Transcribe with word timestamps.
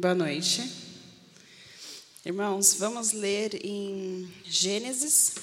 Boa 0.00 0.14
noite. 0.14 0.62
Irmãos, 2.24 2.74
vamos 2.74 3.10
ler 3.10 3.66
em 3.66 4.32
Gênesis, 4.44 5.34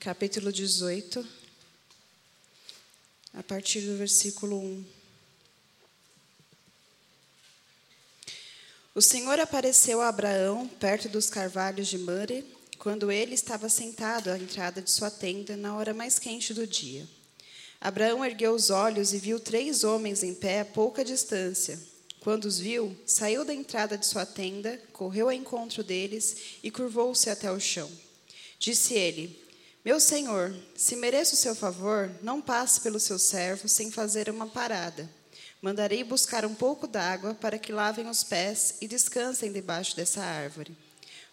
capítulo 0.00 0.52
18, 0.52 1.24
a 3.32 3.44
partir 3.44 3.82
do 3.82 3.96
versículo 3.96 4.58
1. 4.58 4.84
O 8.92 9.00
Senhor 9.00 9.38
apareceu 9.38 10.00
a 10.00 10.08
Abraão 10.08 10.66
perto 10.66 11.08
dos 11.08 11.30
carvalhos 11.30 11.86
de 11.86 11.96
Mare, 11.96 12.44
quando 12.76 13.12
ele 13.12 13.36
estava 13.36 13.68
sentado 13.68 14.30
à 14.30 14.36
entrada 14.36 14.82
de 14.82 14.90
sua 14.90 15.12
tenda 15.12 15.56
na 15.56 15.76
hora 15.76 15.94
mais 15.94 16.18
quente 16.18 16.52
do 16.52 16.66
dia. 16.66 17.06
Abraão 17.80 18.24
ergueu 18.24 18.52
os 18.52 18.68
olhos 18.68 19.12
e 19.12 19.18
viu 19.18 19.38
três 19.38 19.84
homens 19.84 20.24
em 20.24 20.34
pé 20.34 20.62
a 20.62 20.64
pouca 20.64 21.04
distância. 21.04 21.88
Quando 22.20 22.44
os 22.44 22.58
viu, 22.58 22.94
saiu 23.06 23.46
da 23.46 23.54
entrada 23.54 23.96
de 23.96 24.04
sua 24.04 24.26
tenda, 24.26 24.78
correu 24.92 25.26
ao 25.26 25.32
encontro 25.32 25.82
deles 25.82 26.58
e 26.62 26.70
curvou-se 26.70 27.30
até 27.30 27.50
o 27.50 27.58
chão. 27.58 27.90
Disse 28.58 28.92
ele: 28.92 29.42
Meu 29.82 29.98
senhor, 29.98 30.54
se 30.76 30.96
mereço 30.96 31.34
o 31.34 31.38
seu 31.38 31.54
favor, 31.54 32.10
não 32.22 32.42
passe 32.42 32.82
pelo 32.82 33.00
seu 33.00 33.18
servo 33.18 33.68
sem 33.68 33.90
fazer 33.90 34.28
uma 34.28 34.46
parada. 34.46 35.08
Mandarei 35.62 36.04
buscar 36.04 36.44
um 36.44 36.54
pouco 36.54 36.86
d'água 36.86 37.34
para 37.34 37.58
que 37.58 37.72
lavem 37.72 38.06
os 38.06 38.22
pés 38.22 38.76
e 38.82 38.88
descansem 38.88 39.50
debaixo 39.50 39.96
dessa 39.96 40.22
árvore. 40.22 40.76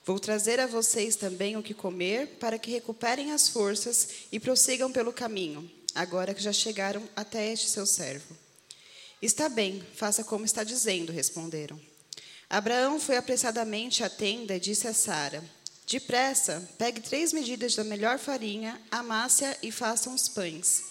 Vou 0.05 0.20
trazer 0.20 0.58
a 0.58 0.68
vocês 0.68 1.18
também 1.18 1.58
o 1.58 1.63
que 1.63 1.74
comer, 1.74 2.38
para 2.40 2.58
que 2.58 2.72
recuperem 2.72 3.34
as 3.34 3.49
forças 3.49 4.08
e 4.32 4.40
prossigam 4.40 4.90
pelo 4.90 5.12
caminho, 5.12 5.70
agora 5.94 6.34
que 6.34 6.41
já 6.41 6.54
chegaram 6.54 7.04
até 7.13 7.52
este 7.52 7.68
seu 7.68 7.85
servo. 7.85 8.47
Está 9.21 9.49
bem, 9.49 9.84
faça 9.95 10.23
como 10.23 10.45
está 10.45 10.63
dizendo, 10.63 11.12
responderam. 11.12 11.80
Abraão 12.49 12.99
foi 12.99 13.17
apressadamente 13.17 14.04
à 14.04 14.09
tenda 14.09 14.55
e 14.55 14.59
disse 14.59 14.87
a 14.87 14.93
Sara: 14.93 15.43
Depressa, 15.87 16.70
pegue 16.77 17.01
três 17.01 17.34
medidas 17.34 17.76
da 17.76 17.84
melhor 17.84 18.20
farinha, 18.20 18.79
amasse-a 18.91 19.57
e 19.63 19.71
faça 19.71 20.09
uns 20.09 20.29
pães. 20.29 20.84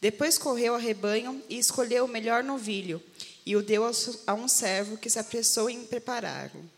Depois 0.00 0.38
correu 0.38 0.74
ao 0.74 0.80
rebanho 0.80 1.42
e 1.48 1.58
escolheu 1.58 2.04
o 2.04 2.08
melhor 2.08 2.42
novilho 2.42 3.02
e 3.46 3.56
o 3.56 3.62
deu 3.62 3.84
a 4.26 4.34
um 4.34 4.48
servo 4.48 4.96
que 4.96 5.08
se 5.08 5.18
apressou 5.18 5.70
em 5.70 5.84
prepará-lo. 5.84 6.68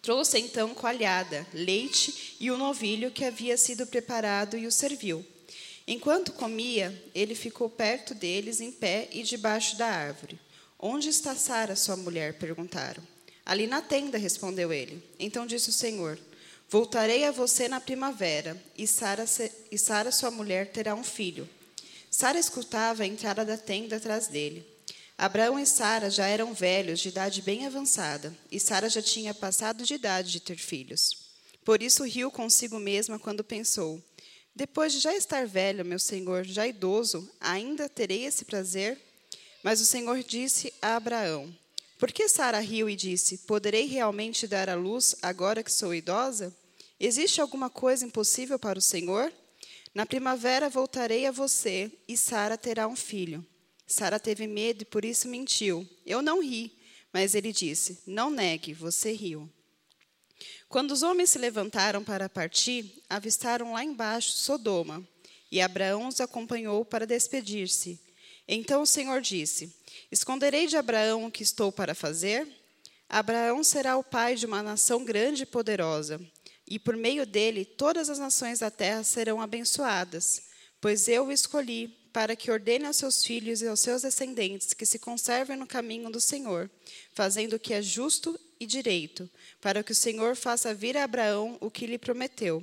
Trouxe 0.00 0.38
então 0.38 0.74
coalhada, 0.74 1.46
leite 1.52 2.36
e 2.40 2.50
o 2.50 2.56
novilho 2.56 3.10
que 3.10 3.24
havia 3.24 3.56
sido 3.56 3.86
preparado 3.86 4.56
e 4.56 4.66
o 4.66 4.72
serviu. 4.72 5.24
Enquanto 5.86 6.32
comia, 6.32 7.02
ele 7.14 7.34
ficou 7.34 7.68
perto 7.68 8.14
deles, 8.14 8.60
em 8.60 8.70
pé 8.70 9.08
e 9.12 9.22
debaixo 9.22 9.76
da 9.76 9.86
árvore. 9.86 10.38
Onde 10.78 11.08
está 11.08 11.34
Sara, 11.34 11.76
sua 11.76 11.96
mulher? 11.96 12.38
perguntaram. 12.38 13.02
Ali 13.44 13.66
na 13.66 13.82
tenda, 13.82 14.18
respondeu 14.18 14.72
ele. 14.72 15.02
Então 15.18 15.46
disse 15.46 15.70
o 15.70 15.72
Senhor: 15.72 16.18
Voltarei 16.68 17.24
a 17.24 17.30
você 17.32 17.68
na 17.68 17.80
primavera, 17.80 18.60
e 18.78 18.86
Sara, 18.86 19.24
e 19.70 19.78
Sara 19.78 20.12
sua 20.12 20.30
mulher, 20.30 20.70
terá 20.70 20.94
um 20.94 21.04
filho. 21.04 21.48
Sara 22.10 22.38
escutava 22.38 23.02
a 23.02 23.06
entrada 23.06 23.44
da 23.44 23.56
tenda 23.56 23.96
atrás 23.96 24.28
dele. 24.28 24.66
Abraão 25.18 25.58
e 25.58 25.66
Sara 25.66 26.10
já 26.10 26.26
eram 26.26 26.54
velhos, 26.54 27.00
de 27.00 27.08
idade 27.08 27.42
bem 27.42 27.66
avançada, 27.66 28.36
e 28.50 28.58
Sara 28.58 28.88
já 28.88 29.02
tinha 29.02 29.34
passado 29.34 29.84
de 29.84 29.94
idade 29.94 30.32
de 30.32 30.40
ter 30.40 30.56
filhos. 30.56 31.30
Por 31.64 31.82
isso 31.82 32.04
riu 32.04 32.30
consigo 32.30 32.78
mesma 32.78 33.18
quando 33.18 33.44
pensou: 33.44 34.02
depois 34.54 34.92
de 34.92 35.00
já 35.00 35.14
estar 35.14 35.46
velho, 35.46 35.84
meu 35.84 35.98
senhor, 35.98 36.44
já 36.44 36.66
idoso, 36.66 37.28
ainda 37.40 37.88
terei 37.88 38.24
esse 38.24 38.44
prazer? 38.44 39.00
Mas 39.62 39.80
o 39.80 39.84
Senhor 39.84 40.22
disse 40.22 40.72
a 40.82 40.96
Abraão: 40.96 41.54
Por 41.98 42.12
que 42.12 42.28
Sara 42.28 42.58
riu 42.58 42.90
e 42.90 42.96
disse: 42.96 43.38
Poderei 43.38 43.86
realmente 43.86 44.46
dar 44.46 44.68
à 44.68 44.74
luz 44.74 45.14
agora 45.22 45.62
que 45.62 45.72
sou 45.72 45.94
idosa? 45.94 46.54
Existe 46.98 47.40
alguma 47.40 47.70
coisa 47.70 48.04
impossível 48.04 48.58
para 48.58 48.78
o 48.78 48.82
Senhor? 48.82 49.32
Na 49.94 50.04
primavera 50.04 50.68
voltarei 50.68 51.26
a 51.26 51.30
você 51.30 51.90
e 52.08 52.16
Sara 52.16 52.58
terá 52.58 52.88
um 52.88 52.96
filho. 52.96 53.44
Sara 53.86 54.18
teve 54.18 54.46
medo 54.46 54.82
e 54.82 54.86
por 54.86 55.04
isso 55.04 55.28
mentiu. 55.28 55.88
Eu 56.04 56.22
não 56.22 56.42
ri, 56.42 56.72
mas 57.12 57.34
ele 57.34 57.52
disse: 57.52 58.00
Não 58.06 58.30
negue, 58.30 58.74
você 58.74 59.12
riu. 59.12 59.48
Quando 60.68 60.92
os 60.92 61.02
homens 61.02 61.30
se 61.30 61.38
levantaram 61.38 62.02
para 62.02 62.28
partir, 62.28 63.02
avistaram 63.08 63.72
lá 63.72 63.84
embaixo 63.84 64.32
Sodoma, 64.32 65.06
e 65.50 65.60
Abraão 65.60 66.08
os 66.08 66.20
acompanhou 66.20 66.84
para 66.84 67.06
despedir-se. 67.06 68.00
Então 68.48 68.82
o 68.82 68.86
Senhor 68.86 69.20
disse: 69.20 69.74
Esconderei 70.10 70.66
de 70.66 70.76
Abraão 70.76 71.26
o 71.26 71.30
que 71.30 71.42
estou 71.42 71.70
para 71.70 71.94
fazer? 71.94 72.48
Abraão 73.08 73.62
será 73.62 73.96
o 73.96 74.02
pai 74.02 74.34
de 74.34 74.46
uma 74.46 74.62
nação 74.62 75.04
grande 75.04 75.42
e 75.42 75.46
poderosa, 75.46 76.18
e 76.66 76.78
por 76.78 76.96
meio 76.96 77.26
dele 77.26 77.64
todas 77.64 78.08
as 78.08 78.18
nações 78.18 78.60
da 78.60 78.70
terra 78.70 79.04
serão 79.04 79.40
abençoadas, 79.40 80.44
pois 80.80 81.06
eu 81.08 81.26
o 81.26 81.32
escolhi 81.32 81.88
para 82.12 82.36
que 82.36 82.50
ordene 82.50 82.86
aos 82.86 82.96
seus 82.96 83.24
filhos 83.24 83.62
e 83.62 83.66
aos 83.66 83.80
seus 83.80 84.02
descendentes 84.02 84.74
que 84.74 84.84
se 84.84 84.98
conservem 84.98 85.56
no 85.56 85.66
caminho 85.66 86.10
do 86.10 86.20
Senhor, 86.20 86.70
fazendo 87.14 87.54
o 87.54 87.58
que 87.58 87.74
é 87.74 87.82
justo 87.82 88.38
e 88.58 88.66
direito, 88.66 89.28
para 89.60 89.82
que 89.82 89.92
o 89.92 89.94
Senhor 89.94 90.36
faça 90.36 90.74
vir 90.74 90.96
a 90.96 91.04
Abraão 91.04 91.58
o 91.60 91.70
que 91.70 91.86
lhe 91.86 91.98
prometeu. 91.98 92.62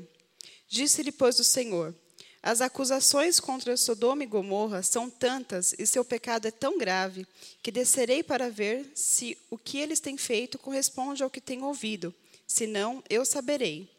Disse-lhe, 0.68 1.12
pois, 1.12 1.40
o 1.40 1.44
Senhor: 1.44 1.94
As 2.42 2.62
acusações 2.62 3.40
contra 3.40 3.76
Sodoma 3.76 4.24
e 4.24 4.28
Gomorra 4.28 4.82
são 4.82 5.10
tantas 5.10 5.74
e 5.78 5.86
seu 5.86 6.06
pecado 6.06 6.48
é 6.48 6.52
tão 6.52 6.78
grave 6.78 7.26
que 7.62 7.72
descerei 7.72 8.24
para 8.24 8.50
ver 8.50 8.90
se 8.96 9.38
o 9.50 9.58
que 9.58 9.78
eles 9.78 10.00
têm 10.00 10.18
feito 10.18 10.58
corresponde 10.58 11.24
ao 11.24 11.30
que 11.30 11.42
tenho 11.42 11.66
ouvido. 11.66 12.14
Senão, 12.48 13.04
eu 13.10 13.26
saberei. 13.26 13.90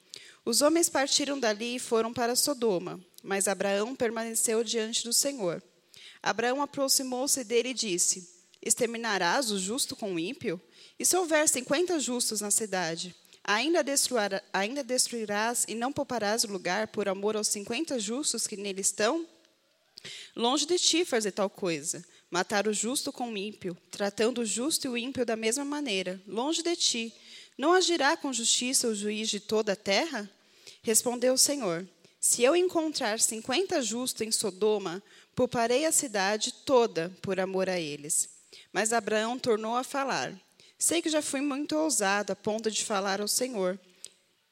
Os 0.45 0.63
homens 0.63 0.89
partiram 0.89 1.39
dali 1.39 1.77
e 1.77 1.81
foram 1.81 2.13
para 2.13 2.35
Sodoma, 2.35 2.99
mas 3.23 3.47
Abraão 3.47 3.95
permaneceu 3.95 4.65
diante 4.65 5.05
do 5.05 5.13
Senhor. 5.13 5.63
Abraão 6.23 6.63
aproximou-se 6.63 7.45
dele 7.45 7.71
e 7.71 7.75
disse: 7.75 8.40
Exterminarás 8.63 9.51
o 9.51 9.59
justo 9.59 9.97
com 9.97 10.15
o 10.15 10.19
ímpio? 10.19 10.61
E 10.99 11.05
se 11.05 11.17
houver 11.17 11.49
cinquenta 11.49 11.99
justos 11.99 12.41
na 12.41 12.51
cidade, 12.51 13.15
ainda, 13.43 13.83
ainda 14.53 14.85
destruirás 14.85 15.65
e 15.67 15.75
não 15.75 15.93
pouparás 15.93 16.45
o 16.45 16.53
lugar 16.53 16.89
por 16.89 17.09
amor 17.09 17.37
aos 17.37 17.49
cinquenta 17.49 17.99
justos 17.99 18.47
que 18.47 18.57
nele 18.57 18.83
estão? 18.83 19.27
Longe 20.37 20.67
de 20.67 20.79
ti 20.79 21.05
fazer 21.05 21.33
tal 21.33 21.49
coisa, 21.49 22.05
matar 22.31 22.67
o 22.69 22.73
justo 22.73 23.13
com 23.13 23.33
o 23.33 23.37
ímpio, 23.37 23.77
tratando 23.91 24.43
o 24.43 24.47
justo 24.47 24.87
e 24.87 24.91
o 24.91 24.97
ímpio 24.97 25.27
da 25.27 25.37
mesma 25.37 25.65
maneira, 25.65 26.21
longe 26.27 26.63
de 26.63 26.77
ti. 26.77 27.15
Não 27.59 27.73
agirá 27.73 28.17
com 28.17 28.33
justiça 28.33 28.89
o 28.89 28.95
juiz 28.95 29.29
de 29.29 29.41
toda 29.41 29.73
a 29.73 29.77
terra? 29.77 30.31
Respondeu 30.83 31.35
o 31.35 31.39
Senhor: 31.39 31.87
Se 32.19 32.43
eu 32.43 32.57
encontrar 32.57 33.21
cinquenta 33.21 33.83
justos 33.83 34.23
em 34.23 34.33
Sodoma, 34.33 35.03
pouparei 35.35 35.85
a 35.85 35.93
cidade 35.93 36.53
toda 36.65 37.15
por 37.21 37.39
amor 37.39 37.69
a 37.69 37.79
eles. 37.79 38.40
Mas 38.73 38.93
Abraão 38.93 39.39
tornou 39.39 39.77
a 39.77 39.85
falar. 39.85 40.33
Sei 40.79 41.03
que 41.03 41.11
já 41.11 41.21
fui 41.21 41.41
muito 41.41 41.77
ousado 41.77 42.33
a 42.33 42.37
ponto 42.37 42.71
de 42.71 42.85
falar 42.85 43.21
ao 43.21 43.29
Senhor. 43.29 43.79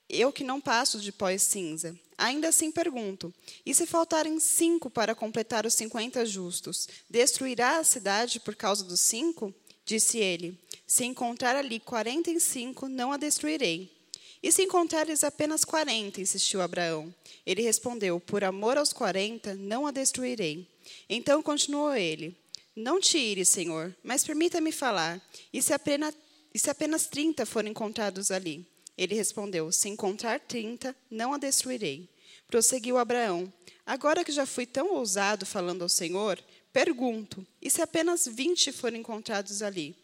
Eu 0.08 0.32
que 0.32 0.44
não 0.44 0.60
passo 0.60 0.98
de 0.98 1.12
pó 1.12 1.30
e 1.30 1.38
cinza. 1.38 1.98
Ainda 2.18 2.48
assim 2.48 2.72
pergunto: 2.72 3.32
e 3.64 3.72
se 3.72 3.86
faltarem 3.86 4.40
cinco 4.40 4.90
para 4.90 5.14
completar 5.14 5.64
os 5.64 5.74
cinquenta 5.74 6.26
justos, 6.26 6.88
destruirá 7.08 7.78
a 7.78 7.84
cidade 7.84 8.40
por 8.40 8.56
causa 8.56 8.84
dos 8.84 9.00
cinco? 9.00 9.54
Disse 9.84 10.18
ele: 10.18 10.58
Se 10.86 11.04
encontrar 11.04 11.54
ali 11.54 11.78
quarenta 11.78 12.30
e 12.30 12.40
cinco, 12.40 12.88
não 12.88 13.12
a 13.12 13.16
destruirei. 13.16 13.96
E 14.42 14.52
se 14.52 14.62
encontrares 14.62 15.24
apenas 15.24 15.64
quarenta? 15.64 16.20
insistiu 16.20 16.60
Abraão. 16.60 17.14
Ele 17.46 17.62
respondeu: 17.62 18.18
Por 18.18 18.42
amor 18.42 18.76
aos 18.76 18.92
quarenta, 18.92 19.54
não 19.54 19.86
a 19.86 19.90
destruirei. 19.90 20.68
Então 21.08 21.42
continuou 21.42 21.94
ele: 21.94 22.36
não 22.78 23.00
te 23.00 23.18
ires, 23.18 23.48
Senhor, 23.48 23.94
mas 24.04 24.24
permita-me 24.24 24.70
falar. 24.70 25.20
E 25.52 25.60
se 25.60 25.72
apenas, 25.72 26.14
e 26.54 26.58
se 26.58 26.70
apenas 26.70 27.06
30 27.06 27.44
forem 27.44 27.72
encontrados 27.72 28.30
ali? 28.30 28.64
Ele 28.96 29.14
respondeu: 29.14 29.72
Se 29.72 29.88
encontrar 29.88 30.40
trinta, 30.40 30.94
não 31.10 31.34
a 31.34 31.38
destruirei. 31.38 32.08
Prosseguiu 32.46 32.96
Abraão: 32.96 33.52
Agora 33.84 34.24
que 34.24 34.30
já 34.30 34.46
fui 34.46 34.64
tão 34.64 34.94
ousado 34.94 35.44
falando 35.44 35.82
ao 35.82 35.88
Senhor, 35.88 36.42
pergunto: 36.72 37.46
E 37.60 37.68
se 37.68 37.82
apenas 37.82 38.26
vinte 38.26 38.70
forem 38.70 39.00
encontrados 39.00 39.60
ali? 39.60 39.96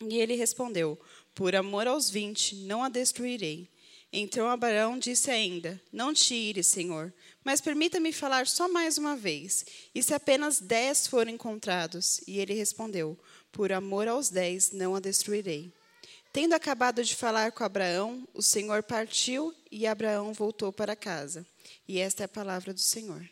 E 0.00 0.18
ele 0.18 0.34
respondeu: 0.34 0.98
Por 1.34 1.54
amor 1.54 1.86
aos 1.86 2.10
vinte, 2.10 2.56
não 2.56 2.82
a 2.82 2.88
destruirei. 2.88 3.68
Então 4.12 4.48
Abraão 4.48 4.98
disse 4.98 5.30
ainda: 5.30 5.80
Não 5.92 6.12
te 6.12 6.34
ires, 6.34 6.66
Senhor, 6.66 7.12
mas 7.44 7.60
permita-me 7.60 8.12
falar 8.12 8.46
só 8.46 8.68
mais 8.68 8.98
uma 8.98 9.16
vez. 9.16 9.64
E 9.94 10.02
se 10.02 10.12
apenas 10.12 10.60
dez 10.60 11.06
forem 11.06 11.34
encontrados? 11.34 12.20
E 12.26 12.40
ele 12.40 12.52
respondeu: 12.54 13.18
Por 13.52 13.72
amor 13.72 14.08
aos 14.08 14.28
dez, 14.28 14.72
não 14.72 14.96
a 14.96 15.00
destruirei. 15.00 15.72
Tendo 16.32 16.54
acabado 16.54 17.02
de 17.04 17.14
falar 17.14 17.52
com 17.52 17.64
Abraão, 17.64 18.26
o 18.34 18.42
Senhor 18.42 18.82
partiu 18.82 19.54
e 19.70 19.86
Abraão 19.86 20.32
voltou 20.32 20.72
para 20.72 20.94
casa. 20.96 21.46
E 21.86 21.98
esta 21.98 22.22
é 22.22 22.26
a 22.26 22.28
palavra 22.28 22.72
do 22.72 22.80
Senhor. 22.80 23.28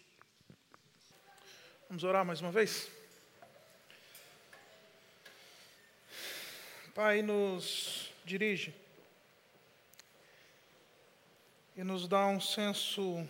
Vamos 1.88 2.04
orar 2.04 2.24
mais 2.24 2.40
uma 2.40 2.52
vez? 2.52 2.88
Pai, 6.94 7.22
nos 7.22 8.12
dirige 8.24 8.74
e 11.78 11.84
nos 11.84 12.08
dá 12.08 12.26
um 12.26 12.40
senso 12.40 13.24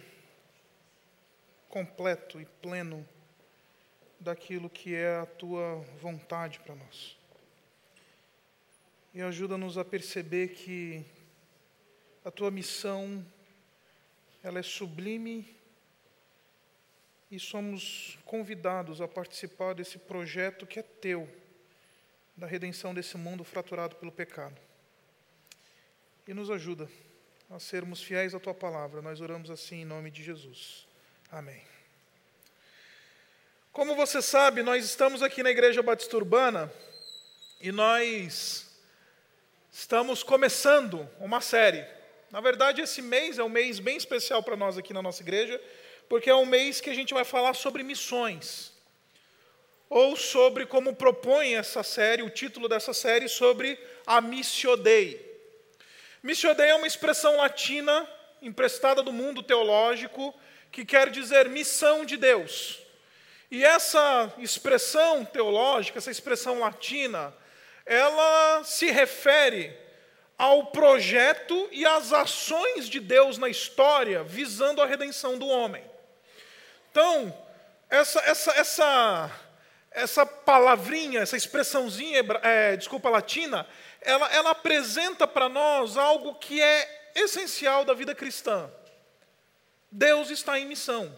completo 1.69 2.41
e 2.41 2.47
pleno 2.47 3.07
daquilo 4.19 4.71
que 4.71 4.95
é 4.95 5.19
a 5.19 5.27
tua 5.27 5.85
vontade 6.01 6.59
para 6.61 6.75
nós. 6.75 7.15
E 9.13 9.21
ajuda-nos 9.21 9.77
a 9.77 9.85
perceber 9.85 10.55
que 10.55 11.05
a 12.25 12.31
tua 12.31 12.51
missão 12.51 13.23
ela 14.43 14.59
é 14.59 14.63
sublime 14.63 15.55
e 17.31 17.39
somos 17.39 18.19
convidados 18.25 19.03
a 19.03 19.07
participar 19.07 19.75
desse 19.75 19.99
projeto 19.99 20.67
que 20.67 20.79
é 20.79 20.83
teu, 20.83 21.29
da 22.35 22.47
redenção 22.47 22.95
desse 22.95 23.19
mundo 23.19 23.45
fraturado 23.45 23.97
pelo 23.97 24.11
pecado. 24.11 24.59
E 26.27 26.33
nos 26.33 26.51
ajuda 26.51 26.89
a 27.51 27.59
sermos 27.59 28.03
fiéis 28.03 28.35
à 28.35 28.41
tua 28.41 28.53
palavra. 28.53 29.01
Nós 29.01 29.21
oramos 29.21 29.51
assim 29.51 29.83
em 29.83 29.85
nome 29.85 30.11
de 30.11 30.23
Jesus. 30.23 30.87
Amém. 31.31 31.63
Como 33.73 33.95
você 33.95 34.21
sabe, 34.21 34.63
nós 34.63 34.85
estamos 34.85 35.23
aqui 35.23 35.43
na 35.43 35.51
Igreja 35.51 35.83
Batista 35.83 36.17
Urbana 36.17 36.71
e 37.61 37.73
nós 37.73 38.67
estamos 39.73 40.23
começando 40.23 41.09
uma 41.19 41.41
série. 41.41 41.87
Na 42.31 42.41
verdade, 42.41 42.83
esse 42.83 43.01
mês 43.01 43.39
é 43.39 43.45
um 43.45 43.49
mês 43.49 43.79
bem 43.79 43.97
especial 43.97 44.43
para 44.43 44.57
nós 44.57 44.77
aqui 44.77 44.93
na 44.93 45.01
nossa 45.01 45.23
igreja, 45.23 45.59
porque 46.09 46.29
é 46.29 46.35
um 46.35 46.45
mês 46.45 46.81
que 46.81 46.91
a 46.91 46.95
gente 46.95 47.15
vai 47.15 47.25
falar 47.25 47.55
sobre 47.55 47.83
missões. 47.83 48.73
Ou 49.89 50.17
sobre 50.17 50.67
como 50.67 50.95
propõe 50.95 51.55
essa 51.55 51.83
série, 51.83 52.23
o 52.23 52.29
título 52.29 52.69
dessa 52.69 52.93
série, 52.93 53.27
sobre 53.27 53.79
a 54.07 54.21
Missio 54.21 54.77
Dei. 54.77 55.28
Missio 56.23 56.55
Dei 56.55 56.71
é 56.71 56.75
uma 56.75 56.87
expressão 56.87 57.37
latina 57.37 58.09
emprestada 58.43 59.03
do 59.03 59.13
mundo 59.13 59.43
teológico 59.43 60.35
que 60.73 60.85
quer 60.85 61.11
dizer 61.11 61.49
missão 61.49 62.05
de 62.05 62.17
Deus. 62.17 62.81
E 63.51 63.65
essa 63.65 64.33
expressão 64.39 65.25
teológica, 65.25 65.99
essa 65.99 66.11
expressão 66.11 66.59
latina, 66.59 67.33
ela 67.87 68.63
se 68.65 68.91
refere 68.91 69.75
ao 70.37 70.67
projeto 70.67 71.69
e 71.73 71.87
às 71.87 72.13
ações 72.13 72.89
de 72.89 73.01
Deus 73.01 73.39
na 73.39 73.49
história 73.49 74.23
visando 74.23 74.83
a 74.83 74.87
redenção 74.87 75.39
do 75.39 75.47
homem. 75.47 75.85
Então, 76.91 77.33
essa, 77.89 78.21
essa, 78.21 78.53
essa, 78.53 79.31
essa 79.91 80.27
palavrinha, 80.27 81.21
essa 81.21 81.37
expressãozinha, 81.37 82.23
é, 82.43 82.77
desculpa, 82.77 83.09
latina, 83.09 83.67
ela, 84.09 84.27
ela 84.33 84.51
apresenta 84.53 85.27
para 85.27 85.51
nós 85.51 85.99
algo 85.99 86.35
que 86.37 86.63
é 86.63 87.11
essencial 87.15 87.85
da 87.85 87.93
vida 87.93 88.15
cristã. 88.15 88.71
Deus 89.93 90.31
está 90.31 90.59
em 90.59 90.65
missão. 90.65 91.15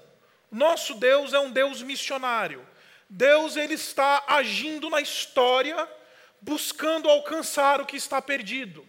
Nosso 0.50 0.94
Deus 0.94 1.32
é 1.32 1.38
um 1.38 1.52
Deus 1.52 1.82
missionário. 1.82 2.66
Deus 3.08 3.56
ele 3.56 3.74
está 3.74 4.24
agindo 4.26 4.90
na 4.90 5.00
história, 5.00 5.88
buscando 6.40 7.08
alcançar 7.08 7.80
o 7.80 7.86
que 7.86 7.96
está 7.96 8.20
perdido. 8.20 8.84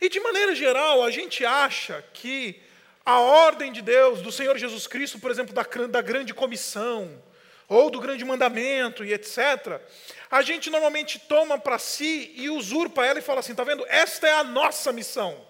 E 0.00 0.08
de 0.08 0.20
maneira 0.20 0.54
geral, 0.54 1.02
a 1.02 1.10
gente 1.10 1.44
acha 1.44 2.04
que 2.12 2.62
a 3.04 3.18
ordem 3.18 3.72
de 3.72 3.82
Deus, 3.82 4.22
do 4.22 4.30
Senhor 4.30 4.56
Jesus 4.58 4.86
Cristo, 4.86 5.18
por 5.18 5.32
exemplo, 5.32 5.52
da, 5.52 5.62
da 5.88 6.02
grande 6.02 6.32
comissão, 6.32 7.20
ou 7.68 7.90
do 7.90 8.00
grande 8.00 8.24
mandamento 8.24 9.04
e 9.04 9.12
etc., 9.12 9.80
a 10.30 10.42
gente 10.42 10.70
normalmente 10.70 11.18
toma 11.18 11.58
para 11.58 11.78
si 11.78 12.32
e 12.36 12.50
usurpa 12.50 13.04
ela 13.04 13.18
e 13.18 13.22
fala 13.22 13.40
assim: 13.40 13.52
está 13.52 13.64
vendo? 13.64 13.84
Esta 13.88 14.26
é 14.26 14.32
a 14.32 14.44
nossa 14.44 14.92
missão. 14.92 15.46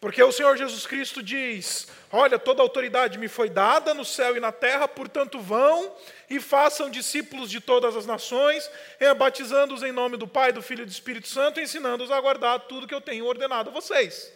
Porque 0.00 0.22
o 0.22 0.32
Senhor 0.32 0.56
Jesus 0.56 0.86
Cristo 0.86 1.22
diz: 1.22 1.88
Olha, 2.10 2.38
toda 2.38 2.62
autoridade 2.62 3.18
me 3.18 3.28
foi 3.28 3.50
dada 3.50 3.92
no 3.92 4.04
céu 4.04 4.36
e 4.36 4.40
na 4.40 4.50
terra, 4.50 4.88
portanto 4.88 5.38
vão 5.38 5.94
e 6.28 6.40
façam 6.40 6.88
discípulos 6.88 7.50
de 7.50 7.60
todas 7.60 7.94
as 7.94 8.06
nações, 8.06 8.70
batizando-os 9.18 9.82
em 9.82 9.92
nome 9.92 10.16
do 10.16 10.26
Pai, 10.26 10.52
do 10.52 10.62
Filho 10.62 10.82
e 10.82 10.86
do 10.86 10.90
Espírito 10.90 11.28
Santo, 11.28 11.60
ensinando-os 11.60 12.10
a 12.10 12.20
guardar 12.20 12.60
tudo 12.60 12.86
que 12.86 12.94
eu 12.94 13.00
tenho 13.00 13.26
ordenado 13.26 13.68
a 13.68 13.72
vocês. 13.72 14.32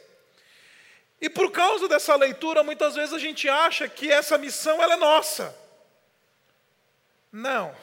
E 1.19 1.31
por 1.31 1.51
causa 1.51 1.89
dessa 1.89 2.15
leitura, 2.17 2.63
muitas 2.63 2.95
vezes 2.95 3.15
a 3.15 3.19
gente 3.19 3.49
acha 3.49 3.89
que 3.89 4.13
essa 4.13 4.37
missão 4.37 4.83
ela 4.83 4.95
é 4.95 4.97
nossa. 4.97 5.57
Não. 7.33 7.75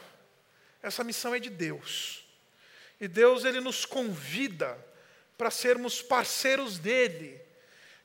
Essa 0.82 1.04
missão 1.04 1.34
é 1.36 1.40
de 1.40 1.50
Deus. 1.50 2.26
E 3.00 3.08
Deus 3.08 3.46
ele 3.46 3.60
nos 3.60 3.86
convida 3.86 4.78
para 5.38 5.50
sermos 5.50 6.02
parceiros 6.02 6.78
dele 6.78 7.42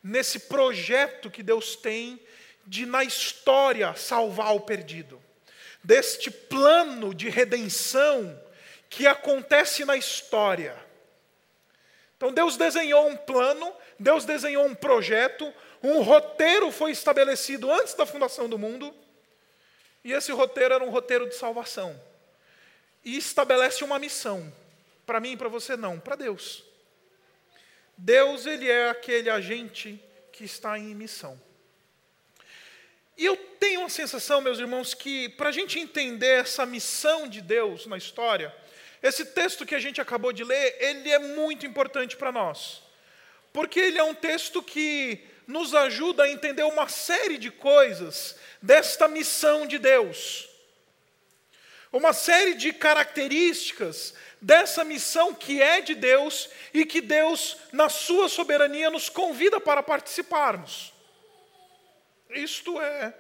nesse 0.03 0.41
projeto 0.41 1.31
que 1.31 1.43
Deus 1.43 1.77
tem 1.77 2.21
de, 2.67 2.87
na 2.87 3.05
história, 3.05 3.95
salvar 3.95 4.55
o 4.55 4.61
perdido. 4.61 5.23
Deste 5.83 6.31
plano 6.31 7.15
de 7.15 7.29
redenção 7.29 8.41
que 8.89 9.07
acontece 9.07 9.85
na 9.85 9.97
história. 9.97 10.77
Então, 12.17 12.33
Deus 12.33 12.57
desenhou 12.57 13.09
um 13.09 13.17
plano, 13.17 13.73
Deus 13.99 14.25
desenhou 14.25 14.65
um 14.65 14.75
projeto, 14.75 15.53
um 15.83 16.01
roteiro 16.01 16.71
foi 16.71 16.91
estabelecido 16.91 17.71
antes 17.71 17.95
da 17.95 18.07
fundação 18.07 18.49
do 18.49 18.59
mundo, 18.59 18.95
e 20.03 20.13
esse 20.13 20.33
roteiro 20.33 20.75
era 20.75 20.85
um 20.85 20.91
roteiro 20.91 21.29
de 21.29 21.35
salvação. 21.35 22.01
E 23.07 23.17
estabelece 23.17 23.85
uma 23.85 24.01
missão. 24.01 24.53
Para 25.07 25.21
mim 25.21 25.33
e 25.33 25.37
para 25.37 25.49
você, 25.49 25.77
não, 25.77 26.01
para 26.01 26.17
Deus. 26.17 26.65
Deus, 27.97 28.45
ele 28.45 28.69
é 28.69 28.91
aquele 28.91 29.31
agente 29.31 30.03
que 30.33 30.43
está 30.45 30.77
em 30.77 30.93
missão. 30.93 31.41
E 33.17 33.25
eu 33.25 33.37
tenho 33.61 33.81
uma 33.81 33.89
sensação, 33.89 34.41
meus 34.41 34.59
irmãos, 34.59 34.93
que 34.93 35.29
para 35.31 35.51
a 35.51 35.53
gente 35.53 35.79
entender 35.79 36.41
essa 36.41 36.67
missão 36.67 37.29
de 37.29 37.41
Deus 37.41 37.87
na 37.87 37.97
história, 37.97 38.55
esse 39.01 39.25
texto 39.25 39.65
que 39.65 39.77
a 39.77 39.79
gente 39.79 40.01
acabou 40.01 40.33
de 40.33 40.43
ler, 40.43 40.77
ele 40.81 41.09
é 41.09 41.19
muito 41.21 41.65
importante 41.65 42.17
para 42.17 42.33
nós. 42.33 42.83
Porque 43.53 43.79
ele 43.79 43.99
é 43.99 44.03
um 44.03 44.15
texto 44.15 44.61
que 44.61 45.21
nos 45.47 45.75
ajuda 45.77 46.25
a 46.25 46.29
entender 46.29 46.65
uma 46.65 46.89
série 46.89 47.39
de 47.39 47.53
coisas 47.53 48.37
desta 48.61 49.07
missão 49.07 49.65
de 49.65 49.79
Deus. 49.79 50.46
Uma 51.97 52.13
série 52.13 52.53
de 52.53 52.75
características 52.75 54.13
dessa 54.39 54.85
missão 54.85 55.33
que 55.33 55.63
é 55.63 55.81
de 55.81 55.95
Deus 55.95 56.51
e 56.75 56.85
que 56.85 57.01
Deus, 57.01 57.57
na 57.73 57.89
sua 57.89 58.29
soberania, 58.29 58.91
nos 58.91 59.09
convida 59.09 59.59
para 59.59 59.83
participarmos. 59.83 60.93
Isto 62.29 62.79
é 62.83 63.15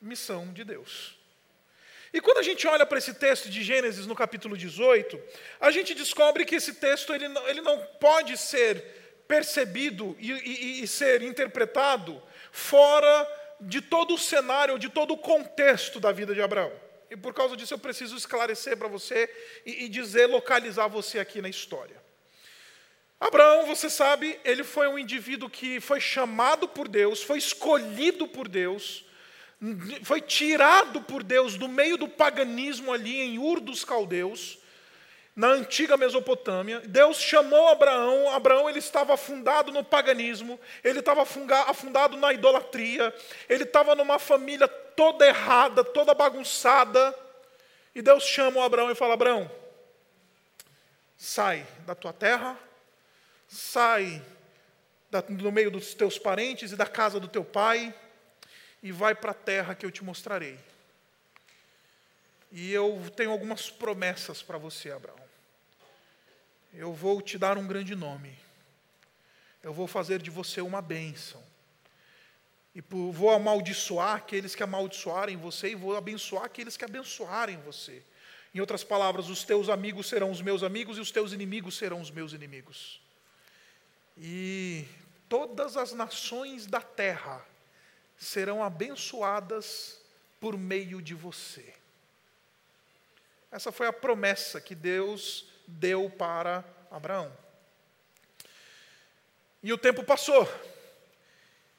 missão 0.00 0.52
de 0.52 0.62
Deus. 0.62 1.16
E 2.12 2.20
quando 2.20 2.38
a 2.38 2.44
gente 2.44 2.64
olha 2.68 2.86
para 2.86 2.98
esse 2.98 3.12
texto 3.12 3.50
de 3.50 3.64
Gênesis 3.64 4.06
no 4.06 4.14
capítulo 4.14 4.56
18, 4.56 5.20
a 5.60 5.72
gente 5.72 5.92
descobre 5.92 6.44
que 6.44 6.54
esse 6.54 6.74
texto 6.74 7.12
ele 7.12 7.26
não, 7.26 7.48
ele 7.48 7.60
não 7.60 7.76
pode 7.98 8.36
ser 8.36 9.24
percebido 9.26 10.16
e, 10.20 10.30
e, 10.30 10.82
e 10.84 10.86
ser 10.86 11.22
interpretado 11.22 12.22
fora 12.52 13.28
de 13.60 13.80
todo 13.80 14.14
o 14.14 14.18
cenário, 14.18 14.78
de 14.78 14.88
todo 14.88 15.14
o 15.14 15.18
contexto 15.18 15.98
da 15.98 16.12
vida 16.12 16.32
de 16.32 16.40
Abraão. 16.40 16.85
E 17.16 17.18
por 17.18 17.32
causa 17.32 17.56
disso 17.56 17.72
eu 17.72 17.78
preciso 17.78 18.14
esclarecer 18.14 18.76
para 18.76 18.88
você 18.88 19.28
e, 19.64 19.84
e 19.84 19.88
dizer, 19.88 20.26
localizar 20.26 20.86
você 20.86 21.18
aqui 21.18 21.40
na 21.40 21.48
história. 21.48 21.96
Abraão, 23.18 23.64
você 23.66 23.88
sabe, 23.88 24.38
ele 24.44 24.62
foi 24.62 24.86
um 24.86 24.98
indivíduo 24.98 25.48
que 25.48 25.80
foi 25.80 25.98
chamado 25.98 26.68
por 26.68 26.86
Deus, 26.86 27.22
foi 27.22 27.38
escolhido 27.38 28.28
por 28.28 28.46
Deus, 28.46 29.06
foi 30.02 30.20
tirado 30.20 31.00
por 31.00 31.22
Deus 31.22 31.56
do 31.56 31.66
meio 31.66 31.96
do 31.96 32.06
paganismo 32.06 32.92
ali 32.92 33.18
em 33.18 33.38
Ur 33.38 33.60
dos 33.60 33.82
Caldeus, 33.82 34.58
na 35.36 35.48
antiga 35.48 35.98
Mesopotâmia. 35.98 36.80
Deus 36.80 37.20
chamou 37.20 37.68
Abraão, 37.68 38.30
Abraão 38.30 38.70
ele 38.70 38.78
estava 38.78 39.12
afundado 39.12 39.70
no 39.70 39.84
paganismo, 39.84 40.58
ele 40.82 41.00
estava 41.00 41.22
afundado 41.22 42.16
na 42.16 42.32
idolatria, 42.32 43.14
ele 43.46 43.64
estava 43.64 43.94
numa 43.94 44.18
família 44.18 44.66
toda 44.66 45.26
errada, 45.26 45.84
toda 45.84 46.14
bagunçada. 46.14 47.14
E 47.94 48.00
Deus 48.00 48.24
chama 48.24 48.64
Abraão 48.64 48.90
e 48.90 48.94
fala: 48.94 49.12
Abraão, 49.12 49.50
sai 51.18 51.66
da 51.80 51.94
tua 51.94 52.14
terra, 52.14 52.58
sai 53.46 54.24
do 55.28 55.52
meio 55.52 55.70
dos 55.70 55.92
teus 55.94 56.18
parentes 56.18 56.72
e 56.72 56.76
da 56.76 56.86
casa 56.86 57.20
do 57.20 57.28
teu 57.28 57.44
pai, 57.44 57.94
e 58.82 58.90
vai 58.90 59.14
para 59.14 59.32
a 59.32 59.34
terra 59.34 59.74
que 59.74 59.84
eu 59.84 59.90
te 59.90 60.02
mostrarei. 60.02 60.58
E 62.50 62.72
eu 62.72 63.02
tenho 63.14 63.30
algumas 63.30 63.68
promessas 63.68 64.42
para 64.42 64.56
você, 64.56 64.90
Abraão. 64.90 65.25
Eu 66.72 66.92
vou 66.92 67.20
te 67.22 67.38
dar 67.38 67.56
um 67.56 67.66
grande 67.66 67.94
nome. 67.94 68.36
Eu 69.62 69.72
vou 69.72 69.86
fazer 69.86 70.20
de 70.22 70.30
você 70.30 70.60
uma 70.60 70.80
bênção. 70.82 71.42
E 72.74 72.80
vou 72.80 73.30
amaldiçoar 73.30 74.16
aqueles 74.16 74.54
que 74.54 74.62
amaldiçoarem 74.62 75.36
você, 75.36 75.70
e 75.70 75.74
vou 75.74 75.96
abençoar 75.96 76.44
aqueles 76.44 76.76
que 76.76 76.84
abençoarem 76.84 77.56
você. 77.62 78.02
Em 78.54 78.60
outras 78.60 78.84
palavras, 78.84 79.28
os 79.28 79.44
teus 79.44 79.68
amigos 79.68 80.08
serão 80.08 80.30
os 80.30 80.40
meus 80.40 80.62
amigos 80.62 80.98
e 80.98 81.00
os 81.00 81.10
teus 81.10 81.32
inimigos 81.32 81.76
serão 81.76 82.00
os 82.00 82.10
meus 82.10 82.32
inimigos. 82.32 83.00
E 84.16 84.86
todas 85.28 85.76
as 85.76 85.92
nações 85.92 86.66
da 86.66 86.80
terra 86.80 87.44
serão 88.16 88.62
abençoadas 88.62 90.00
por 90.40 90.56
meio 90.56 91.02
de 91.02 91.14
você. 91.14 91.74
Essa 93.50 93.72
foi 93.72 93.86
a 93.86 93.92
promessa 93.92 94.60
que 94.60 94.74
Deus 94.74 95.46
deu 95.66 96.08
para 96.10 96.64
Abraão. 96.90 97.32
E 99.62 99.72
o 99.72 99.78
tempo 99.78 100.04
passou. 100.04 100.48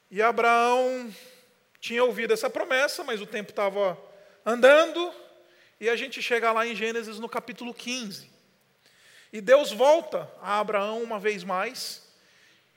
E 0.09 0.21
Abraão 0.21 1.13
tinha 1.79 2.03
ouvido 2.03 2.33
essa 2.33 2.49
promessa, 2.49 3.03
mas 3.03 3.21
o 3.21 3.25
tempo 3.25 3.51
estava 3.51 3.97
andando, 4.45 5.13
e 5.79 5.89
a 5.89 5.95
gente 5.95 6.21
chega 6.21 6.51
lá 6.51 6.65
em 6.65 6.75
Gênesis 6.75 7.19
no 7.19 7.29
capítulo 7.29 7.73
15. 7.73 8.29
E 9.31 9.41
Deus 9.41 9.71
volta 9.71 10.29
a 10.41 10.59
Abraão 10.59 11.03
uma 11.03 11.19
vez 11.19 11.43
mais 11.43 12.07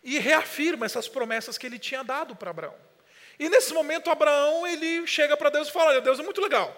e 0.02 0.19
reafirma 0.19 0.87
essas 0.87 1.09
promessas 1.09 1.57
que 1.57 1.67
ele 1.67 1.79
tinha 1.79 2.02
dado 2.02 2.35
para 2.35 2.50
Abraão. 2.50 2.75
E 3.38 3.49
nesse 3.49 3.73
momento 3.73 4.11
Abraão 4.11 4.67
ele 4.67 5.07
chega 5.07 5.37
para 5.37 5.50
Deus 5.50 5.69
e 5.69 5.73
fala: 5.73 5.90
Olha, 5.90 6.00
Deus 6.00 6.19
é 6.19 6.23
muito 6.23 6.40
legal, 6.40 6.76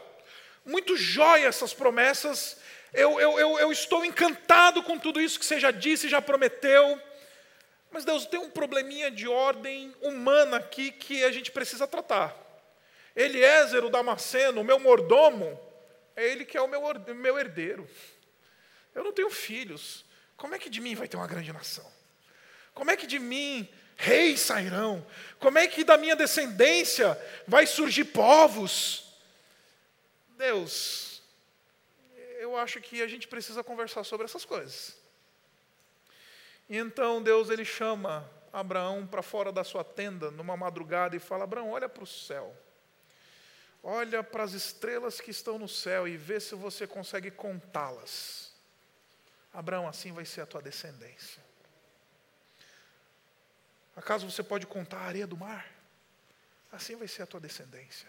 muito 0.65 0.97
jóia 0.97 1.47
essas 1.47 1.75
promessas. 1.75 2.57
Eu, 2.93 3.19
eu, 3.19 3.39
eu, 3.39 3.59
eu 3.59 3.73
estou 3.73 4.05
encantado 4.05 4.83
com 4.83 4.99
tudo 4.99 5.21
isso 5.21 5.39
que 5.39 5.47
você 5.47 5.59
já 5.59 5.71
disse, 5.71 6.09
já 6.09 6.21
prometeu. 6.21 7.01
Mas 7.91 8.05
Deus 8.05 8.27
tem 8.27 8.41
um 8.41 8.51
probleminha 8.51 9.11
de 9.11 9.29
ordem 9.29 9.95
humana 10.01 10.59
aqui 10.59 10.91
que 10.91 11.25
a 11.25 11.31
gente 11.31 11.51
precisa 11.51 11.87
tratar. 11.87 12.35
Eliezer, 13.15 13.85
o 13.85 13.91
Damasceno, 13.91 14.61
o 14.61 14.65
meu 14.65 14.79
mordomo, 14.79 15.59
é 16.17 16.27
ele 16.27 16.45
que 16.45 16.57
é 16.57 16.61
o 16.61 16.69
meu, 16.69 16.83
meu 17.15 17.39
herdeiro. 17.39 17.89
Eu 18.95 19.05
não 19.05 19.13
tenho 19.13 19.31
filhos. 19.31 20.05
Como 20.37 20.55
é 20.55 20.59
que 20.59 20.71
de 20.71 20.81
mim 20.81 20.95
vai 20.95 21.07
ter 21.07 21.17
uma 21.17 21.27
grande 21.27 21.53
nação? 21.53 21.91
Como 22.75 22.91
é 22.91 22.97
que 22.97 23.07
de 23.07 23.19
mim 23.19 23.69
reis 23.97 24.41
sairão? 24.41 25.07
Como 25.39 25.59
é 25.59 25.67
que 25.67 25.85
da 25.85 25.97
minha 25.97 26.17
descendência 26.17 27.19
vai 27.47 27.67
surgir 27.67 28.07
povos? 28.07 29.05
Deus, 30.39 31.12
eu 32.43 32.57
acho 32.57 32.81
que 32.81 33.01
a 33.01 33.07
gente 33.07 33.29
precisa 33.29 33.63
conversar 33.63 34.03
sobre 34.03 34.25
essas 34.25 34.45
coisas. 34.45 34.97
E 36.69 36.77
então 36.77 37.23
Deus 37.23 37.51
ele 37.51 37.65
chama 37.65 38.29
Abraão 38.53 39.07
para 39.07 39.23
fora 39.23 39.53
da 39.53 39.63
sua 39.63 39.85
tenda 39.85 40.31
numa 40.31 40.57
madrugada 40.57 41.15
e 41.15 41.21
fala: 41.21 41.45
Abraão, 41.45 41.71
olha 41.71 41.89
para 41.89 42.03
o 42.03 42.07
céu. 42.07 42.57
Olha 43.83 44.23
para 44.23 44.43
as 44.45 44.53
estrelas 44.53 45.21
que 45.21 45.31
estão 45.31 45.59
no 45.59 45.69
céu 45.69 46.07
e 46.07 46.17
vê 46.17 46.39
se 46.41 46.55
você 46.55 46.87
consegue 46.87 47.31
contá-las. 47.31 48.53
Abraão, 49.53 49.87
assim 49.89 50.13
vai 50.13 50.25
ser 50.25 50.41
a 50.41 50.47
tua 50.47 50.63
descendência. 50.63 51.43
Acaso 53.95 54.29
você 54.31 54.43
pode 54.43 54.67
contar 54.67 54.99
a 54.99 55.07
areia 55.07 55.27
do 55.27 55.37
mar? 55.37 55.67
Assim 56.71 56.97
vai 56.97 57.09
ser 57.09 57.23
a 57.23 57.27
tua 57.27 57.41
descendência. 57.41 58.09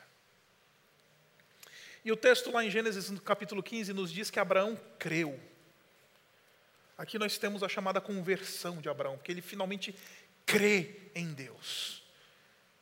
E 2.06 2.12
o 2.12 2.18
texto 2.18 2.52
lá 2.52 2.66
em 2.66 2.70
Gênesis, 2.70 3.10
no 3.10 3.22
capítulo 3.22 3.64
15, 3.64 3.94
nos 3.94 4.12
diz 4.12 4.30
que 4.30 4.40
Abraão 4.40 4.78
creu. 5.00 5.40
Aqui 6.98 7.18
nós 7.18 7.38
temos 7.38 7.64
a 7.64 7.70
chamada 7.70 8.02
conversão 8.02 8.82
de 8.82 8.90
Abraão, 8.90 9.18
porque 9.18 9.32
ele 9.32 9.42
finalmente 9.42 9.96
crê 10.46 10.96
em 11.16 11.34
Deus. 11.34 12.04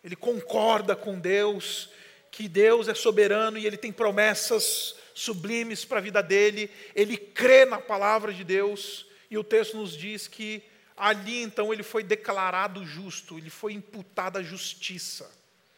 Ele 0.04 0.16
concorda 0.16 0.96
com 0.96 1.20
Deus, 1.20 1.90
que 2.32 2.48
Deus 2.48 2.88
é 2.88 2.96
soberano 2.96 3.60
e 3.60 3.68
ele 3.68 3.78
tem 3.78 3.92
promessas 3.92 4.96
sublimes 5.14 5.86
para 5.86 6.00
a 6.00 6.02
vida 6.02 6.24
dele, 6.24 6.72
ele 6.96 7.16
crê 7.16 7.66
na 7.66 7.80
palavra 7.80 8.34
de 8.34 8.44
Deus, 8.44 9.06
e 9.30 9.38
o 9.38 9.44
texto 9.44 9.78
nos 9.78 9.96
diz 9.96 10.28
que 10.28 10.64
ali 10.98 11.44
então 11.44 11.72
ele 11.72 11.84
foi 11.84 12.04
declarado 12.04 12.84
justo, 12.86 13.38
ele 13.38 13.50
foi 13.50 13.74
imputado 13.74 14.40
a 14.40 14.44
justiça. 14.44 15.30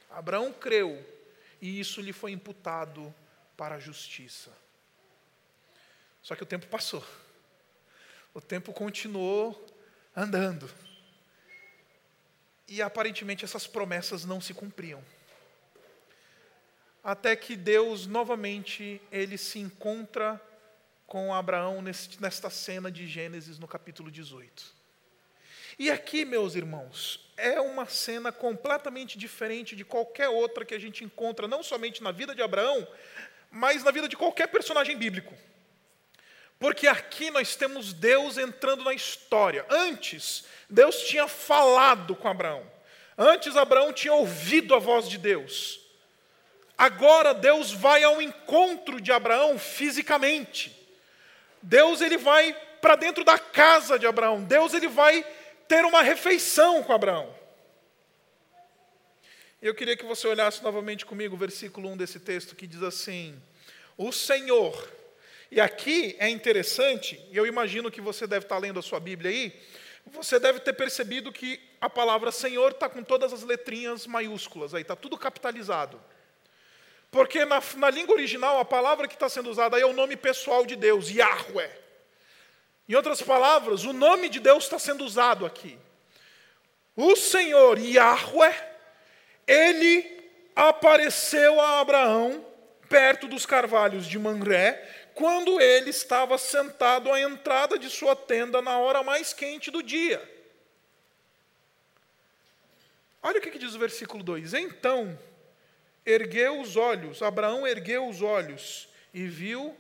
Abraão 0.10 0.54
creu, 0.54 1.04
e 1.62 1.80
isso 1.80 2.00
lhe 2.00 2.14
foi 2.14 2.32
imputado 2.32 3.14
para 3.56 3.76
a 3.76 3.80
justiça. 3.80 4.52
Só 6.22 6.36
que 6.36 6.44
o 6.44 6.46
tempo 6.46 6.68
passou, 6.68 7.06
o 8.34 8.42
tempo 8.42 8.72
continuou 8.72 9.68
andando, 10.16 10.70
e 12.68 12.82
aparentemente 12.82 13.44
essas 13.44 13.68
promessas 13.68 14.24
não 14.24 14.40
se 14.40 14.54
cumpriam 14.54 15.04
até 17.04 17.36
que 17.36 17.56
Deus 17.56 18.08
novamente 18.08 19.02
ele 19.12 19.38
se 19.38 19.60
encontra 19.60 20.42
com 21.06 21.34
Abraão 21.34 21.82
nesta 21.82 22.50
cena 22.50 22.90
de 22.90 23.06
Gênesis 23.06 23.60
no 23.60 23.68
capítulo 23.68 24.10
18. 24.10 24.82
E 25.78 25.92
aqui, 25.92 26.24
meus 26.24 26.56
irmãos, 26.56 27.30
é 27.36 27.60
uma 27.60 27.88
cena 27.88 28.32
completamente 28.32 29.18
diferente 29.18 29.76
de 29.76 29.84
qualquer 29.84 30.30
outra 30.30 30.64
que 30.64 30.74
a 30.74 30.80
gente 30.80 31.04
encontra, 31.04 31.48
não 31.48 31.62
somente 31.62 32.02
na 32.02 32.12
vida 32.12 32.34
de 32.34 32.42
Abraão, 32.42 32.88
mas 33.54 33.84
na 33.84 33.92
vida 33.92 34.10
de 34.10 34.18
qualquer 34.18 34.48
personagem 34.48 34.98
bíblico. 34.98 35.34
Porque 36.58 36.88
aqui 36.88 37.30
nós 37.30 37.56
temos 37.56 37.94
Deus 37.94 38.38
entrando 38.38 38.84
na 38.84 38.94
história. 38.94 39.64
Antes, 39.70 40.46
Deus 40.68 41.04
tinha 41.04 41.28
falado 41.28 42.16
com 42.16 42.28
Abraão. 42.28 42.66
Antes, 43.16 43.56
Abraão 43.56 43.94
tinha 43.94 44.14
ouvido 44.14 44.74
a 44.74 44.80
voz 44.80 45.08
de 45.08 45.20
Deus. 45.20 45.80
Agora 46.76 47.34
Deus 47.34 47.72
vai 47.72 48.04
ao 48.04 48.20
encontro 48.20 49.00
de 49.00 49.12
Abraão 49.12 49.60
fisicamente. 49.60 50.76
Deus 51.62 52.02
ele 52.02 52.18
vai 52.18 52.58
para 52.82 52.96
dentro 52.96 53.24
da 53.24 53.38
casa 53.38 54.00
de 54.00 54.08
Abraão. 54.08 54.44
Deus 54.44 54.74
ele 54.74 54.88
vai 54.88 55.24
ter 55.68 55.86
uma 55.86 56.02
refeição 56.02 56.82
com 56.82 56.92
Abraão. 56.92 57.34
Eu 59.64 59.74
queria 59.74 59.96
que 59.96 60.04
você 60.04 60.28
olhasse 60.28 60.62
novamente 60.62 61.06
comigo 61.06 61.36
o 61.36 61.40
versículo 61.40 61.88
1 61.92 61.96
desse 61.96 62.20
texto 62.20 62.54
que 62.54 62.68
diz 62.68 62.84
assim: 62.84 63.42
O 63.98 64.12
Senhor. 64.12 64.92
E 65.50 65.62
aqui 65.62 66.18
é 66.20 66.28
interessante, 66.28 67.18
e 67.32 67.38
eu 67.38 67.48
imagino 67.48 67.90
que 67.90 68.02
você 68.02 68.28
deve 68.28 68.44
estar 68.44 68.58
lendo 68.58 68.80
a 68.80 68.82
sua 68.82 69.00
Bíblia 69.00 69.32
aí, 69.32 69.58
você 70.08 70.38
deve 70.38 70.60
ter 70.60 70.74
percebido 70.74 71.32
que 71.32 71.62
a 71.80 71.90
palavra 71.90 72.30
Senhor 72.30 72.72
está 72.72 72.90
com 72.90 73.02
todas 73.02 73.32
as 73.32 73.44
letrinhas 73.44 74.06
maiúsculas 74.06 74.74
aí, 74.74 74.82
está 74.82 74.98
tudo 74.98 75.18
capitalizado. 75.18 75.98
Porque 77.10 77.46
na, 77.46 77.64
na 77.78 77.90
língua 77.90 78.16
original, 78.16 78.60
a 78.60 78.66
palavra 78.66 79.08
que 79.08 79.14
está 79.14 79.30
sendo 79.30 79.50
usada 79.50 79.78
aí 79.78 79.84
é 79.84 79.86
o 79.86 79.94
nome 79.94 80.18
pessoal 80.18 80.66
de 80.66 80.76
Deus, 80.76 81.10
Yahweh. 81.10 81.72
Em 82.90 82.96
outras 82.96 83.22
palavras, 83.22 83.86
o 83.86 83.94
nome 83.94 84.28
de 84.28 84.42
Deus 84.42 84.66
está 84.66 84.78
sendo 84.78 85.06
usado 85.06 85.46
aqui. 85.46 85.80
O 86.98 87.16
Senhor 87.16 87.80
Yahweh, 87.80 88.73
ele 89.48 90.30
apareceu 90.56 91.60
a 91.60 91.80
Abraão 91.80 92.46
perto 92.90 93.28
dos 93.28 93.46
carvalhos 93.46 94.06
de 94.06 94.20
Manré, 94.20 95.12
quando 95.16 95.60
ele 95.60 95.90
estava 95.90 96.38
sentado 96.38 97.12
à 97.12 97.20
entrada 97.20 97.78
de 97.78 97.90
sua 97.90 98.16
tenda 98.16 98.62
na 98.62 98.78
hora 98.78 99.04
mais 99.04 99.34
quente 99.34 99.72
do 99.72 99.82
dia. 99.82 100.22
Olha 103.22 103.40
o 103.40 103.42
que 103.42 103.58
diz 103.58 103.74
o 103.74 103.80
versículo 103.80 104.24
2: 104.24 104.54
Então 104.54 105.18
ergueu 106.06 106.60
os 106.60 106.76
olhos, 106.76 107.22
Abraão 107.22 107.66
ergueu 107.66 108.08
os 108.08 108.22
olhos 108.22 108.90
e 109.14 109.26
viu 109.26 109.76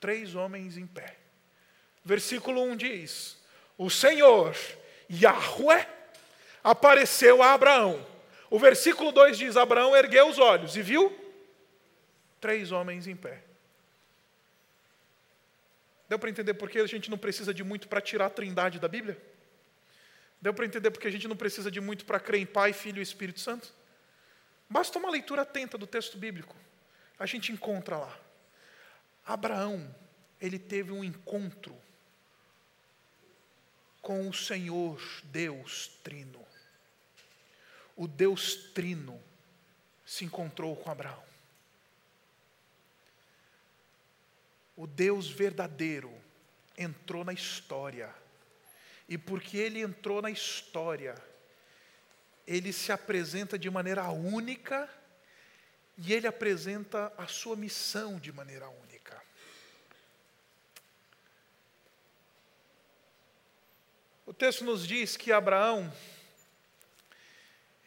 três 0.00 0.34
homens 0.34 0.76
em 0.76 0.86
pé. 0.86 1.16
Versículo 2.04 2.62
1 2.62 2.76
diz: 2.76 3.36
O 3.78 3.88
Senhor, 3.88 4.56
Yahweh, 5.10 5.86
apareceu 6.64 7.42
a 7.42 7.52
Abraão. 7.52 8.04
O 8.52 8.58
versículo 8.58 9.10
2 9.12 9.38
diz: 9.38 9.56
Abraão 9.56 9.96
ergueu 9.96 10.28
os 10.28 10.38
olhos 10.38 10.76
e 10.76 10.82
viu 10.82 11.10
três 12.38 12.70
homens 12.70 13.06
em 13.06 13.16
pé. 13.16 13.42
Deu 16.06 16.18
para 16.18 16.28
entender 16.28 16.52
por 16.52 16.68
que 16.68 16.78
a 16.78 16.86
gente 16.86 17.10
não 17.10 17.16
precisa 17.16 17.54
de 17.54 17.64
muito 17.64 17.88
para 17.88 17.98
tirar 18.02 18.26
a 18.26 18.30
trindade 18.30 18.78
da 18.78 18.88
Bíblia? 18.88 19.16
Deu 20.38 20.52
para 20.52 20.66
entender 20.66 20.90
porque 20.90 21.08
a 21.08 21.10
gente 21.10 21.26
não 21.26 21.34
precisa 21.34 21.70
de 21.70 21.80
muito 21.80 22.04
para 22.04 22.20
crer 22.20 22.42
em 22.42 22.44
Pai, 22.44 22.74
Filho 22.74 22.98
e 22.98 23.02
Espírito 23.02 23.40
Santo? 23.40 23.72
Basta 24.68 24.98
uma 24.98 25.08
leitura 25.08 25.40
atenta 25.40 25.78
do 25.78 25.86
texto 25.86 26.18
bíblico. 26.18 26.54
A 27.18 27.24
gente 27.24 27.52
encontra 27.52 27.96
lá. 27.96 28.20
Abraão, 29.24 29.94
ele 30.38 30.58
teve 30.58 30.92
um 30.92 31.02
encontro 31.02 31.74
com 34.02 34.28
o 34.28 34.34
Senhor 34.34 35.00
Deus 35.24 35.90
Trino 36.04 36.51
o 37.96 38.06
Deus 38.06 38.54
Trino 38.74 39.22
se 40.04 40.24
encontrou 40.24 40.76
com 40.76 40.90
Abraão. 40.90 41.22
O 44.76 44.86
Deus 44.86 45.28
verdadeiro 45.28 46.12
entrou 46.76 47.24
na 47.24 47.32
história. 47.32 48.12
E 49.08 49.18
porque 49.18 49.56
ele 49.58 49.80
entrou 49.80 50.22
na 50.22 50.30
história, 50.30 51.14
ele 52.46 52.72
se 52.72 52.90
apresenta 52.90 53.58
de 53.58 53.68
maneira 53.68 54.10
única 54.10 54.88
e 55.98 56.12
ele 56.12 56.26
apresenta 56.26 57.12
a 57.18 57.26
sua 57.26 57.54
missão 57.54 58.18
de 58.18 58.32
maneira 58.32 58.68
única. 58.68 59.22
O 64.24 64.32
texto 64.32 64.64
nos 64.64 64.86
diz 64.86 65.16
que 65.16 65.30
Abraão 65.30 65.92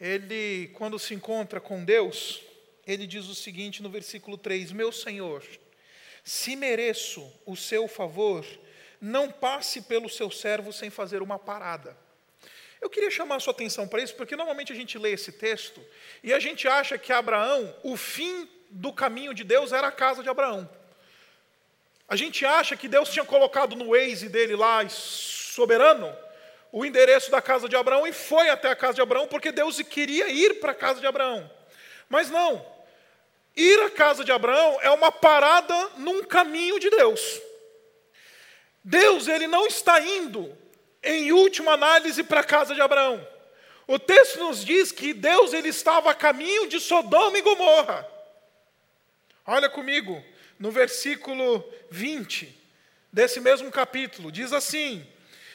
ele, 0.00 0.68
quando 0.74 0.98
se 0.98 1.14
encontra 1.14 1.60
com 1.60 1.84
Deus, 1.84 2.42
ele 2.86 3.06
diz 3.06 3.26
o 3.26 3.34
seguinte 3.34 3.82
no 3.82 3.88
versículo 3.88 4.36
3: 4.36 4.72
Meu 4.72 4.92
Senhor, 4.92 5.42
se 6.22 6.54
mereço 6.54 7.32
o 7.44 7.56
seu 7.56 7.88
favor, 7.88 8.44
não 9.00 9.30
passe 9.30 9.82
pelo 9.82 10.08
seu 10.08 10.30
servo 10.30 10.72
sem 10.72 10.90
fazer 10.90 11.22
uma 11.22 11.38
parada. 11.38 11.96
Eu 12.80 12.90
queria 12.90 13.10
chamar 13.10 13.36
a 13.36 13.40
sua 13.40 13.52
atenção 13.52 13.88
para 13.88 14.02
isso, 14.02 14.14
porque 14.14 14.36
normalmente 14.36 14.72
a 14.72 14.76
gente 14.76 14.98
lê 14.98 15.12
esse 15.12 15.32
texto 15.32 15.80
e 16.22 16.32
a 16.32 16.38
gente 16.38 16.68
acha 16.68 16.98
que 16.98 17.12
Abraão, 17.12 17.74
o 17.82 17.96
fim 17.96 18.48
do 18.70 18.92
caminho 18.92 19.32
de 19.32 19.44
Deus 19.44 19.72
era 19.72 19.88
a 19.88 19.92
casa 19.92 20.22
de 20.22 20.28
Abraão. 20.28 20.68
A 22.08 22.14
gente 22.14 22.44
acha 22.44 22.76
que 22.76 22.86
Deus 22.86 23.08
tinha 23.08 23.24
colocado 23.24 23.74
no 23.74 23.88
Waze 23.88 24.28
dele 24.28 24.54
lá, 24.54 24.86
soberano, 24.88 26.14
o 26.76 26.84
endereço 26.84 27.30
da 27.30 27.40
casa 27.40 27.70
de 27.70 27.74
Abraão 27.74 28.06
e 28.06 28.12
foi 28.12 28.50
até 28.50 28.68
a 28.68 28.76
casa 28.76 28.92
de 28.92 29.00
Abraão, 29.00 29.26
porque 29.26 29.50
Deus 29.50 29.80
queria 29.80 30.28
ir 30.28 30.60
para 30.60 30.72
a 30.72 30.74
casa 30.74 31.00
de 31.00 31.06
Abraão. 31.06 31.50
Mas 32.06 32.28
não, 32.28 32.62
ir 33.56 33.80
à 33.80 33.88
casa 33.88 34.22
de 34.22 34.30
Abraão 34.30 34.78
é 34.82 34.90
uma 34.90 35.10
parada 35.10 35.74
num 35.96 36.22
caminho 36.22 36.78
de 36.78 36.90
Deus. 36.90 37.40
Deus, 38.84 39.26
ele 39.26 39.46
não 39.46 39.66
está 39.66 40.02
indo, 40.02 40.54
em 41.02 41.32
última 41.32 41.72
análise, 41.72 42.22
para 42.22 42.40
a 42.40 42.44
casa 42.44 42.74
de 42.74 42.82
Abraão. 42.82 43.26
O 43.86 43.98
texto 43.98 44.38
nos 44.38 44.62
diz 44.62 44.92
que 44.92 45.14
Deus 45.14 45.54
ele 45.54 45.70
estava 45.70 46.10
a 46.10 46.14
caminho 46.14 46.68
de 46.68 46.78
Sodoma 46.78 47.38
e 47.38 47.42
Gomorra. 47.42 48.06
Olha 49.46 49.70
comigo, 49.70 50.22
no 50.58 50.70
versículo 50.70 51.64
20 51.90 52.54
desse 53.10 53.40
mesmo 53.40 53.70
capítulo, 53.70 54.30
diz 54.30 54.52
assim: 54.52 55.10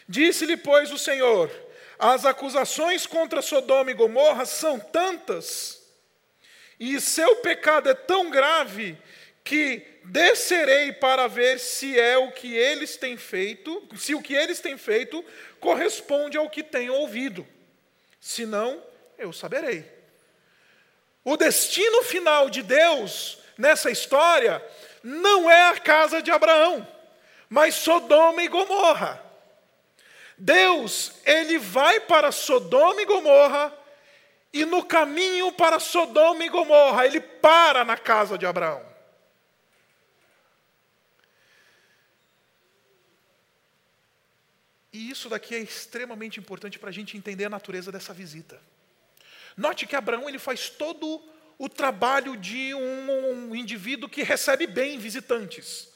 Disse-lhe, 0.08 0.58
pois, 0.58 0.92
o 0.92 0.98
Senhor: 0.98 1.52
As 1.98 2.26
acusações 2.26 3.06
contra 3.06 3.42
Sodoma 3.42 3.92
e 3.92 3.94
Gomorra 3.94 4.46
são 4.46 4.80
tantas, 4.80 5.82
e 6.80 7.00
seu 7.00 7.38
pecado 7.38 7.90
é 7.90 7.94
tão 7.94 8.30
grave, 8.30 8.98
que 9.44 9.86
descerei 10.04 10.92
para 10.92 11.28
ver 11.28 11.60
se 11.60 12.00
é 12.00 12.18
o 12.18 12.32
que 12.32 12.56
eles 12.56 12.98
têm 12.98 13.18
feito, 13.18 13.88
se 13.98 14.16
o 14.16 14.22
que 14.22 14.34
eles 14.34 14.60
têm 14.60 14.78
feito 14.78 15.24
corresponde 15.60 16.38
ao 16.38 16.50
que 16.50 16.64
tenho 16.64 16.94
ouvido. 16.94 17.48
Se 18.20 18.46
não, 18.46 18.82
eu 19.18 19.32
saberei. 19.32 19.86
O 21.24 21.38
destino 21.38 22.04
final 22.04 22.50
de 22.50 22.64
Deus 22.64 23.40
nessa 23.58 23.92
história 23.92 24.64
não 25.04 25.50
é 25.50 25.70
a 25.70 25.80
casa 25.80 26.22
de 26.22 26.32
Abraão, 26.32 26.88
mas 27.50 27.76
Sodoma 27.76 28.42
e 28.44 28.48
Gomorra. 28.48 29.31
Deus, 30.44 31.12
ele 31.24 31.60
vai 31.60 32.00
para 32.00 32.32
Sodoma 32.32 33.00
e 33.00 33.06
Gomorra, 33.06 33.72
e 34.52 34.66
no 34.66 34.84
caminho 34.84 35.52
para 35.52 35.80
Sodoma 35.80 36.44
e 36.44 36.50
Gomorra, 36.50 37.06
ele 37.06 37.22
para 37.22 37.86
na 37.86 37.96
casa 37.96 38.40
de 38.40 38.46
Abraão. 38.48 38.84
E 44.92 45.12
isso 45.12 45.30
daqui 45.30 45.54
é 45.54 45.60
extremamente 45.60 46.40
importante 46.40 46.80
para 46.80 46.90
a 46.90 46.94
gente 46.94 47.16
entender 47.16 47.46
a 47.46 47.50
natureza 47.50 47.92
dessa 47.92 48.12
visita. 48.12 48.60
Note 49.56 49.86
que 49.86 49.96
Abraão 49.96 50.28
ele 50.28 50.40
faz 50.40 50.72
todo 50.72 51.24
o 51.60 51.70
trabalho 51.70 52.36
de 52.36 52.74
um, 52.74 53.52
um 53.52 53.56
indivíduo 53.56 54.10
que 54.10 54.24
recebe 54.24 54.66
bem 54.66 54.98
visitantes. 54.98 55.88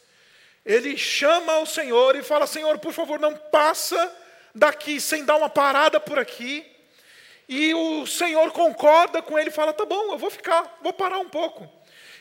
Ele 0.64 0.96
chama 0.96 1.58
o 1.58 1.66
Senhor 1.66 2.16
e 2.16 2.22
fala: 2.22 2.46
Senhor, 2.46 2.78
por 2.78 2.94
favor, 2.94 3.20
não 3.20 3.36
passa 3.36 4.22
daqui 4.56 5.02
sem 5.02 5.26
dar 5.26 5.36
uma 5.36 5.50
parada 5.50 6.00
por 6.00 6.18
aqui. 6.18 6.66
E 7.48 7.74
o 7.76 8.08
Senhor 8.08 8.52
concorda 8.52 9.22
com 9.22 9.38
ele 9.38 9.52
fala: 9.52 9.74
Tá 9.74 9.86
bom, 9.86 10.14
eu 10.14 10.18
vou 10.18 10.32
ficar, 10.32 10.80
vou 10.82 10.94
parar 10.94 11.20
um 11.20 11.30
pouco. 11.30 11.70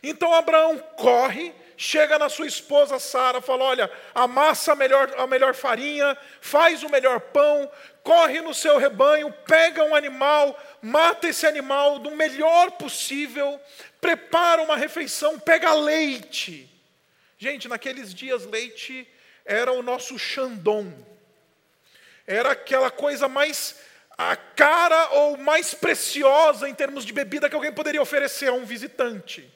Então 0.02 0.34
Abraão 0.34 0.76
corre, 0.96 1.54
chega 1.78 2.18
na 2.18 2.28
sua 2.28 2.46
esposa 2.46 2.98
Sara, 2.98 3.40
fala: 3.40 3.64
Olha, 3.64 3.90
amassa 4.14 4.72
a 4.72 4.76
melhor, 4.76 5.14
a 5.16 5.26
melhor 5.26 5.54
farinha, 5.54 6.18
faz 6.42 6.82
o 6.82 6.90
melhor 6.90 7.20
pão, 7.20 7.70
corre 8.02 8.42
no 8.42 8.52
seu 8.52 8.76
rebanho, 8.76 9.32
pega 9.46 9.82
um 9.82 9.94
animal, 9.94 10.58
mata 10.82 11.28
esse 11.28 11.46
animal 11.46 11.98
do 12.00 12.10
melhor 12.10 12.72
possível, 12.72 13.58
prepara 13.98 14.60
uma 14.60 14.76
refeição, 14.76 15.38
pega 15.38 15.72
leite. 15.72 16.70
Gente, 17.38 17.66
naqueles 17.66 18.14
dias, 18.14 18.44
leite 18.44 19.08
era 19.46 19.72
o 19.72 19.82
nosso 19.82 20.18
xandom, 20.18 20.92
era 22.26 22.52
aquela 22.52 22.90
coisa 22.90 23.28
mais 23.28 23.76
a 24.16 24.36
cara 24.36 25.10
ou 25.14 25.36
mais 25.36 25.74
preciosa 25.74 26.68
em 26.68 26.74
termos 26.74 27.04
de 27.04 27.12
bebida 27.12 27.48
que 27.48 27.54
alguém 27.54 27.72
poderia 27.72 28.00
oferecer 28.00 28.48
a 28.48 28.52
um 28.52 28.64
visitante. 28.64 29.52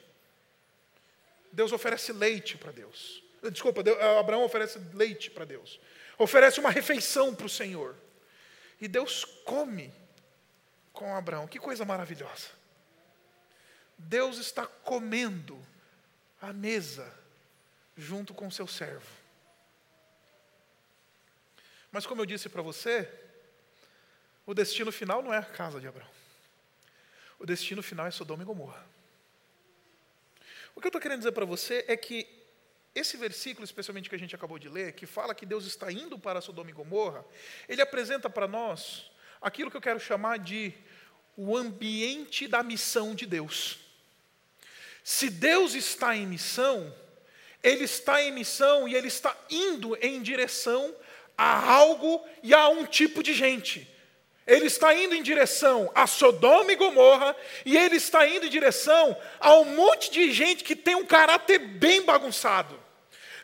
Deus 1.51 1.71
oferece 1.71 2.11
leite 2.11 2.57
para 2.57 2.71
Deus. 2.71 3.23
Desculpa, 3.51 3.81
Abraão 4.19 4.43
oferece 4.43 4.79
leite 4.93 5.31
para 5.31 5.45
Deus. 5.45 5.79
Oferece 6.17 6.59
uma 6.59 6.69
refeição 6.69 7.33
para 7.33 7.45
o 7.45 7.49
Senhor. 7.49 7.95
E 8.81 8.87
Deus 8.87 9.23
come 9.45 9.93
com 10.91 11.15
Abraão. 11.15 11.47
Que 11.47 11.57
coisa 11.57 11.85
maravilhosa. 11.85 12.49
Deus 13.97 14.37
está 14.37 14.65
comendo 14.65 15.59
à 16.41 16.53
mesa 16.53 17.11
junto 17.97 18.33
com 18.33 18.51
seu 18.51 18.67
servo. 18.67 19.18
Mas 21.91 22.05
como 22.05 22.21
eu 22.21 22.25
disse 22.25 22.49
para 22.49 22.61
você, 22.61 23.09
o 24.45 24.53
destino 24.53 24.91
final 24.91 25.21
não 25.21 25.33
é 25.33 25.37
a 25.37 25.43
casa 25.43 25.79
de 25.79 25.87
Abraão. 25.87 26.09
O 27.39 27.45
destino 27.45 27.81
final 27.81 28.05
é 28.05 28.11
Sodoma 28.11 28.43
e 28.43 28.45
Gomorra. 28.45 28.85
O 30.75 30.81
que 30.81 30.87
eu 30.87 30.89
estou 30.89 31.01
querendo 31.01 31.19
dizer 31.19 31.31
para 31.31 31.45
você 31.45 31.85
é 31.87 31.95
que 31.97 32.27
esse 32.93 33.17
versículo, 33.17 33.63
especialmente 33.63 34.09
que 34.09 34.15
a 34.15 34.19
gente 34.19 34.35
acabou 34.35 34.59
de 34.59 34.67
ler, 34.67 34.93
que 34.93 35.05
fala 35.05 35.35
que 35.35 35.45
Deus 35.45 35.65
está 35.65 35.91
indo 35.91 36.17
para 36.17 36.41
Sodoma 36.41 36.69
e 36.69 36.73
Gomorra, 36.73 37.23
ele 37.67 37.81
apresenta 37.81 38.29
para 38.29 38.47
nós 38.47 39.11
aquilo 39.41 39.71
que 39.71 39.77
eu 39.77 39.81
quero 39.81 39.99
chamar 39.99 40.39
de 40.39 40.73
o 41.37 41.55
ambiente 41.55 42.47
da 42.47 42.61
missão 42.61 43.15
de 43.15 43.25
Deus. 43.25 43.79
Se 45.03 45.29
Deus 45.29 45.73
está 45.73 46.15
em 46.15 46.27
missão, 46.27 46.93
Ele 47.63 47.85
está 47.85 48.21
em 48.21 48.31
missão 48.31 48.87
e 48.87 48.95
Ele 48.95 49.07
está 49.07 49.35
indo 49.49 49.95
em 50.01 50.21
direção 50.21 50.93
a 51.39 51.71
algo 51.71 52.23
e 52.43 52.53
a 52.53 52.67
um 52.69 52.85
tipo 52.85 53.23
de 53.23 53.33
gente 53.33 53.87
ele 54.49 54.65
está 54.65 54.95
indo 54.95 55.13
em 55.13 55.21
direção 55.21 55.91
a 55.93 56.07
Sodoma 56.07 56.71
e 56.71 56.75
Gomorra, 56.75 57.35
e 57.63 57.77
ele 57.77 57.97
está 57.97 58.27
indo 58.27 58.47
em 58.47 58.49
direção 58.49 59.15
a 59.39 59.53
um 59.53 59.75
monte 59.75 60.09
de 60.09 60.31
gente 60.31 60.63
que 60.63 60.75
tem 60.75 60.95
um 60.95 61.05
caráter 61.05 61.59
bem 61.59 62.01
bagunçado. 62.01 62.79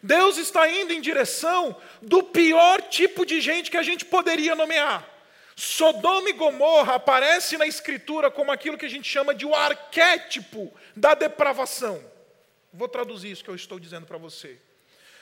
Deus 0.01 0.37
está 0.37 0.67
indo 0.67 0.91
em 0.91 0.99
direção 0.99 1.79
do 2.01 2.23
pior 2.23 2.81
tipo 2.81 3.23
de 3.23 3.39
gente 3.39 3.69
que 3.69 3.77
a 3.77 3.83
gente 3.83 4.03
poderia 4.03 4.55
nomear. 4.55 5.07
Sodoma 5.55 6.27
e 6.27 6.33
Gomorra 6.33 6.95
aparece 6.95 7.55
na 7.55 7.67
Escritura 7.67 8.31
como 8.31 8.51
aquilo 8.51 8.77
que 8.77 8.85
a 8.85 8.89
gente 8.89 9.07
chama 9.07 9.35
de 9.35 9.45
o 9.45 9.53
arquétipo 9.53 10.73
da 10.95 11.13
depravação. 11.13 12.03
Vou 12.73 12.87
traduzir 12.87 13.29
isso 13.29 13.43
que 13.43 13.49
eu 13.49 13.55
estou 13.55 13.79
dizendo 13.79 14.07
para 14.07 14.17
você. 14.17 14.59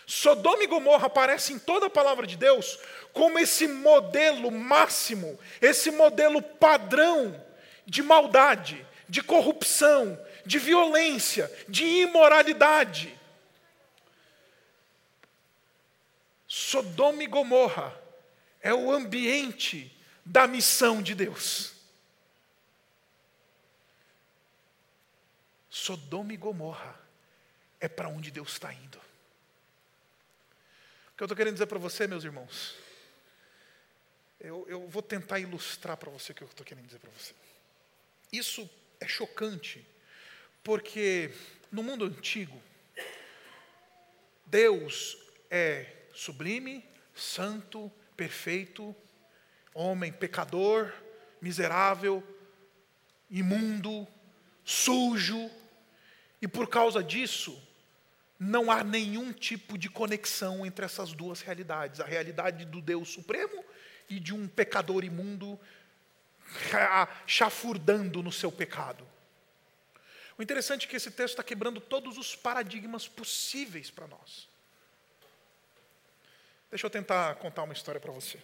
Sodoma 0.06 0.64
e 0.64 0.68
Gomorra 0.68 1.08
aparecem 1.08 1.56
em 1.56 1.60
toda 1.60 1.88
a 1.88 1.90
palavra 1.90 2.28
de 2.28 2.36
Deus 2.36 2.78
como 3.14 3.40
esse 3.40 3.68
modelo 3.68 4.52
máximo, 4.52 5.40
esse 5.62 5.92
modelo 5.92 6.42
padrão 6.42 7.42
de 7.86 8.02
maldade, 8.02 8.86
de 9.08 9.22
corrupção, 9.22 10.20
de 10.46 10.60
violência, 10.60 11.52
de 11.68 11.86
imoralidade. 11.86 13.18
Sodoma 16.48 17.24
e 17.24 17.28
Gomorra 17.28 18.00
é 18.62 18.74
o 18.74 18.92
ambiente 18.92 19.96
da 20.26 20.48
missão 20.48 21.02
de 21.02 21.16
Deus. 21.16 21.74
Sodoma 25.70 26.34
e 26.34 26.38
Gomorra 26.38 27.00
é 27.80 27.90
para 27.90 28.08
onde 28.08 28.32
Deus 28.32 28.54
está 28.54 28.74
indo. 28.74 29.03
O 31.14 31.16
que 31.16 31.24
eu 31.24 31.26
estou 31.26 31.38
querendo 31.38 31.54
dizer 31.54 31.68
para 31.68 31.78
você, 31.78 32.08
meus 32.08 32.24
irmãos, 32.24 32.76
eu, 34.40 34.66
eu 34.68 34.88
vou 34.88 35.04
tentar 35.04 35.40
ilustrar 35.40 35.96
para 35.96 36.10
você 36.10 36.32
o 36.32 36.36
que 36.36 36.42
eu 36.42 36.48
estou 36.48 36.66
querendo 36.66 36.88
dizer 36.88 37.00
para 37.00 37.12
você. 37.12 37.34
Isso 38.32 38.68
é 39.00 39.08
chocante, 39.08 39.86
porque 40.64 41.32
no 41.72 41.84
mundo 41.84 42.06
antigo, 42.06 42.60
Deus 44.48 45.16
é 45.52 45.86
sublime, 46.16 46.84
santo, 47.14 47.92
perfeito, 48.18 48.96
homem 49.72 50.12
pecador, 50.12 50.92
miserável, 51.40 52.24
imundo, 53.30 54.08
sujo, 54.66 55.50
e 56.42 56.48
por 56.48 56.68
causa 56.68 57.04
disso, 57.04 57.62
não 58.44 58.70
há 58.70 58.84
nenhum 58.84 59.32
tipo 59.32 59.78
de 59.78 59.90
conexão 59.90 60.66
entre 60.66 60.86
essas 60.86 61.14
duas 61.14 61.42
realidades, 61.42 62.00
a 62.00 62.06
realidade 62.06 62.66
do 62.66 62.82
Deus 62.82 63.10
Supremo 63.10 63.64
e 64.10 64.20
de 64.20 64.34
um 64.34 64.48
pecador 64.48 65.04
imundo 65.04 65.60
chafurdando 67.26 68.22
no 68.22 68.32
seu 68.32 68.52
pecado. 68.52 69.08
O 70.38 70.44
interessante 70.44 70.86
é 70.86 70.90
que 70.90 70.96
esse 70.96 71.12
texto 71.12 71.34
está 71.34 71.44
quebrando 71.44 71.80
todos 71.80 72.18
os 72.18 72.36
paradigmas 72.36 73.08
possíveis 73.08 73.90
para 73.90 74.08
nós. 74.08 74.48
Deixa 76.70 76.86
eu 76.86 76.90
tentar 76.90 77.36
contar 77.36 77.64
uma 77.64 77.74
história 77.74 78.02
para 78.02 78.12
você. 78.12 78.38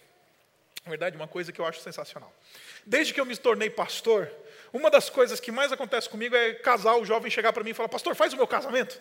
Na 0.84 0.90
verdade, 0.90 1.16
uma 1.16 1.28
coisa 1.28 1.52
que 1.52 1.60
eu 1.60 1.66
acho 1.66 1.80
sensacional. 1.80 2.32
Desde 2.86 3.12
que 3.12 3.20
eu 3.20 3.26
me 3.26 3.36
tornei 3.36 3.68
pastor, 3.68 4.32
uma 4.72 4.90
das 4.90 5.10
coisas 5.10 5.40
que 5.40 5.52
mais 5.52 5.72
acontece 5.72 6.08
comigo 6.08 6.34
é 6.34 6.54
casal, 6.54 7.02
o 7.02 7.04
jovem 7.04 7.30
chegar 7.30 7.52
para 7.52 7.62
mim 7.62 7.70
e 7.70 7.74
falar: 7.74 7.88
Pastor, 7.88 8.14
faz 8.14 8.32
o 8.32 8.36
meu 8.36 8.46
casamento. 8.46 8.98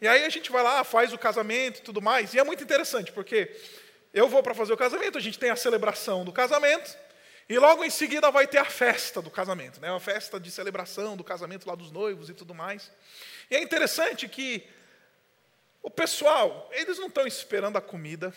E 0.00 0.06
aí 0.06 0.24
a 0.24 0.28
gente 0.28 0.50
vai 0.50 0.62
lá, 0.62 0.84
faz 0.84 1.12
o 1.12 1.18
casamento 1.18 1.78
e 1.78 1.82
tudo 1.82 2.00
mais. 2.00 2.34
E 2.34 2.38
é 2.38 2.44
muito 2.44 2.62
interessante, 2.62 3.12
porque 3.12 3.54
eu 4.14 4.28
vou 4.28 4.42
para 4.42 4.54
fazer 4.54 4.72
o 4.72 4.76
casamento, 4.76 5.18
a 5.18 5.20
gente 5.20 5.38
tem 5.38 5.50
a 5.50 5.56
celebração 5.56 6.24
do 6.24 6.32
casamento, 6.32 6.96
e 7.48 7.58
logo 7.58 7.82
em 7.82 7.90
seguida 7.90 8.30
vai 8.30 8.46
ter 8.46 8.58
a 8.58 8.64
festa 8.64 9.22
do 9.22 9.30
casamento, 9.30 9.80
né? 9.80 9.90
a 9.90 9.98
festa 9.98 10.38
de 10.38 10.50
celebração 10.50 11.16
do 11.16 11.24
casamento 11.24 11.66
lá 11.66 11.74
dos 11.74 11.90
noivos 11.90 12.28
e 12.28 12.34
tudo 12.34 12.54
mais. 12.54 12.92
E 13.50 13.56
é 13.56 13.62
interessante 13.62 14.28
que 14.28 14.68
o 15.82 15.90
pessoal, 15.90 16.68
eles 16.72 16.98
não 16.98 17.06
estão 17.06 17.26
esperando 17.26 17.78
a 17.78 17.80
comida, 17.80 18.34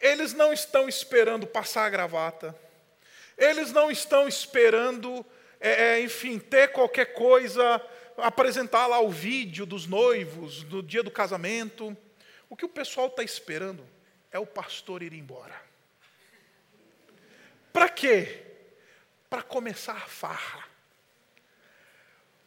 eles 0.00 0.34
não 0.34 0.52
estão 0.52 0.88
esperando 0.88 1.46
passar 1.46 1.86
a 1.86 1.90
gravata, 1.90 2.54
eles 3.38 3.72
não 3.72 3.90
estão 3.90 4.28
esperando, 4.28 5.24
é, 5.58 5.94
é, 5.94 6.00
enfim, 6.00 6.38
ter 6.38 6.72
qualquer 6.72 7.14
coisa, 7.14 7.80
apresentar 8.18 8.86
lá 8.86 9.00
o 9.00 9.10
vídeo 9.10 9.64
dos 9.64 9.86
noivos, 9.86 10.62
do 10.64 10.82
dia 10.82 11.02
do 11.02 11.10
casamento. 11.10 11.96
O 12.48 12.56
que 12.56 12.64
o 12.64 12.68
pessoal 12.68 13.06
está 13.06 13.22
esperando 13.22 13.86
é 14.30 14.38
o 14.38 14.46
pastor 14.46 15.02
ir 15.02 15.12
embora. 15.12 15.60
Para 17.72 17.88
quê? 17.88 18.42
Para 19.30 19.42
começar 19.42 19.94
a 19.94 20.06
farra. 20.06 20.64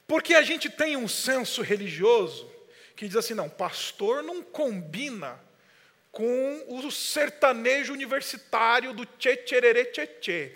Porque 0.08 0.36
a 0.36 0.42
gente 0.42 0.70
tem 0.70 0.96
um 0.96 1.08
senso 1.08 1.62
religioso 1.62 2.52
que 2.96 3.08
diz 3.08 3.16
assim: 3.16 3.34
não, 3.34 3.50
pastor 3.50 4.22
não 4.22 4.44
combina 4.44 5.40
com 6.12 6.64
o 6.68 6.92
sertanejo 6.92 7.92
universitário 7.92 8.94
do 8.94 9.06
tchê 9.06 9.36
tchê 9.38 10.08
tchê. 10.22 10.52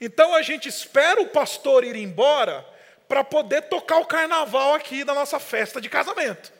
Então 0.00 0.34
a 0.34 0.42
gente 0.42 0.68
espera 0.68 1.22
o 1.22 1.28
pastor 1.28 1.84
ir 1.84 1.94
embora 1.94 2.66
para 3.12 3.22
poder 3.22 3.68
tocar 3.68 3.98
o 3.98 4.06
carnaval 4.06 4.72
aqui 4.72 5.04
da 5.04 5.12
nossa 5.12 5.38
festa 5.38 5.82
de 5.82 5.90
casamento. 5.90 6.50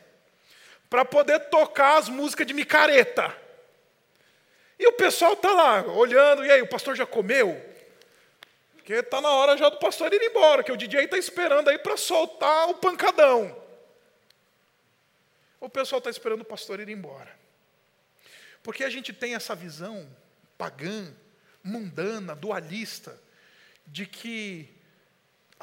Para 0.87 1.03
poder 1.03 1.39
tocar 1.49 1.97
as 1.97 2.07
músicas 2.07 2.45
de 2.45 2.53
micareta. 2.53 3.35
E 4.77 4.85
o 4.85 4.93
pessoal 4.93 5.33
está 5.33 5.51
lá, 5.51 5.81
olhando, 5.87 6.45
e 6.45 6.51
aí, 6.51 6.61
o 6.61 6.67
pastor 6.67 6.95
já 6.95 7.07
comeu? 7.07 7.59
Porque 8.75 8.93
está 8.93 9.19
na 9.19 9.31
hora 9.31 9.57
já 9.57 9.67
do 9.67 9.79
pastor 9.79 10.13
ir 10.13 10.21
embora, 10.21 10.61
que 10.61 10.71
o 10.71 10.77
DJ 10.77 11.05
está 11.05 11.17
esperando 11.17 11.69
aí 11.69 11.79
para 11.79 11.97
soltar 11.97 12.69
o 12.69 12.75
pancadão. 12.75 13.59
O 15.59 15.67
pessoal 15.67 15.97
está 15.97 16.11
esperando 16.11 16.41
o 16.41 16.45
pastor 16.45 16.79
ir 16.79 16.89
embora. 16.89 17.35
Porque 18.61 18.83
a 18.83 18.91
gente 18.91 19.11
tem 19.11 19.33
essa 19.33 19.55
visão 19.55 20.07
pagã, 20.55 21.11
mundana, 21.63 22.35
dualista, 22.35 23.19
de 23.87 24.05
que 24.05 24.82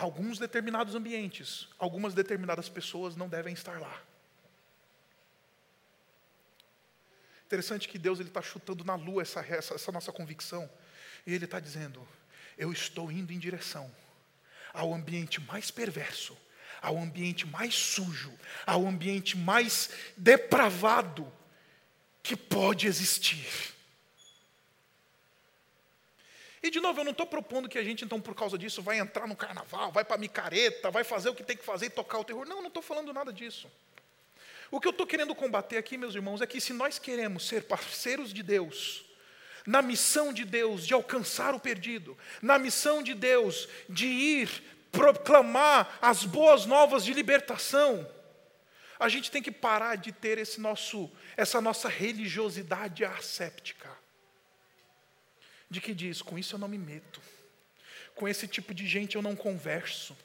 alguns 0.01 0.39
determinados 0.39 0.95
ambientes, 0.95 1.69
algumas 1.79 2.15
determinadas 2.15 2.69
pessoas 2.69 3.17
não 3.17 3.29
devem 3.29 3.53
estar 3.53 3.79
lá. 3.79 4.03
Interessante 7.45 7.89
que 7.89 7.99
Deus 7.99 8.19
está 8.21 8.41
chutando 8.41 8.85
na 8.85 8.95
lua 8.95 9.23
essa, 9.23 9.41
essa, 9.41 9.75
essa 9.75 9.93
nossa 9.93 10.13
convicção. 10.13 10.71
E 11.27 11.35
Ele 11.35 11.45
está 11.45 11.61
dizendo: 11.61 12.07
Eu 12.57 12.73
estou 12.73 13.11
indo 13.11 13.33
em 13.33 13.39
direção 13.39 13.93
ao 14.73 14.95
ambiente 14.95 15.41
mais 15.41 15.71
perverso, 15.71 16.37
ao 16.81 16.97
ambiente 16.97 17.47
mais 17.47 17.75
sujo, 17.75 18.33
ao 18.65 18.87
ambiente 18.87 19.37
mais 19.37 19.91
depravado 20.17 21.31
que 22.23 22.37
pode 22.37 22.87
existir. 22.87 23.75
E 26.63 26.71
de 26.71 26.81
novo, 26.81 27.01
eu 27.01 27.05
não 27.05 27.13
estou 27.13 27.27
propondo 27.27 27.69
que 27.69 27.79
a 27.79 27.83
gente, 27.83 28.05
então, 28.05 28.21
por 28.21 28.35
causa 28.35 28.59
disso, 28.59 28.83
vai 28.83 28.99
entrar 28.99 29.27
no 29.27 29.35
carnaval, 29.35 29.91
vai 29.91 30.05
para 30.05 30.17
a 30.17 30.19
micareta, 30.19 30.91
vai 30.91 31.05
fazer 31.05 31.31
o 31.31 31.35
que 31.35 31.43
tem 31.43 31.57
que 31.57 31.65
fazer 31.65 31.87
e 31.87 31.91
tocar 31.91 32.19
o 32.19 32.25
terror. 32.25 32.47
Não, 32.47 32.61
não 32.61 32.69
estou 32.69 32.83
falando 32.83 33.13
nada 33.13 33.33
disso. 33.33 33.71
O 34.71 34.79
que 34.79 34.87
eu 34.87 34.91
estou 34.93 35.07
querendo 35.07 35.35
combater 35.35 35.79
aqui, 35.79 35.97
meus 35.97 36.15
irmãos, 36.15 36.41
é 36.41 36.47
que 36.47 36.61
se 36.61 36.73
nós 36.73 36.99
queremos 36.99 37.49
ser 37.49 37.65
parceiros 37.65 38.33
de 38.33 38.43
Deus, 38.43 39.05
na 39.67 39.83
missão 39.83 40.33
de 40.33 40.45
Deus 40.45 40.87
de 40.87 40.95
alcançar 40.95 41.55
o 41.55 41.61
perdido, 41.61 42.17
na 42.41 42.59
missão 42.59 43.03
de 43.03 43.15
Deus 43.15 43.69
de 43.89 44.07
ir 44.07 44.63
proclamar 44.93 45.99
as 46.01 46.25
boas 46.25 46.67
novas 46.67 47.05
de 47.05 47.13
libertação, 47.13 48.09
a 48.99 49.09
gente 49.09 49.31
tem 49.31 49.43
que 49.43 49.51
parar 49.51 49.97
de 49.97 50.13
ter 50.13 50.39
esse 50.39 50.61
nosso, 50.61 51.11
essa 51.37 51.61
nossa 51.61 51.89
religiosidade 51.89 53.05
asséptica, 53.05 53.89
de 55.71 55.81
que 55.81 55.95
diz: 55.95 56.21
com 56.21 56.39
isso 56.39 56.57
eu 56.57 56.59
não 56.59 56.69
me 56.69 56.77
meto, 56.77 57.23
com 58.15 58.29
esse 58.29 58.49
tipo 58.49 58.75
de 58.75 58.87
gente 58.87 59.17
eu 59.17 59.23
não 59.23 59.37
converso, 59.37 60.17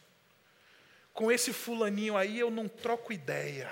com 1.14 1.32
esse 1.32 1.54
fulaninho 1.54 2.18
aí 2.18 2.40
eu 2.40 2.50
não 2.50 2.68
troco 2.68 3.14
ideia. 3.14 3.72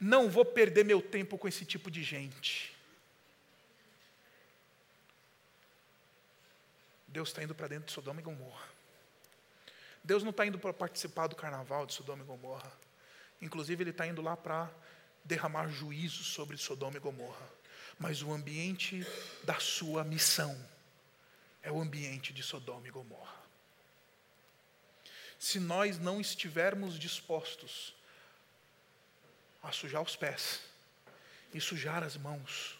Não 0.00 0.30
vou 0.30 0.46
perder 0.46 0.82
meu 0.82 1.02
tempo 1.02 1.36
com 1.36 1.46
esse 1.46 1.64
tipo 1.66 1.90
de 1.90 2.02
gente. 2.02 2.74
Deus 7.06 7.28
está 7.28 7.42
indo 7.42 7.54
para 7.54 7.68
dentro 7.68 7.86
de 7.86 7.92
Sodoma 7.92 8.20
e 8.20 8.24
Gomorra. 8.24 8.66
Deus 10.02 10.22
não 10.22 10.30
está 10.30 10.46
indo 10.46 10.58
para 10.58 10.72
participar 10.72 11.26
do 11.26 11.36
carnaval 11.36 11.84
de 11.84 11.92
Sodoma 11.92 12.22
e 12.22 12.26
Gomorra. 12.26 12.72
Inclusive, 13.42 13.82
Ele 13.82 13.90
está 13.90 14.06
indo 14.06 14.22
lá 14.22 14.36
para 14.36 14.70
derramar 15.22 15.68
juízo 15.68 16.24
sobre 16.24 16.56
Sodoma 16.56 16.96
e 16.96 17.00
Gomorra. 17.00 17.46
Mas 17.98 18.22
o 18.22 18.32
ambiente 18.32 19.06
da 19.44 19.60
sua 19.60 20.02
missão 20.02 20.56
é 21.62 21.70
o 21.70 21.80
ambiente 21.80 22.32
de 22.32 22.42
Sodoma 22.42 22.86
e 22.86 22.90
Gomorra. 22.90 23.40
Se 25.38 25.58
nós 25.58 25.98
não 25.98 26.20
estivermos 26.20 26.98
dispostos 26.98 27.94
a 29.62 29.72
sujar 29.72 30.02
os 30.02 30.16
pés 30.16 30.60
e 31.52 31.60
sujar 31.60 32.02
as 32.02 32.16
mãos, 32.16 32.78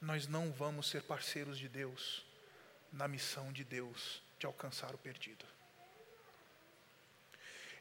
nós 0.00 0.26
não 0.26 0.52
vamos 0.52 0.88
ser 0.88 1.02
parceiros 1.02 1.58
de 1.58 1.68
Deus 1.68 2.24
na 2.92 3.08
missão 3.08 3.52
de 3.52 3.64
Deus 3.64 4.22
de 4.38 4.46
alcançar 4.46 4.94
o 4.94 4.98
perdido. 4.98 5.44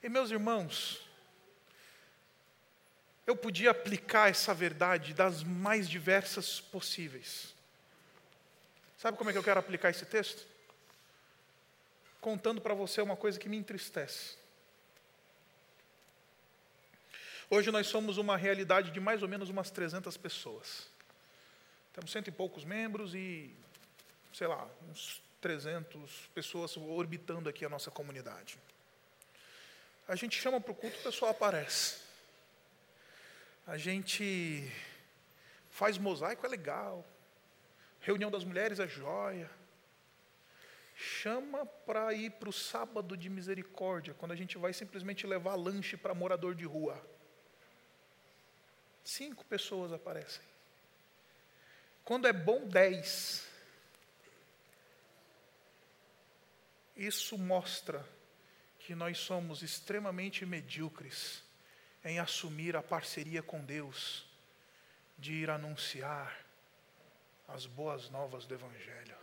E 0.01 0.09
meus 0.09 0.31
irmãos, 0.31 1.01
eu 3.25 3.35
podia 3.35 3.71
aplicar 3.71 4.29
essa 4.29 4.53
verdade 4.53 5.13
das 5.13 5.43
mais 5.43 5.89
diversas 5.89 6.59
possíveis. 6.59 7.52
Sabe 9.03 9.17
como 9.17 9.29
é 9.29 9.33
que 9.33 9.37
eu 9.37 9.43
quero 9.43 9.59
aplicar 9.59 9.89
esse 9.89 10.05
texto? 10.05 10.47
Contando 12.21 12.61
para 12.61 12.73
você 12.73 13.01
uma 13.01 13.17
coisa 13.17 13.37
que 13.37 13.49
me 13.49 13.57
entristece. 13.57 14.37
Hoje 17.49 17.69
nós 17.69 17.87
somos 17.87 18.17
uma 18.17 18.37
realidade 18.37 18.91
de 18.91 19.01
mais 19.01 19.21
ou 19.21 19.27
menos 19.27 19.49
umas 19.49 19.69
300 19.69 20.15
pessoas. 20.15 20.87
Temos 21.91 22.13
cento 22.13 22.29
e 22.29 22.31
poucos 22.31 22.63
membros 22.63 23.13
e, 23.13 23.53
sei 24.33 24.47
lá, 24.47 24.69
uns 24.89 25.21
300 25.41 26.29
pessoas 26.33 26.77
orbitando 26.77 27.49
aqui 27.49 27.65
a 27.65 27.69
nossa 27.69 27.91
comunidade. 27.91 28.57
A 30.07 30.15
gente 30.15 30.39
chama 30.39 30.61
para 30.61 30.71
o 30.71 30.75
culto, 30.75 30.97
o 30.97 31.03
pessoal 31.03 31.31
aparece. 31.31 31.97
A 33.67 33.77
gente 33.77 34.71
faz 35.71 35.97
mosaico, 35.97 36.45
é 36.45 36.49
legal. 36.49 37.05
Reunião 38.03 38.29
das 38.29 38.43
mulheres 38.43 38.79
é 38.79 38.87
joia. 38.87 39.49
Chama 40.93 41.65
para 41.65 42.13
ir 42.13 42.31
para 42.31 42.49
o 42.49 42.53
sábado 42.53 43.15
de 43.15 43.29
misericórdia, 43.29 44.13
quando 44.13 44.33
a 44.33 44.35
gente 44.35 44.57
vai 44.57 44.73
simplesmente 44.73 45.25
levar 45.25 45.55
lanche 45.55 45.95
para 45.95 46.13
morador 46.13 46.53
de 46.53 46.65
rua. 46.65 47.01
Cinco 49.05 49.45
pessoas 49.45 49.93
aparecem. 49.93 50.43
Quando 52.03 52.27
é 52.27 52.33
bom, 52.33 52.67
dez. 52.67 53.47
Isso 56.97 57.37
mostra 57.37 58.05
que 58.79 58.93
nós 58.93 59.17
somos 59.17 59.63
extremamente 59.63 60.45
medíocres 60.45 61.41
em 62.03 62.19
assumir 62.19 62.75
a 62.75 62.83
parceria 62.83 63.41
com 63.41 63.63
Deus, 63.63 64.25
de 65.17 65.31
ir 65.31 65.49
anunciar 65.49 66.42
as 67.47 67.65
boas 67.65 68.09
novas 68.09 68.45
do 68.45 68.53
Evangelho. 68.53 69.17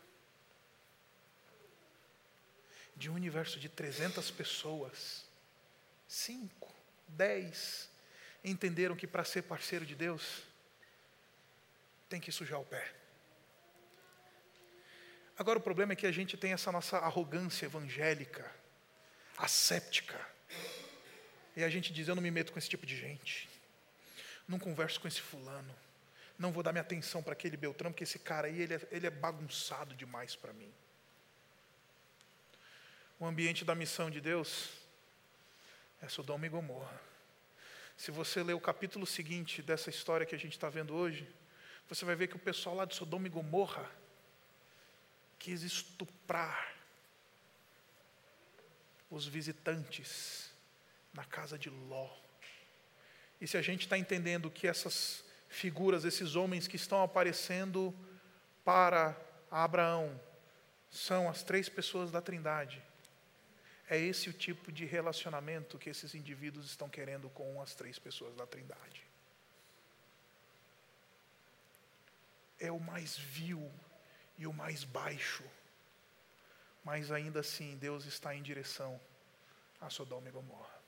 De 2.97 3.09
um 3.09 3.15
universo 3.15 3.59
de 3.59 3.69
300 3.69 4.31
pessoas, 4.31 5.25
cinco, 6.07 6.73
dez 7.09 7.91
entenderam 8.45 8.97
que 8.97 9.07
para 9.07 9.25
ser 9.25 9.43
parceiro 9.43 9.85
de 9.85 9.95
Deus, 9.95 10.43
tem 12.09 12.21
que 12.21 12.33
sujar 12.33 12.61
o 12.61 12.65
pé, 12.65 13.01
Agora 15.41 15.59
o 15.59 15.63
problema 15.63 15.95
é 15.95 15.97
que 15.97 16.07
a 16.07 16.13
gente 16.13 16.37
tem 16.37 16.53
essa 16.53 16.71
nossa 16.71 16.99
arrogância 16.99 17.65
evangélica, 17.65 18.45
asséptica. 19.39 20.21
E 21.57 21.65
a 21.65 21.69
gente 21.71 21.95
diz: 21.95 22.09
eu 22.09 22.15
não 22.15 22.23
me 22.23 22.31
meto 22.31 22.53
com 22.53 22.59
esse 22.59 22.69
tipo 22.69 22.85
de 22.85 22.95
gente. 22.95 23.49
Não 24.47 24.59
converso 24.59 25.01
com 25.01 25.09
esse 25.09 25.23
fulano. 25.23 25.75
Não 26.41 26.53
vou 26.53 26.63
dar 26.63 26.73
minha 26.73 26.81
atenção 26.81 27.23
para 27.23 27.35
aquele 27.35 27.55
Beltrão, 27.55 27.93
porque 27.93 28.05
esse 28.05 28.19
cara 28.19 28.47
aí 28.47 28.63
ele 28.63 28.73
é, 28.73 28.89
ele 28.91 29.07
é 29.07 29.11
bagunçado 29.11 29.95
demais 29.95 30.35
para 30.35 30.55
mim. 30.55 30.73
O 33.19 33.27
ambiente 33.27 33.63
da 33.63 33.75
missão 33.75 34.11
de 34.11 34.23
Deus 34.23 34.71
é 36.01 36.09
Sodoma 36.09 36.47
e 36.47 36.49
Gomorra. 36.49 36.99
Se 37.95 38.11
você 38.11 38.43
ler 38.43 38.55
o 38.55 38.61
capítulo 38.61 39.07
seguinte 39.07 39.61
dessa 39.61 39.91
história 39.91 40.25
que 40.25 40.35
a 40.35 40.39
gente 40.39 40.53
está 40.53 40.71
vendo 40.71 40.95
hoje, 40.95 41.31
você 41.87 42.07
vai 42.07 42.17
ver 42.17 42.29
que 42.29 42.37
o 42.37 42.39
pessoal 42.39 42.75
lá 42.75 42.87
de 42.87 42.95
Sodoma 42.95 43.27
e 43.27 43.31
Gomorra 43.31 43.87
quis 45.39 45.63
estuprar 45.63 46.75
os 49.11 49.27
visitantes 49.27 50.51
na 51.13 51.27
casa 51.27 51.59
de 51.59 51.69
Ló. 51.69 52.09
E 53.39 53.47
se 53.47 53.59
a 53.59 53.63
gente 53.63 53.83
está 53.83 53.99
entendendo 53.99 54.51
que 54.51 54.67
essas 54.67 55.29
figuras, 55.51 56.05
esses 56.07 56.37
homens 56.37 56.67
que 56.67 56.77
estão 56.77 57.03
aparecendo 57.03 57.95
para 58.65 59.15
Abraão, 59.51 60.19
são 60.91 61.29
as 61.29 61.43
três 61.43 61.69
pessoas 61.69 62.11
da 62.11 62.23
Trindade, 62.23 62.83
é 63.89 63.99
esse 63.99 64.31
o 64.31 64.33
tipo 64.33 64.71
de 64.71 64.85
relacionamento 64.85 65.77
que 65.77 65.91
esses 65.91 66.15
indivíduos 66.15 66.67
estão 66.67 66.89
querendo 66.89 67.29
com 67.31 67.61
as 67.61 67.75
três 67.75 67.99
pessoas 67.99 68.37
da 68.37 68.47
Trindade. 68.47 69.05
É 72.61 72.71
o 72.71 72.79
mais 72.79 73.19
vil 73.19 73.69
e 74.39 74.47
o 74.47 74.53
mais 74.53 74.85
baixo. 74.85 75.43
Mas 76.85 77.11
ainda 77.11 77.41
assim, 77.41 77.77
Deus 77.79 78.05
está 78.05 78.33
em 78.33 78.43
direção 78.43 79.01
a 79.81 79.91
Sodoma 79.91 80.29
e 80.29 80.33
Gomorra. 80.33 80.80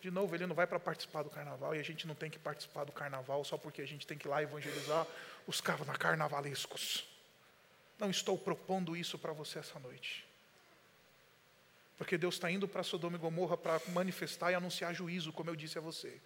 De 0.00 0.10
novo, 0.10 0.34
ele 0.34 0.46
não 0.46 0.54
vai 0.54 0.66
para 0.66 0.80
participar 0.80 1.22
do 1.22 1.30
carnaval 1.30 1.74
e 1.74 1.78
a 1.78 1.82
gente 1.82 2.06
não 2.06 2.14
tem 2.14 2.30
que 2.30 2.38
participar 2.38 2.84
do 2.84 2.92
carnaval 2.92 3.44
só 3.44 3.58
porque 3.58 3.82
a 3.82 3.86
gente 3.86 4.06
tem 4.06 4.16
que 4.16 4.26
ir 4.26 4.30
lá 4.30 4.42
evangelizar 4.42 5.06
os 5.46 5.60
carnavalescos. 5.60 7.06
Não 7.98 8.10
estou 8.10 8.38
propondo 8.38 8.96
isso 8.96 9.18
para 9.18 9.32
você 9.32 9.58
essa 9.58 9.78
noite. 9.78 10.24
Porque 11.98 12.16
Deus 12.16 12.36
está 12.36 12.50
indo 12.50 12.66
para 12.66 12.82
Sodoma 12.82 13.16
e 13.16 13.20
Gomorra 13.20 13.58
para 13.58 13.78
manifestar 13.88 14.50
e 14.50 14.54
anunciar 14.54 14.94
juízo, 14.94 15.34
como 15.34 15.50
eu 15.50 15.56
disse 15.56 15.76
a 15.76 15.82
você. 15.82 16.18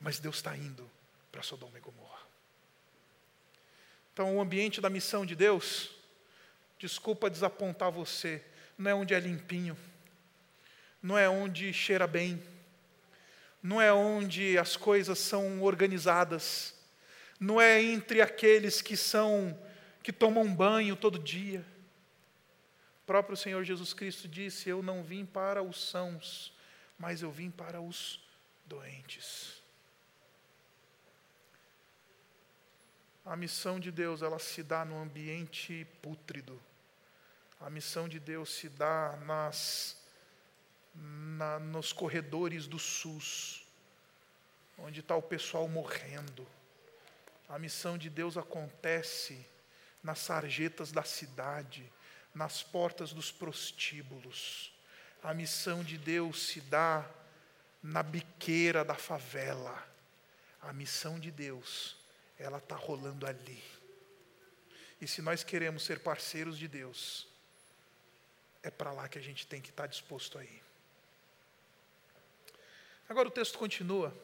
Mas 0.00 0.20
Deus 0.20 0.36
está 0.36 0.56
indo 0.56 0.88
para 1.32 1.42
Sodoma 1.42 1.76
e 1.78 1.80
Gomorra. 1.80 2.20
Então, 4.12 4.36
o 4.36 4.40
ambiente 4.40 4.80
da 4.80 4.88
missão 4.88 5.26
de 5.26 5.34
Deus, 5.34 5.90
desculpa 6.78 7.28
desapontar 7.28 7.90
você, 7.90 8.44
não 8.78 8.90
é 8.90 8.94
onde 8.94 9.14
é 9.14 9.18
limpinho, 9.18 9.76
não 11.02 11.16
é 11.16 11.28
onde 11.28 11.72
cheira 11.72 12.06
bem, 12.06 12.42
não 13.62 13.80
é 13.80 13.92
onde 13.92 14.58
as 14.58 14.76
coisas 14.76 15.18
são 15.18 15.62
organizadas, 15.62 16.74
não 17.38 17.60
é 17.60 17.82
entre 17.82 18.20
aqueles 18.20 18.82
que 18.82 18.96
são 18.96 19.58
que 20.02 20.12
tomam 20.12 20.54
banho 20.54 20.96
todo 20.96 21.18
dia. 21.18 21.64
O 23.02 23.06
próprio 23.06 23.36
Senhor 23.36 23.62
Jesus 23.64 23.92
Cristo 23.92 24.28
disse: 24.28 24.68
Eu 24.68 24.82
não 24.82 25.02
vim 25.02 25.24
para 25.26 25.62
os 25.62 25.90
sãos, 25.90 26.52
mas 26.98 27.22
eu 27.22 27.30
vim 27.30 27.50
para 27.50 27.80
os 27.80 28.22
doentes. 28.66 29.60
A 33.24 33.36
missão 33.36 33.78
de 33.78 33.90
Deus, 33.90 34.22
ela 34.22 34.38
se 34.38 34.62
dá 34.62 34.84
no 34.84 35.00
ambiente 35.00 35.86
pútrido. 36.00 36.60
A 37.60 37.68
missão 37.68 38.08
de 38.08 38.18
Deus 38.18 38.50
se 38.50 38.68
dá 38.68 39.18
nas, 39.26 39.99
na, 40.94 41.58
nos 41.58 41.92
corredores 41.92 42.66
do 42.66 42.78
SUS, 42.78 43.64
onde 44.78 45.00
está 45.00 45.16
o 45.16 45.22
pessoal 45.22 45.68
morrendo. 45.68 46.46
A 47.48 47.58
missão 47.58 47.98
de 47.98 48.08
Deus 48.08 48.36
acontece 48.36 49.46
nas 50.02 50.18
sarjetas 50.20 50.92
da 50.92 51.02
cidade, 51.02 51.90
nas 52.34 52.62
portas 52.62 53.12
dos 53.12 53.30
prostíbulos. 53.30 54.72
A 55.22 55.34
missão 55.34 55.82
de 55.82 55.98
Deus 55.98 56.46
se 56.46 56.60
dá 56.60 57.08
na 57.82 58.02
biqueira 58.02 58.84
da 58.84 58.94
favela. 58.94 59.86
A 60.62 60.72
missão 60.72 61.18
de 61.18 61.30
Deus 61.30 61.96
ela 62.38 62.58
está 62.58 62.74
rolando 62.74 63.26
ali. 63.26 63.62
E 65.00 65.06
se 65.06 65.22
nós 65.22 65.42
queremos 65.42 65.84
ser 65.84 66.00
parceiros 66.00 66.58
de 66.58 66.68
Deus, 66.68 67.26
é 68.62 68.70
para 68.70 68.92
lá 68.92 69.08
que 69.08 69.18
a 69.18 69.22
gente 69.22 69.46
tem 69.46 69.60
que 69.60 69.70
estar 69.70 69.84
tá 69.84 69.86
disposto 69.86 70.38
a 70.38 70.44
ir. 70.44 70.62
Agora 73.10 73.26
o 73.26 73.32
texto 73.32 73.58
continua, 73.58 74.14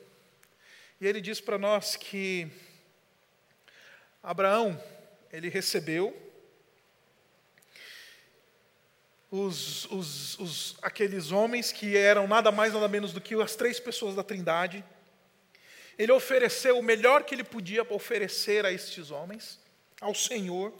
e 1.00 1.08
ele 1.08 1.20
diz 1.20 1.40
para 1.40 1.58
nós 1.58 1.96
que 1.96 2.46
Abraão, 4.22 4.80
ele 5.32 5.48
recebeu 5.48 6.16
os, 9.28 9.86
os, 9.86 10.38
os, 10.38 10.76
aqueles 10.80 11.32
homens 11.32 11.72
que 11.72 11.96
eram 11.96 12.28
nada 12.28 12.52
mais, 12.52 12.74
nada 12.74 12.86
menos 12.86 13.12
do 13.12 13.20
que 13.20 13.34
as 13.34 13.56
três 13.56 13.80
pessoas 13.80 14.14
da 14.14 14.22
Trindade, 14.22 14.84
ele 15.98 16.12
ofereceu 16.12 16.78
o 16.78 16.82
melhor 16.82 17.24
que 17.24 17.34
ele 17.34 17.42
podia 17.42 17.84
oferecer 17.92 18.64
a 18.64 18.70
estes 18.70 19.10
homens, 19.10 19.58
ao 20.00 20.14
Senhor. 20.14 20.72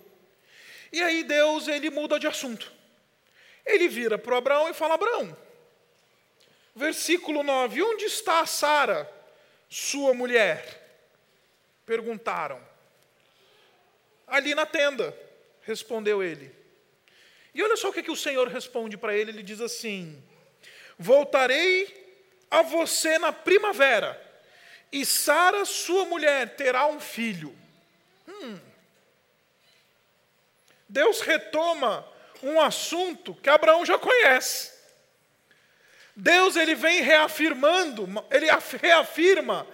E 0.92 1.02
aí 1.02 1.24
Deus 1.24 1.66
ele 1.66 1.90
muda 1.90 2.20
de 2.20 2.28
assunto. 2.28 2.72
Ele 3.64 3.88
vira 3.88 4.16
para 4.16 4.38
Abraão 4.38 4.68
e 4.68 4.74
fala: 4.74 4.94
Abraão, 4.94 5.36
versículo 6.76 7.42
9: 7.42 7.82
Onde 7.82 8.04
está 8.04 8.46
Sara, 8.46 9.10
sua 9.68 10.14
mulher? 10.14 10.84
Perguntaram. 11.84 12.60
Ali 14.26 14.54
na 14.54 14.66
tenda, 14.66 15.16
respondeu 15.62 16.22
ele. 16.22 16.54
E 17.54 17.62
olha 17.62 17.76
só 17.76 17.88
o 17.88 17.92
que, 17.92 18.02
que 18.02 18.10
o 18.10 18.16
Senhor 18.16 18.46
responde 18.46 18.96
para 18.96 19.16
ele: 19.16 19.30
ele 19.32 19.42
diz 19.42 19.60
assim: 19.60 20.22
Voltarei 20.98 22.04
a 22.50 22.62
você 22.62 23.18
na 23.18 23.32
primavera 23.32 24.24
e 24.92 25.04
Sara, 25.04 25.64
sua 25.64 26.04
mulher, 26.04 26.54
terá 26.56 26.86
um 26.86 27.00
filho. 27.00 27.56
Hum. 28.28 28.58
Deus 30.88 31.20
retoma 31.20 32.06
um 32.42 32.60
assunto 32.60 33.34
que 33.34 33.50
Abraão 33.50 33.84
já 33.84 33.98
conhece. 33.98 34.75
Deus 36.16 36.56
ele 36.56 36.74
vem 36.74 37.02
reafirmando, 37.02 38.08
ele 38.30 38.46
reafirma 38.80 39.66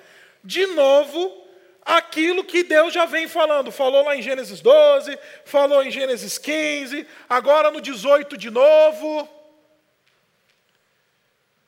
de 0.42 0.66
novo 0.66 1.40
aquilo 1.84 2.42
que 2.42 2.64
Deus 2.64 2.92
já 2.92 3.04
vem 3.04 3.28
falando. 3.28 3.70
Falou 3.70 4.04
lá 4.04 4.16
em 4.16 4.22
Gênesis 4.22 4.60
12, 4.60 5.16
falou 5.44 5.84
em 5.84 5.90
Gênesis 5.90 6.38
15, 6.38 7.06
agora 7.28 7.70
no 7.70 7.80
18 7.80 8.36
de 8.36 8.50
novo. 8.50 9.28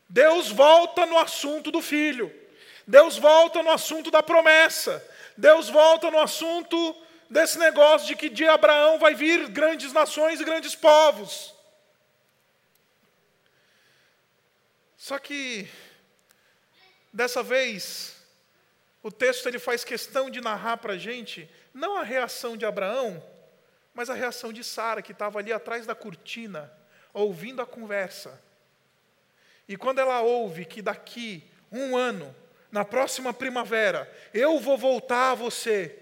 Deus 0.09 0.51
volta 0.51 1.07
no 1.07 1.19
assunto 1.19 1.71
do 1.71 1.81
filho. 1.81 2.35
Deus 2.85 3.17
volta 3.17 3.63
no 3.63 3.71
assunto 3.71 4.11
da 4.11 4.25
promessa. 4.25 5.05
Deus 5.37 5.69
volta 5.69 6.11
no 6.11 6.19
assunto 6.19 6.97
desse 7.31 7.59
negócio 7.61 8.09
de 8.09 8.17
que 8.17 8.29
de 8.29 8.45
Abraão 8.45 8.99
vai 8.99 9.15
vir 9.15 9.49
grandes 9.49 9.93
nações 9.93 10.41
e 10.41 10.45
grandes 10.45 10.75
povos. 10.75 11.54
Só 15.05 15.19
que 15.19 15.69
dessa 17.12 17.43
vez 17.43 18.17
o 19.03 19.12
texto 19.12 19.47
ele 19.47 19.59
faz 19.59 19.85
questão 19.85 20.31
de 20.31 20.40
narrar 20.40 20.79
para 20.79 20.95
a 20.95 20.97
gente 20.97 21.47
não 21.75 21.99
a 21.99 22.03
reação 22.03 22.57
de 22.57 22.64
Abraão, 22.64 23.23
mas 23.93 24.09
a 24.09 24.14
reação 24.14 24.51
de 24.51 24.64
Sara 24.64 25.03
que 25.03 25.12
estava 25.12 25.38
ali 25.38 25.53
atrás 25.53 25.85
da 25.85 25.95
cortina 25.95 26.73
ouvindo 27.12 27.61
a 27.61 27.67
conversa. 27.67 28.43
E 29.69 29.77
quando 29.77 29.99
ela 29.99 30.23
ouve 30.23 30.64
que 30.64 30.81
daqui 30.81 31.45
um 31.71 31.95
ano 31.95 32.35
na 32.73 32.83
próxima 32.83 33.35
primavera, 33.35 34.11
eu 34.33 34.59
vou 34.59 34.79
voltar 34.79 35.33
a 35.33 35.35
você 35.35 35.99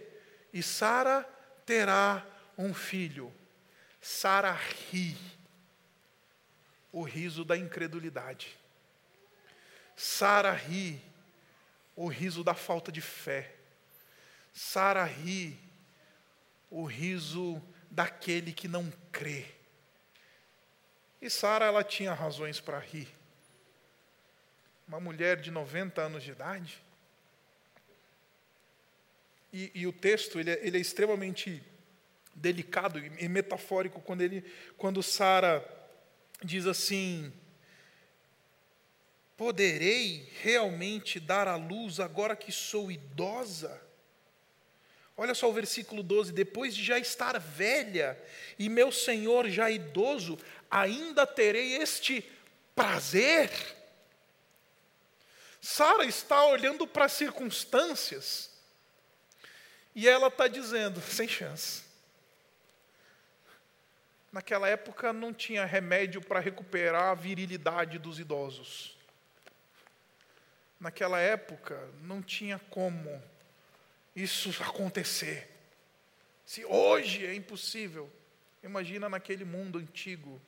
e 0.53 0.63
Sara 0.63 1.29
terá 1.67 2.25
um 2.57 2.73
filho. 2.73 3.35
Sara 4.01 4.53
ri, 4.53 5.17
o 6.93 7.03
riso 7.03 7.45
da 7.45 7.57
incredulidade. 7.57 8.62
Sara 10.05 10.53
ri, 10.53 11.01
o 11.95 12.09
riso 12.09 12.43
da 12.43 12.55
falta 12.55 12.91
de 12.91 13.01
fé. 13.01 13.55
Sara 14.53 15.05
ri, 15.05 15.57
o 16.69 16.85
riso 16.85 17.63
daquele 17.89 18.53
que 18.53 18.67
não 18.67 18.93
crê. 19.13 19.47
E 21.21 21.31
Sara 21.31 21.67
ela 21.67 21.85
tinha 21.85 22.13
razões 22.13 22.59
para 22.59 22.81
rir 22.81 23.09
uma 24.89 24.99
mulher 24.99 25.41
de 25.41 25.53
90 25.53 26.03
anos 26.03 26.25
de 26.25 26.33
idade. 26.33 26.83
E, 29.53 29.71
e 29.73 29.87
o 29.87 29.93
texto 29.93 30.41
ele 30.41 30.51
é, 30.51 30.67
ele 30.67 30.79
é 30.79 30.81
extremamente 30.81 31.63
delicado 32.35 32.99
e 32.99 33.29
metafórico 33.29 34.01
quando 34.01 34.23
ele, 34.23 34.45
quando 34.77 35.01
Sara 35.01 35.65
diz 36.43 36.67
assim: 36.67 37.33
Poderei 39.43 40.31
realmente 40.41 41.19
dar 41.19 41.49
à 41.49 41.57
luz 41.57 41.99
agora 41.99 42.37
que 42.37 42.53
sou 42.53 42.93
idosa? 42.93 43.83
Olha 45.17 45.35
só 45.35 45.51
o 45.51 45.53
versículo 45.53 46.01
12: 46.01 46.31
depois 46.31 46.73
de 46.77 46.85
já 46.85 46.97
estar 46.97 47.41
velha 47.41 48.17
e 48.57 48.69
meu 48.69 48.93
senhor 48.93 49.49
já 49.49 49.69
idoso, 49.69 50.39
ainda 50.71 51.27
terei 51.27 51.75
este 51.75 52.25
prazer? 52.73 53.51
Sara 55.61 56.05
está 56.05 56.47
olhando 56.47 56.87
para 56.87 57.07
as 57.07 57.13
circunstâncias 57.13 58.49
e 59.93 60.09
ela 60.09 60.29
está 60.29 60.47
dizendo: 60.47 61.01
sem 61.11 61.27
chance. 61.27 61.83
Naquela 64.31 64.69
época 64.69 65.13
não 65.13 65.35
tinha 65.35 65.65
remédio 65.65 66.21
para 66.21 66.39
recuperar 66.39 67.11
a 67.11 67.15
virilidade 67.15 67.99
dos 67.99 68.21
idosos. 68.21 69.02
Naquela 70.83 71.21
época 71.21 71.89
não 72.03 72.21
tinha 72.21 72.59
como 72.59 73.23
isso 74.17 74.51
acontecer. 74.65 75.49
Se 76.45 76.65
hoje 76.65 77.25
é 77.25 77.33
impossível, 77.33 78.11
imagina 78.65 79.09
naquele 79.09 79.45
mundo 79.45 79.79
antigo, 79.79 80.43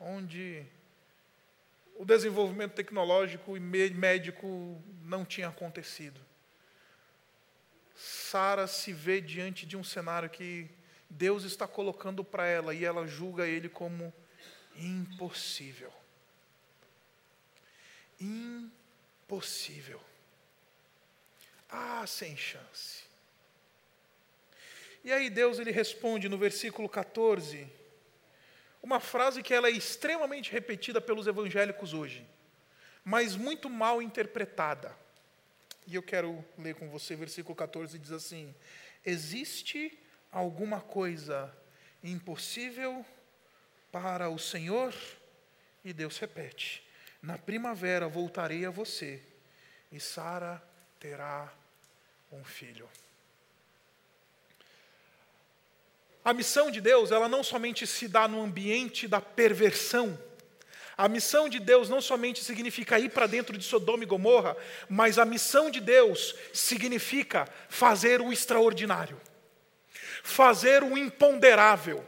onde 0.00 0.66
o 1.94 2.04
desenvolvimento 2.04 2.72
tecnológico 2.72 3.56
e 3.56 3.60
médico 3.60 4.82
não 5.04 5.24
tinha 5.24 5.46
acontecido. 5.46 6.20
Sara 7.94 8.66
se 8.66 8.92
vê 8.92 9.20
diante 9.20 9.64
de 9.64 9.76
um 9.76 9.84
cenário 9.84 10.28
que 10.28 10.68
Deus 11.08 11.44
está 11.44 11.68
colocando 11.68 12.24
para 12.24 12.44
ela 12.44 12.74
e 12.74 12.84
ela 12.84 13.06
julga 13.06 13.46
ele 13.46 13.68
como 13.68 14.12
impossível. 14.74 15.92
Impossível. 18.18 18.79
Ah, 21.68 22.04
sem 22.06 22.36
chance. 22.36 23.04
E 25.04 25.12
aí 25.12 25.30
Deus 25.30 25.58
ele 25.58 25.70
responde 25.70 26.28
no 26.28 26.36
versículo 26.36 26.88
14, 26.88 27.66
uma 28.82 29.00
frase 29.00 29.42
que 29.42 29.54
ela 29.54 29.68
é 29.68 29.70
extremamente 29.70 30.50
repetida 30.50 31.00
pelos 31.00 31.26
evangélicos 31.26 31.94
hoje, 31.94 32.26
mas 33.04 33.36
muito 33.36 33.70
mal 33.70 34.02
interpretada. 34.02 34.94
E 35.86 35.94
eu 35.94 36.02
quero 36.02 36.44
ler 36.58 36.74
com 36.74 36.88
você, 36.88 37.16
versículo 37.16 37.54
14 37.54 37.98
diz 37.98 38.12
assim: 38.12 38.54
Existe 39.04 39.98
alguma 40.30 40.80
coisa 40.80 41.54
impossível 42.04 43.04
para 43.90 44.28
o 44.28 44.38
Senhor? 44.38 44.94
E 45.84 45.92
Deus 45.92 46.18
repete: 46.18 46.82
Na 47.22 47.36
primavera 47.36 48.08
voltarei 48.08 48.64
a 48.64 48.70
você, 48.70 49.20
e 49.92 50.00
Sara 50.00 50.62
terá 50.98 51.52
um 52.32 52.42
filho. 52.44 52.88
A 56.24 56.32
missão 56.32 56.70
de 56.70 56.80
Deus, 56.80 57.10
ela 57.10 57.28
não 57.28 57.42
somente 57.42 57.86
se 57.86 58.06
dá 58.06 58.28
no 58.28 58.42
ambiente 58.42 59.08
da 59.08 59.20
perversão, 59.20 60.18
a 61.00 61.08
missão 61.08 61.48
de 61.48 61.58
Deus 61.58 61.88
não 61.88 61.98
somente 62.02 62.44
significa 62.44 62.98
ir 62.98 63.08
para 63.08 63.26
dentro 63.26 63.56
de 63.56 63.64
Sodoma 63.64 64.02
e 64.02 64.06
Gomorra, 64.06 64.54
mas 64.86 65.18
a 65.18 65.24
missão 65.24 65.70
de 65.70 65.80
Deus 65.80 66.34
significa 66.52 67.48
fazer 67.70 68.20
o 68.20 68.30
extraordinário, 68.30 69.18
fazer 70.22 70.82
o 70.82 70.98
imponderável. 70.98 72.06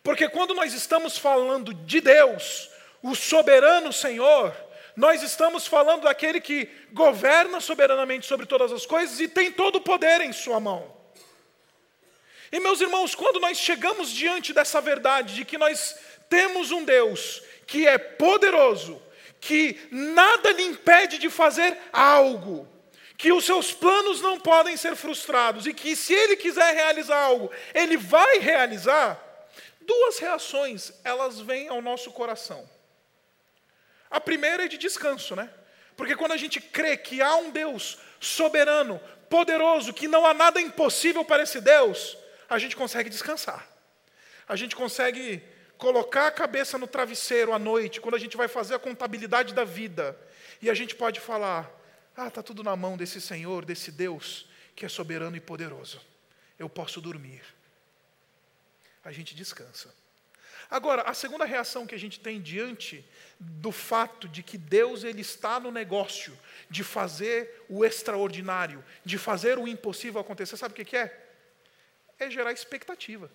Porque 0.00 0.28
quando 0.28 0.54
nós 0.54 0.72
estamos 0.72 1.18
falando 1.18 1.74
de 1.74 2.00
Deus, 2.00 2.69
o 3.02 3.14
soberano 3.14 3.92
Senhor, 3.92 4.54
nós 4.96 5.22
estamos 5.22 5.66
falando 5.66 6.02
daquele 6.02 6.40
que 6.40 6.68
governa 6.92 7.60
soberanamente 7.60 8.26
sobre 8.26 8.46
todas 8.46 8.72
as 8.72 8.84
coisas 8.84 9.20
e 9.20 9.28
tem 9.28 9.50
todo 9.50 9.76
o 9.76 9.80
poder 9.80 10.20
em 10.20 10.32
Sua 10.32 10.60
mão. 10.60 10.94
E 12.52 12.58
meus 12.58 12.80
irmãos, 12.80 13.14
quando 13.14 13.38
nós 13.38 13.58
chegamos 13.58 14.10
diante 14.10 14.52
dessa 14.52 14.80
verdade 14.80 15.34
de 15.36 15.44
que 15.44 15.56
nós 15.56 15.96
temos 16.28 16.70
um 16.70 16.84
Deus 16.84 17.42
que 17.66 17.86
é 17.86 17.96
poderoso, 17.96 19.00
que 19.40 19.78
nada 19.90 20.50
lhe 20.52 20.64
impede 20.64 21.18
de 21.18 21.30
fazer 21.30 21.78
algo, 21.92 22.68
que 23.16 23.32
os 23.32 23.44
seus 23.44 23.72
planos 23.72 24.20
não 24.20 24.40
podem 24.40 24.76
ser 24.76 24.96
frustrados 24.96 25.66
e 25.66 25.72
que 25.72 25.94
se 25.94 26.12
ele 26.12 26.36
quiser 26.36 26.74
realizar 26.74 27.18
algo, 27.18 27.50
ele 27.72 27.96
vai 27.96 28.38
realizar. 28.38 29.18
Duas 29.80 30.18
reações, 30.18 30.92
elas 31.04 31.40
vêm 31.40 31.68
ao 31.68 31.80
nosso 31.80 32.10
coração. 32.10 32.68
A 34.10 34.20
primeira 34.20 34.64
é 34.64 34.68
de 34.68 34.76
descanso, 34.76 35.36
né? 35.36 35.48
Porque 35.96 36.16
quando 36.16 36.32
a 36.32 36.36
gente 36.36 36.60
crê 36.60 36.96
que 36.96 37.22
há 37.22 37.36
um 37.36 37.50
Deus 37.50 37.98
soberano, 38.18 39.00
poderoso, 39.28 39.92
que 39.92 40.08
não 40.08 40.26
há 40.26 40.34
nada 40.34 40.60
impossível 40.60 41.24
para 41.24 41.42
esse 41.42 41.60
Deus, 41.60 42.16
a 42.48 42.58
gente 42.58 42.74
consegue 42.74 43.08
descansar. 43.08 43.68
A 44.48 44.56
gente 44.56 44.74
consegue 44.74 45.42
colocar 45.78 46.26
a 46.26 46.30
cabeça 46.32 46.76
no 46.76 46.86
travesseiro 46.86 47.52
à 47.52 47.58
noite, 47.58 48.00
quando 48.00 48.16
a 48.16 48.18
gente 48.18 48.36
vai 48.36 48.48
fazer 48.48 48.74
a 48.74 48.78
contabilidade 48.78 49.54
da 49.54 49.64
vida, 49.64 50.18
e 50.60 50.68
a 50.68 50.74
gente 50.74 50.94
pode 50.94 51.20
falar: 51.20 51.70
ah, 52.16 52.26
está 52.26 52.42
tudo 52.42 52.64
na 52.64 52.74
mão 52.74 52.96
desse 52.96 53.20
Senhor, 53.20 53.64
desse 53.64 53.92
Deus 53.92 54.48
que 54.74 54.84
é 54.86 54.88
soberano 54.88 55.36
e 55.36 55.40
poderoso. 55.40 56.00
Eu 56.58 56.68
posso 56.68 57.00
dormir. 57.00 57.42
A 59.04 59.12
gente 59.12 59.34
descansa. 59.34 59.94
Agora, 60.70 61.02
a 61.02 61.12
segunda 61.14 61.44
reação 61.44 61.86
que 61.86 61.94
a 61.94 61.98
gente 61.98 62.20
tem 62.20 62.40
diante 62.40 63.04
do 63.40 63.72
fato 63.72 64.28
de 64.28 64.42
que 64.42 64.56
Deus 64.56 65.02
ele 65.02 65.20
está 65.20 65.58
no 65.58 65.72
negócio 65.72 66.38
de 66.68 66.84
fazer 66.84 67.64
o 67.68 67.84
extraordinário, 67.84 68.84
de 69.04 69.18
fazer 69.18 69.58
o 69.58 69.66
impossível 69.66 70.20
acontecer, 70.20 70.56
sabe 70.56 70.80
o 70.80 70.84
que 70.84 70.96
é? 70.96 71.26
É 72.20 72.30
gerar 72.30 72.52
expectativa. 72.52 73.28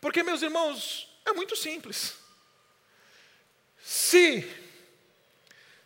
Porque, 0.00 0.22
meus 0.22 0.42
irmãos, 0.42 1.12
é 1.24 1.32
muito 1.32 1.56
simples. 1.56 2.16
Se 3.82 4.48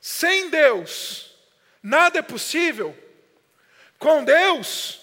sem 0.00 0.50
Deus 0.50 1.34
nada 1.82 2.18
é 2.18 2.22
possível, 2.22 2.96
com 3.98 4.24
Deus 4.24 5.00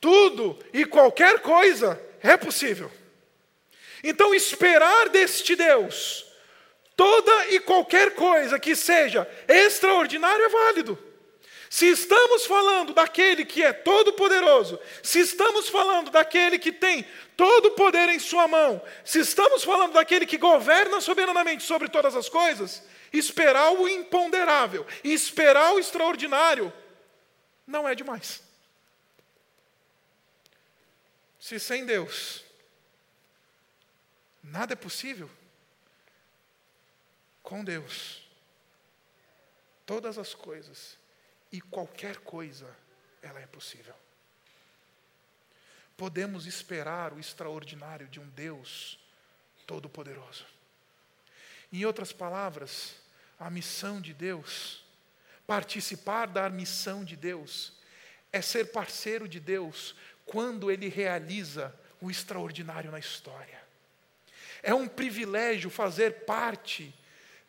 tudo 0.00 0.58
e 0.72 0.84
qualquer 0.84 1.40
coisa 1.40 1.98
é 2.20 2.36
possível. 2.36 2.90
Então, 4.02 4.34
esperar 4.34 5.08
deste 5.08 5.54
Deus 5.54 6.26
toda 6.96 7.48
e 7.48 7.60
qualquer 7.60 8.14
coisa 8.14 8.58
que 8.58 8.76
seja 8.76 9.28
extraordinário 9.48 10.44
é 10.44 10.48
válido. 10.48 10.98
Se 11.70 11.88
estamos 11.88 12.44
falando 12.44 12.92
daquele 12.92 13.46
que 13.46 13.62
é 13.62 13.72
todo-poderoso, 13.72 14.78
se 15.02 15.20
estamos 15.20 15.70
falando 15.70 16.10
daquele 16.10 16.58
que 16.58 16.70
tem 16.70 17.06
todo 17.34 17.66
o 17.66 17.70
poder 17.70 18.10
em 18.10 18.18
sua 18.18 18.46
mão, 18.46 18.82
se 19.04 19.20
estamos 19.20 19.64
falando 19.64 19.94
daquele 19.94 20.26
que 20.26 20.36
governa 20.36 21.00
soberanamente 21.00 21.62
sobre 21.62 21.88
todas 21.88 22.14
as 22.14 22.28
coisas, 22.28 22.82
esperar 23.10 23.72
o 23.72 23.88
imponderável 23.88 24.86
esperar 25.02 25.72
o 25.72 25.78
extraordinário 25.78 26.70
não 27.66 27.88
é 27.88 27.94
demais. 27.94 28.42
Se 31.40 31.58
sem 31.58 31.86
Deus 31.86 32.44
nada 34.42 34.72
é 34.72 34.76
possível, 34.76 35.30
com 37.42 37.64
Deus 37.64 38.22
todas 39.84 40.16
as 40.18 40.34
coisas 40.34 40.96
e 41.50 41.60
qualquer 41.60 42.16
coisa, 42.18 42.74
ela 43.20 43.40
é 43.40 43.46
possível. 43.46 43.94
Podemos 45.96 46.46
esperar 46.46 47.12
o 47.12 47.20
extraordinário 47.20 48.08
de 48.08 48.18
um 48.18 48.28
Deus 48.30 48.98
todo-poderoso. 49.66 50.46
Em 51.72 51.84
outras 51.84 52.12
palavras, 52.12 52.96
a 53.38 53.50
missão 53.50 54.00
de 54.00 54.14
Deus, 54.14 54.84
participar 55.46 56.26
da 56.26 56.48
missão 56.48 57.04
de 57.04 57.16
Deus, 57.16 57.74
é 58.32 58.40
ser 58.40 58.72
parceiro 58.72 59.28
de 59.28 59.38
Deus 59.38 59.94
quando 60.24 60.70
Ele 60.70 60.88
realiza 60.88 61.74
o 62.00 62.10
extraordinário 62.10 62.90
na 62.90 62.98
história. 62.98 63.61
É 64.62 64.72
um 64.72 64.86
privilégio 64.86 65.68
fazer 65.68 66.24
parte 66.24 66.94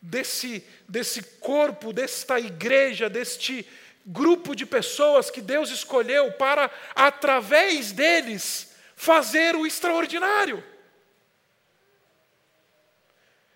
desse, 0.01 0.66
desse 0.88 1.22
corpo, 1.22 1.93
desta 1.93 2.39
igreja, 2.39 3.09
deste 3.09 3.68
grupo 4.05 4.55
de 4.55 4.66
pessoas 4.66 5.30
que 5.30 5.41
Deus 5.41 5.70
escolheu 5.70 6.34
para, 6.34 6.70
através 6.95 7.91
deles, 7.91 8.76
fazer 8.95 9.55
o 9.55 9.66
extraordinário. 9.66 10.64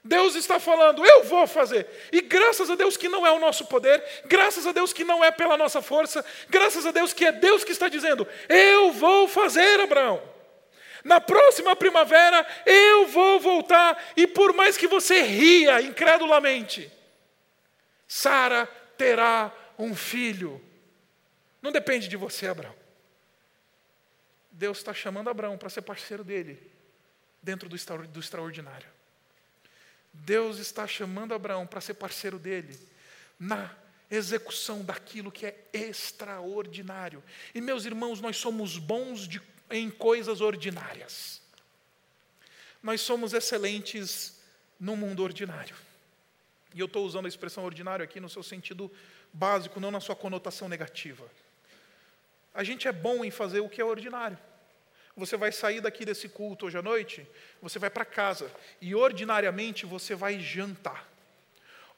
Deus 0.03 0.35
está 0.35 0.57
falando, 0.57 1.05
eu 1.05 1.25
vou 1.25 1.45
fazer. 1.45 1.85
E 2.13 2.21
graças 2.21 2.69
a 2.69 2.75
Deus 2.75 2.95
que 2.95 3.09
não 3.09 3.27
é 3.27 3.31
o 3.31 3.39
nosso 3.39 3.65
poder, 3.65 4.01
graças 4.25 4.65
a 4.65 4.71
Deus 4.71 4.93
que 4.93 5.03
não 5.03 5.21
é 5.21 5.31
pela 5.31 5.57
nossa 5.57 5.81
força, 5.81 6.23
graças 6.49 6.85
a 6.85 6.91
Deus 6.91 7.11
que 7.11 7.25
é 7.25 7.31
Deus 7.31 7.65
que 7.65 7.73
está 7.73 7.89
dizendo, 7.89 8.25
eu 8.47 8.93
vou 8.93 9.27
fazer, 9.27 9.81
Abraão. 9.81 10.36
Na 11.03 11.19
próxima 11.21 11.75
primavera 11.75 12.45
eu 12.65 13.07
vou 13.07 13.39
voltar, 13.39 14.11
e 14.15 14.27
por 14.27 14.53
mais 14.53 14.77
que 14.77 14.87
você 14.87 15.21
ria 15.21 15.81
incredulamente, 15.81 16.91
Sara 18.07 18.65
terá 18.97 19.53
um 19.77 19.95
filho. 19.95 20.61
Não 21.61 21.71
depende 21.71 22.07
de 22.07 22.17
você, 22.17 22.47
Abraão. 22.47 22.75
Deus 24.51 24.79
está 24.79 24.93
chamando 24.93 25.29
Abraão 25.29 25.57
para 25.57 25.69
ser 25.69 25.81
parceiro 25.81 26.23
dele, 26.23 26.59
dentro 27.43 27.69
do 27.69 28.19
extraordinário. 28.19 28.87
Deus 30.11 30.57
está 30.57 30.87
chamando 30.87 31.33
Abraão 31.33 31.67
para 31.67 31.81
ser 31.81 31.93
parceiro 31.93 32.39
dele 32.39 32.77
na 33.39 33.69
execução 34.09 34.83
daquilo 34.83 35.31
que 35.31 35.45
é 35.45 35.55
extraordinário. 35.73 37.23
E 37.53 37.61
meus 37.61 37.85
irmãos, 37.85 38.19
nós 38.21 38.37
somos 38.37 38.77
bons 38.77 39.27
de, 39.27 39.41
em 39.69 39.89
coisas 39.89 40.41
ordinárias. 40.41 41.41
Nós 42.81 43.01
somos 43.01 43.33
excelentes 43.33 44.39
no 44.79 44.95
mundo 44.95 45.23
ordinário. 45.23 45.75
E 46.73 46.79
eu 46.79 46.85
estou 46.85 47.05
usando 47.05 47.25
a 47.25 47.29
expressão 47.29 47.65
ordinário 47.65 48.03
aqui 48.03 48.19
no 48.19 48.29
seu 48.29 48.43
sentido 48.43 48.91
básico, 49.33 49.79
não 49.79 49.91
na 49.91 49.99
sua 49.99 50.15
conotação 50.15 50.69
negativa. 50.69 51.25
A 52.53 52.63
gente 52.63 52.87
é 52.87 52.91
bom 52.91 53.23
em 53.23 53.31
fazer 53.31 53.59
o 53.59 53.69
que 53.69 53.81
é 53.81 53.85
ordinário. 53.85 54.37
Você 55.15 55.35
vai 55.35 55.51
sair 55.51 55.81
daqui 55.81 56.05
desse 56.05 56.29
culto 56.29 56.67
hoje 56.67 56.77
à 56.77 56.81
noite, 56.81 57.27
você 57.59 57.79
vai 57.79 57.89
para 57.89 58.05
casa 58.05 58.51
e 58.79 58.93
ordinariamente 58.93 59.85
você 59.85 60.13
vai 60.13 60.39
jantar. 60.39 61.07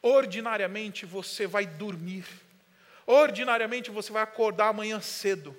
Ordinariamente 0.02 1.06
você 1.06 1.46
vai 1.46 1.66
dormir. 1.66 2.26
Ordinariamente 3.06 3.92
você 3.92 4.12
vai 4.12 4.24
acordar 4.24 4.70
amanhã 4.70 5.02
cedo. 5.02 5.56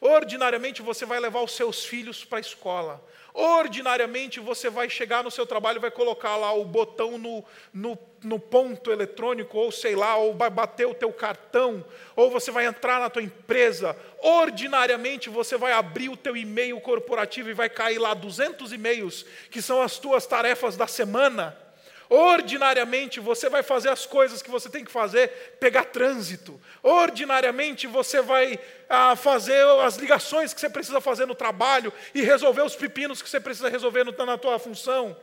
Ordinariamente 0.00 0.80
você 0.80 1.04
vai 1.04 1.18
levar 1.18 1.42
os 1.42 1.52
seus 1.52 1.84
filhos 1.84 2.24
para 2.24 2.38
a 2.38 2.40
escola. 2.40 3.04
Ordinariamente 3.34 4.40
você 4.40 4.70
vai 4.70 4.88
chegar 4.88 5.22
no 5.22 5.30
seu 5.30 5.44
trabalho 5.44 5.78
e 5.78 5.80
vai 5.80 5.90
colocar 5.90 6.36
lá 6.36 6.52
o 6.52 6.64
botão 6.64 7.18
no, 7.18 7.44
no, 7.72 7.98
no, 8.22 8.38
ponto 8.38 8.90
eletrônico, 8.90 9.58
ou 9.58 9.70
sei 9.70 9.94
lá, 9.94 10.16
ou 10.16 10.34
vai 10.34 10.50
bater 10.50 10.86
o 10.86 10.94
teu 10.94 11.12
cartão, 11.12 11.84
ou 12.16 12.30
você 12.30 12.50
vai 12.50 12.66
entrar 12.66 13.00
na 13.00 13.10
tua 13.10 13.22
empresa. 13.22 13.96
Ordinariamente 14.20 15.28
você 15.28 15.56
vai 15.56 15.72
abrir 15.72 16.08
o 16.08 16.16
teu 16.16 16.36
e-mail 16.36 16.80
corporativo 16.80 17.50
e 17.50 17.54
vai 17.54 17.68
cair 17.68 17.98
lá 17.98 18.14
200 18.14 18.72
e-mails, 18.72 19.24
que 19.50 19.60
são 19.60 19.82
as 19.82 19.98
tuas 19.98 20.26
tarefas 20.26 20.76
da 20.76 20.86
semana. 20.86 21.67
Ordinariamente 22.10 23.20
você 23.20 23.50
vai 23.50 23.62
fazer 23.62 23.90
as 23.90 24.06
coisas 24.06 24.40
que 24.40 24.50
você 24.50 24.70
tem 24.70 24.84
que 24.84 24.90
fazer, 24.90 25.56
pegar 25.60 25.84
trânsito. 25.84 26.60
Ordinariamente 26.82 27.86
você 27.86 28.22
vai 28.22 28.58
ah, 28.88 29.14
fazer 29.14 29.62
as 29.82 29.96
ligações 29.96 30.54
que 30.54 30.60
você 30.60 30.70
precisa 30.70 31.00
fazer 31.00 31.26
no 31.26 31.34
trabalho 31.34 31.92
e 32.14 32.22
resolver 32.22 32.62
os 32.62 32.74
pepinos 32.74 33.20
que 33.20 33.28
você 33.28 33.38
precisa 33.38 33.68
resolver 33.68 34.04
no, 34.04 34.12
na 34.24 34.38
tua 34.38 34.58
função. 34.58 35.14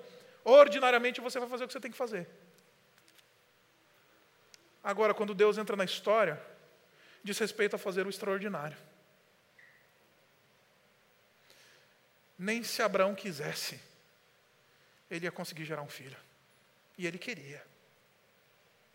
Ordinariamente 0.44 1.20
você 1.20 1.40
vai 1.40 1.50
fazer 1.50 1.64
o 1.64 1.68
que 1.68 1.74
você 1.74 1.80
tem 1.80 1.92
que 1.92 1.98
fazer. 1.98 2.28
Agora, 4.84 5.16
quando 5.16 5.34
Deus 5.34 5.58
entra 5.58 5.76
na 5.76 5.84
história, 5.84 6.40
diz 7.24 7.40
respeito 7.40 7.76
a 7.76 7.80
fazer 7.80 8.06
o 8.06 8.10
extraordinário. 8.12 8.78
Nem 12.38 12.64
se 12.64 12.84
Abraão 12.84 13.16
quisesse, 13.16 13.80
ele 15.10 15.26
ia 15.26 15.32
conseguir 15.32 15.66
gerar 15.66 15.82
um 15.82 15.88
filho. 15.88 16.25
E 16.98 17.06
ele 17.06 17.18
queria. 17.18 17.66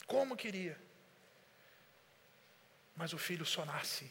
Como 0.06 0.36
queria. 0.36 0.78
Mas 2.96 3.12
o 3.12 3.18
filho 3.18 3.46
só 3.46 3.64
nasce 3.64 4.10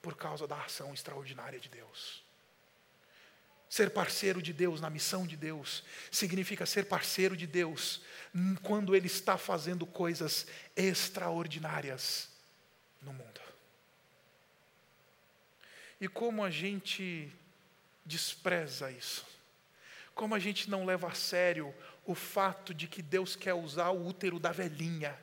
por 0.00 0.16
causa 0.16 0.46
da 0.46 0.62
ação 0.62 0.94
extraordinária 0.94 1.58
de 1.58 1.68
Deus. 1.68 2.22
Ser 3.68 3.90
parceiro 3.90 4.42
de 4.42 4.52
Deus 4.52 4.80
na 4.80 4.90
missão 4.90 5.26
de 5.26 5.36
Deus 5.36 5.84
significa 6.10 6.66
ser 6.66 6.86
parceiro 6.86 7.36
de 7.36 7.46
Deus 7.46 8.02
quando 8.62 8.96
Ele 8.96 9.06
está 9.06 9.38
fazendo 9.38 9.86
coisas 9.86 10.46
extraordinárias 10.74 12.28
no 13.00 13.12
mundo. 13.12 13.40
E 16.00 16.08
como 16.08 16.42
a 16.42 16.50
gente 16.50 17.30
despreza 18.04 18.90
isso, 18.90 19.26
como 20.14 20.34
a 20.34 20.38
gente 20.38 20.68
não 20.68 20.84
leva 20.84 21.08
a 21.08 21.14
sério 21.14 21.74
o 22.10 22.14
fato 22.14 22.74
de 22.74 22.88
que 22.88 23.02
Deus 23.02 23.36
quer 23.36 23.54
usar 23.54 23.90
o 23.90 24.06
útero 24.06 24.40
da 24.40 24.50
velhinha. 24.50 25.16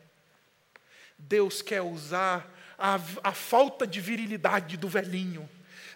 Deus 1.18 1.62
quer 1.62 1.82
usar 1.82 2.50
a, 2.78 3.00
a 3.24 3.34
falta 3.34 3.86
de 3.86 4.00
virilidade 4.00 4.78
do 4.78 4.88
velhinho. 4.88 5.50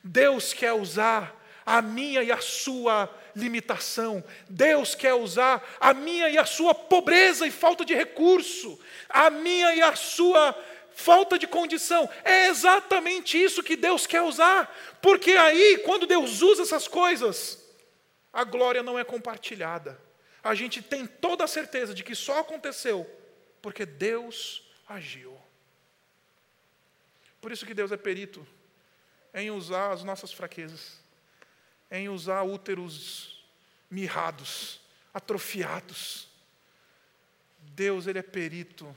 Deus 0.03 0.53
quer 0.53 0.73
usar 0.73 1.39
a 1.65 1.81
minha 1.81 2.23
e 2.23 2.31
a 2.31 2.41
sua 2.41 3.09
limitação. 3.33 4.21
Deus 4.49 4.95
quer 4.95 5.13
usar 5.13 5.63
a 5.79 5.93
minha 5.93 6.29
e 6.29 6.37
a 6.37 6.45
sua 6.45 6.75
pobreza 6.75 7.47
e 7.47 7.51
falta 7.51 7.85
de 7.85 7.93
recurso. 7.93 8.77
A 9.07 9.29
minha 9.29 9.73
e 9.73 9.81
a 9.81 9.95
sua 9.95 10.53
falta 10.93 11.39
de 11.39 11.47
condição. 11.47 12.09
É 12.23 12.47
exatamente 12.47 13.41
isso 13.41 13.63
que 13.63 13.77
Deus 13.77 14.05
quer 14.05 14.23
usar. 14.23 14.75
Porque 15.01 15.31
aí, 15.31 15.77
quando 15.85 16.05
Deus 16.05 16.41
usa 16.41 16.63
essas 16.63 16.87
coisas, 16.87 17.63
a 18.33 18.43
glória 18.43 18.83
não 18.83 18.99
é 18.99 19.05
compartilhada 19.05 20.10
a 20.43 20.55
gente 20.55 20.81
tem 20.81 21.05
toda 21.05 21.43
a 21.43 21.47
certeza 21.47 21.93
de 21.93 22.03
que 22.03 22.15
só 22.15 22.39
aconteceu 22.39 23.09
porque 23.61 23.85
Deus 23.85 24.63
agiu. 24.87 25.37
Por 27.39 27.51
isso 27.51 27.65
que 27.65 27.73
Deus 27.73 27.91
é 27.91 27.97
perito 27.97 28.45
em 29.33 29.51
usar 29.51 29.91
as 29.91 30.03
nossas 30.03 30.31
fraquezas, 30.33 30.99
em 31.89 32.09
usar 32.09 32.43
úteros 32.43 33.43
mirrados, 33.89 34.81
atrofiados. 35.13 36.27
Deus 37.59 38.07
ele 38.07 38.19
é 38.19 38.23
perito 38.23 38.95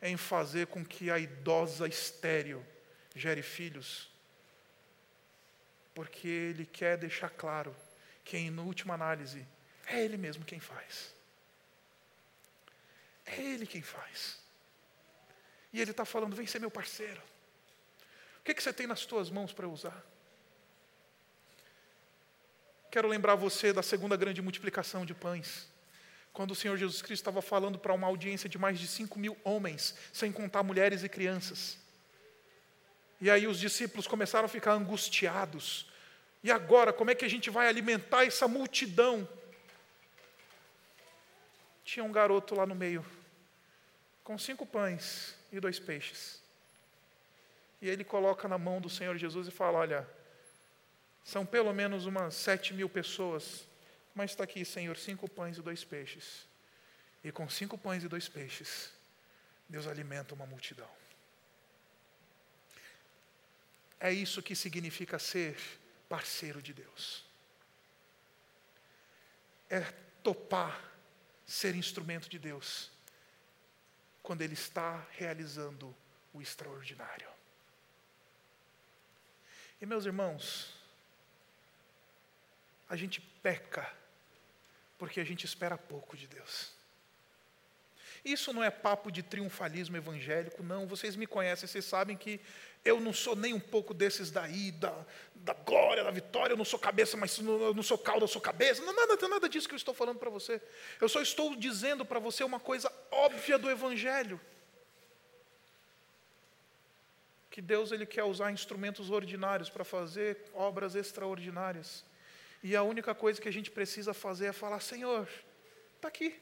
em 0.00 0.16
fazer 0.16 0.66
com 0.66 0.84
que 0.84 1.10
a 1.10 1.18
idosa 1.18 1.86
estéril 1.86 2.64
gere 3.14 3.42
filhos, 3.42 4.10
porque 5.94 6.26
ele 6.26 6.66
quer 6.66 6.96
deixar 6.96 7.30
claro 7.30 7.74
que, 8.24 8.36
em 8.36 8.58
última 8.58 8.94
análise, 8.94 9.46
é 9.92 10.02
Ele 10.02 10.16
mesmo 10.16 10.44
quem 10.44 10.60
faz. 10.60 11.14
É 13.26 13.40
Ele 13.40 13.66
quem 13.66 13.82
faz. 13.82 14.38
E 15.72 15.80
Ele 15.80 15.90
está 15.90 16.04
falando: 16.04 16.36
vem 16.36 16.46
ser 16.46 16.58
meu 16.58 16.70
parceiro. 16.70 17.20
O 18.40 18.44
que, 18.44 18.54
que 18.54 18.62
você 18.62 18.72
tem 18.72 18.86
nas 18.86 19.06
tuas 19.06 19.30
mãos 19.30 19.52
para 19.52 19.68
usar? 19.68 20.04
Quero 22.90 23.08
lembrar 23.08 23.36
você 23.36 23.72
da 23.72 23.82
segunda 23.82 24.16
grande 24.16 24.42
multiplicação 24.42 25.06
de 25.06 25.14
pães. 25.14 25.68
Quando 26.32 26.50
o 26.52 26.54
Senhor 26.54 26.76
Jesus 26.76 27.00
Cristo 27.02 27.22
estava 27.22 27.42
falando 27.42 27.78
para 27.78 27.92
uma 27.92 28.06
audiência 28.06 28.48
de 28.48 28.58
mais 28.58 28.78
de 28.80 28.88
5 28.88 29.18
mil 29.18 29.36
homens, 29.44 29.94
sem 30.12 30.32
contar 30.32 30.62
mulheres 30.62 31.04
e 31.04 31.08
crianças. 31.08 31.78
E 33.20 33.30
aí 33.30 33.46
os 33.46 33.60
discípulos 33.60 34.06
começaram 34.06 34.46
a 34.46 34.48
ficar 34.48 34.72
angustiados. 34.72 35.86
E 36.42 36.50
agora, 36.50 36.92
como 36.92 37.10
é 37.10 37.14
que 37.14 37.24
a 37.24 37.30
gente 37.30 37.48
vai 37.50 37.68
alimentar 37.68 38.24
essa 38.24 38.48
multidão? 38.48 39.28
Tinha 41.84 42.04
um 42.04 42.12
garoto 42.12 42.54
lá 42.54 42.66
no 42.66 42.74
meio, 42.74 43.04
com 44.22 44.38
cinco 44.38 44.64
pães 44.64 45.36
e 45.50 45.58
dois 45.60 45.78
peixes. 45.78 46.40
E 47.80 47.88
ele 47.88 48.04
coloca 48.04 48.46
na 48.46 48.56
mão 48.56 48.80
do 48.80 48.88
Senhor 48.88 49.16
Jesus 49.16 49.48
e 49.48 49.50
fala: 49.50 49.78
Olha, 49.78 50.08
são 51.24 51.44
pelo 51.44 51.72
menos 51.72 52.06
umas 52.06 52.34
sete 52.34 52.72
mil 52.72 52.88
pessoas, 52.88 53.66
mas 54.14 54.30
está 54.30 54.44
aqui, 54.44 54.64
Senhor, 54.64 54.96
cinco 54.96 55.28
pães 55.28 55.58
e 55.58 55.62
dois 55.62 55.84
peixes. 55.84 56.46
E 57.24 57.30
com 57.30 57.48
cinco 57.48 57.78
pães 57.78 58.02
e 58.02 58.08
dois 58.08 58.28
peixes, 58.28 58.92
Deus 59.68 59.86
alimenta 59.86 60.34
uma 60.34 60.46
multidão. 60.46 60.88
É 63.98 64.12
isso 64.12 64.42
que 64.42 64.56
significa 64.56 65.18
ser 65.18 65.56
parceiro 66.08 66.60
de 66.60 66.74
Deus. 66.74 67.24
É 69.70 69.80
topar 70.22 70.91
ser 71.52 71.76
instrumento 71.76 72.30
de 72.30 72.38
Deus 72.38 72.90
quando 74.22 74.40
Ele 74.40 74.54
está 74.54 75.06
realizando 75.10 75.94
o 76.32 76.40
extraordinário. 76.40 77.28
E 79.78 79.84
meus 79.84 80.06
irmãos, 80.06 80.74
a 82.88 82.96
gente 82.96 83.20
peca 83.20 83.92
porque 84.96 85.20
a 85.20 85.24
gente 85.24 85.44
espera 85.44 85.76
pouco 85.76 86.16
de 86.16 86.26
Deus. 86.26 86.72
Isso 88.24 88.52
não 88.52 88.62
é 88.62 88.70
papo 88.70 89.10
de 89.10 89.22
triunfalismo 89.22 89.96
evangélico, 89.96 90.62
não. 90.62 90.86
Vocês 90.86 91.16
me 91.16 91.26
conhecem, 91.26 91.68
vocês 91.68 91.84
sabem 91.84 92.16
que 92.16 92.40
eu 92.84 93.00
não 93.00 93.12
sou 93.12 93.34
nem 93.34 93.52
um 93.52 93.60
pouco 93.60 93.92
desses 93.92 94.30
daí, 94.30 94.70
da, 94.70 94.94
da 95.34 95.54
glória, 95.54 96.04
da 96.04 96.10
vitória. 96.10 96.52
Eu 96.52 96.56
não 96.56 96.64
sou 96.64 96.78
cabeça, 96.78 97.16
mas 97.16 97.36
eu 97.38 97.74
não 97.74 97.82
sou 97.82 97.98
cauda, 97.98 98.24
eu 98.24 98.28
sou 98.28 98.40
cabeça. 98.40 98.84
Não, 98.84 98.94
nada, 98.94 99.28
nada 99.28 99.48
disso 99.48 99.68
que 99.68 99.74
eu 99.74 99.78
estou 99.78 99.92
falando 99.92 100.18
para 100.18 100.30
você. 100.30 100.62
Eu 101.00 101.08
só 101.08 101.20
estou 101.20 101.56
dizendo 101.56 102.04
para 102.04 102.20
você 102.20 102.44
uma 102.44 102.60
coisa 102.60 102.92
óbvia 103.10 103.58
do 103.58 103.68
evangelho. 103.68 104.40
Que 107.50 107.60
Deus 107.60 107.90
ele 107.90 108.06
quer 108.06 108.22
usar 108.22 108.52
instrumentos 108.52 109.10
ordinários 109.10 109.68
para 109.68 109.84
fazer 109.84 110.38
obras 110.54 110.94
extraordinárias. 110.94 112.04
E 112.62 112.76
a 112.76 112.84
única 112.84 113.14
coisa 113.14 113.40
que 113.40 113.48
a 113.48 113.52
gente 113.52 113.70
precisa 113.70 114.14
fazer 114.14 114.46
é 114.46 114.52
falar: 114.52 114.80
Senhor, 114.80 115.28
está 115.96 116.06
aqui. 116.06 116.40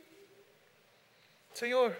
Senhor, 1.52 1.96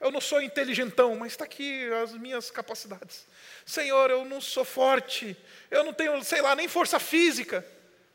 eu 0.00 0.10
não 0.10 0.20
sou 0.20 0.40
inteligentão, 0.40 1.16
mas 1.16 1.32
está 1.32 1.44
aqui 1.44 1.90
as 2.02 2.12
minhas 2.12 2.50
capacidades. 2.50 3.26
Senhor, 3.66 4.10
eu 4.10 4.24
não 4.24 4.40
sou 4.40 4.64
forte, 4.64 5.36
eu 5.70 5.82
não 5.82 5.92
tenho, 5.92 6.22
sei 6.22 6.40
lá, 6.40 6.54
nem 6.54 6.68
força 6.68 7.00
física, 7.00 7.66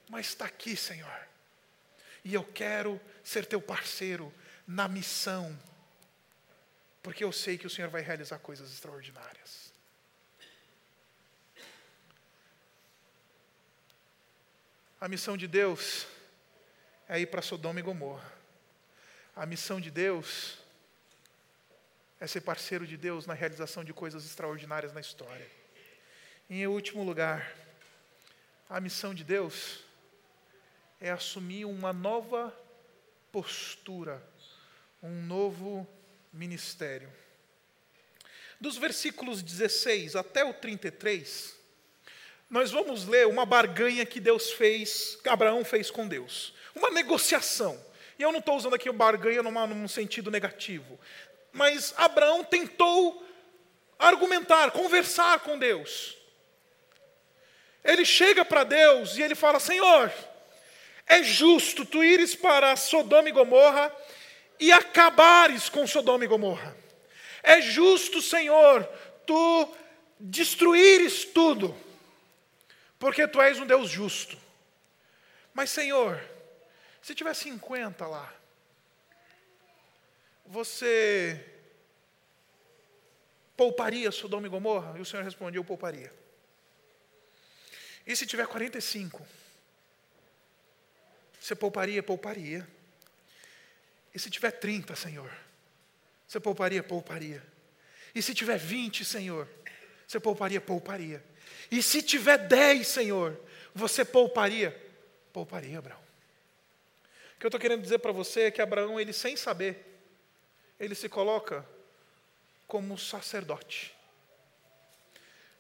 mas 0.10 0.28
está 0.28 0.46
aqui, 0.46 0.76
Senhor. 0.76 1.28
E 2.24 2.34
eu 2.34 2.44
quero 2.44 3.02
ser 3.24 3.46
teu 3.46 3.62
parceiro 3.62 4.34
na 4.66 4.88
missão, 4.88 5.58
porque 7.02 7.24
eu 7.24 7.34
sei 7.34 7.58
que 7.58 7.68
o 7.68 7.70
Senhor 7.70 7.90
vai 7.90 8.02
realizar 8.02 8.40
coisas 8.40 8.72
extraordinárias. 8.72 9.74
A 15.02 15.10
missão 15.10 15.36
de 15.36 15.50
Deus 15.50 16.08
é 17.10 17.20
ir 17.20 17.26
para 17.26 17.42
Sodoma 17.42 17.78
e 17.78 17.84
Gomorra. 17.84 18.43
A 19.36 19.48
missão 19.48 19.82
de 19.82 19.90
Deus 19.90 20.60
é 22.20 22.28
ser 22.28 22.42
parceiro 22.42 22.86
de 22.86 22.96
Deus 22.96 23.26
na 23.26 23.34
realização 23.34 23.84
de 23.84 23.92
coisas 23.92 24.24
extraordinárias 24.26 24.94
na 24.94 25.02
história. 25.02 25.50
Em 26.48 26.68
último 26.68 27.04
lugar, 27.04 27.52
a 28.70 28.80
missão 28.80 29.12
de 29.12 29.24
Deus 29.24 29.84
é 31.02 31.10
assumir 31.10 31.66
uma 31.66 31.92
nova 31.92 32.56
postura, 33.32 34.24
um 35.02 35.24
novo 35.24 35.88
ministério. 36.32 37.12
Dos 38.62 38.78
versículos 38.78 39.42
16 39.42 40.16
até 40.16 40.46
o 40.46 40.54
33, 40.54 41.56
nós 42.52 42.70
vamos 42.70 43.08
ler 43.08 43.26
uma 43.26 43.48
barganha 43.48 44.06
que 44.06 44.20
Deus 44.20 44.52
fez, 44.52 45.18
que 45.24 45.28
Abraão 45.28 45.66
fez 45.66 45.90
com 45.90 46.08
Deus. 46.08 46.54
Uma 46.76 46.92
negociação. 46.92 47.84
E 48.18 48.24
eu 48.24 48.32
não 48.32 48.40
estou 48.40 48.56
usando 48.56 48.76
aqui 48.76 48.90
o 48.90 48.94
barganha 48.94 49.44
numa, 49.44 49.66
num 49.66 49.88
sentido 49.88 50.30
negativo. 50.30 51.00
Mas 51.52 51.94
Abraão 51.98 52.44
tentou 52.44 53.26
argumentar, 53.98 54.72
conversar 54.72 55.40
com 55.40 55.58
Deus. 55.58 56.18
Ele 57.84 58.06
chega 58.06 58.46
para 58.46 58.64
Deus 58.64 59.18
e 59.18 59.22
ele 59.22 59.36
fala: 59.36 59.60
Senhor, 59.60 60.12
é 61.06 61.22
justo 61.24 61.86
tu 61.86 62.04
ires 62.04 62.36
para 62.36 62.76
Sodoma 62.76 63.30
e 63.30 63.32
Gomorra 63.32 63.94
e 64.60 64.72
acabares 64.72 65.70
com 65.70 65.86
Sodoma 65.86 66.24
e 66.24 66.28
Gomorra. 66.28 66.76
É 67.42 67.62
justo, 67.62 68.22
Senhor, 68.22 68.84
tu 69.26 69.76
destruíres 70.20 71.26
tudo 71.26 71.76
porque 73.04 73.28
tu 73.28 73.42
és 73.42 73.60
um 73.60 73.66
Deus 73.66 73.90
justo. 73.90 74.38
Mas, 75.54 75.70
Senhor, 75.70 76.24
se 77.04 77.14
tiver 77.14 77.34
50 77.34 78.08
lá, 78.08 78.34
você 80.46 81.46
pouparia 83.58 84.10
Sodoma 84.10 84.48
e 84.48 84.50
Gomorra? 84.50 84.98
E 84.98 85.02
o 85.02 85.06
Senhor 85.06 85.22
respondeu: 85.22 85.60
Eu 85.60 85.66
pouparia. 85.66 86.12
E 88.08 88.16
se 88.16 88.26
tiver 88.26 88.48
45? 88.48 89.28
Você 91.42 91.54
pouparia? 91.54 92.02
Pouparia. 92.02 92.66
E 94.16 94.20
se 94.20 94.30
tiver 94.30 94.52
30, 94.52 94.96
Senhor? 94.96 95.32
Você 96.26 96.40
pouparia? 96.40 96.82
Pouparia. 96.82 97.44
E 98.16 98.22
se 98.22 98.34
tiver 98.34 98.58
20, 98.58 99.04
Senhor? 99.04 99.50
Você 100.08 100.22
pouparia? 100.22 100.62
Pouparia. 100.62 101.22
E 101.70 101.84
se 101.84 102.02
tiver 102.02 102.38
dez, 102.48 102.88
Senhor, 102.88 103.38
você 103.76 104.06
pouparia? 104.06 104.72
Pouparia, 105.34 105.80
Abraão. 105.80 106.03
Que 107.44 107.48
eu 107.48 107.50
estou 107.50 107.60
querendo 107.60 107.82
dizer 107.82 108.00
para 108.00 108.14
você 108.14 108.44
é 108.44 108.52
que 108.52 108.62
Abraão, 108.62 108.98
ele 108.98 109.12
sem 109.12 109.36
saber, 109.36 110.00
ele 110.80 110.96
se 110.96 111.10
coloca 111.10 111.68
como 112.66 112.98
sacerdote, 112.98 113.94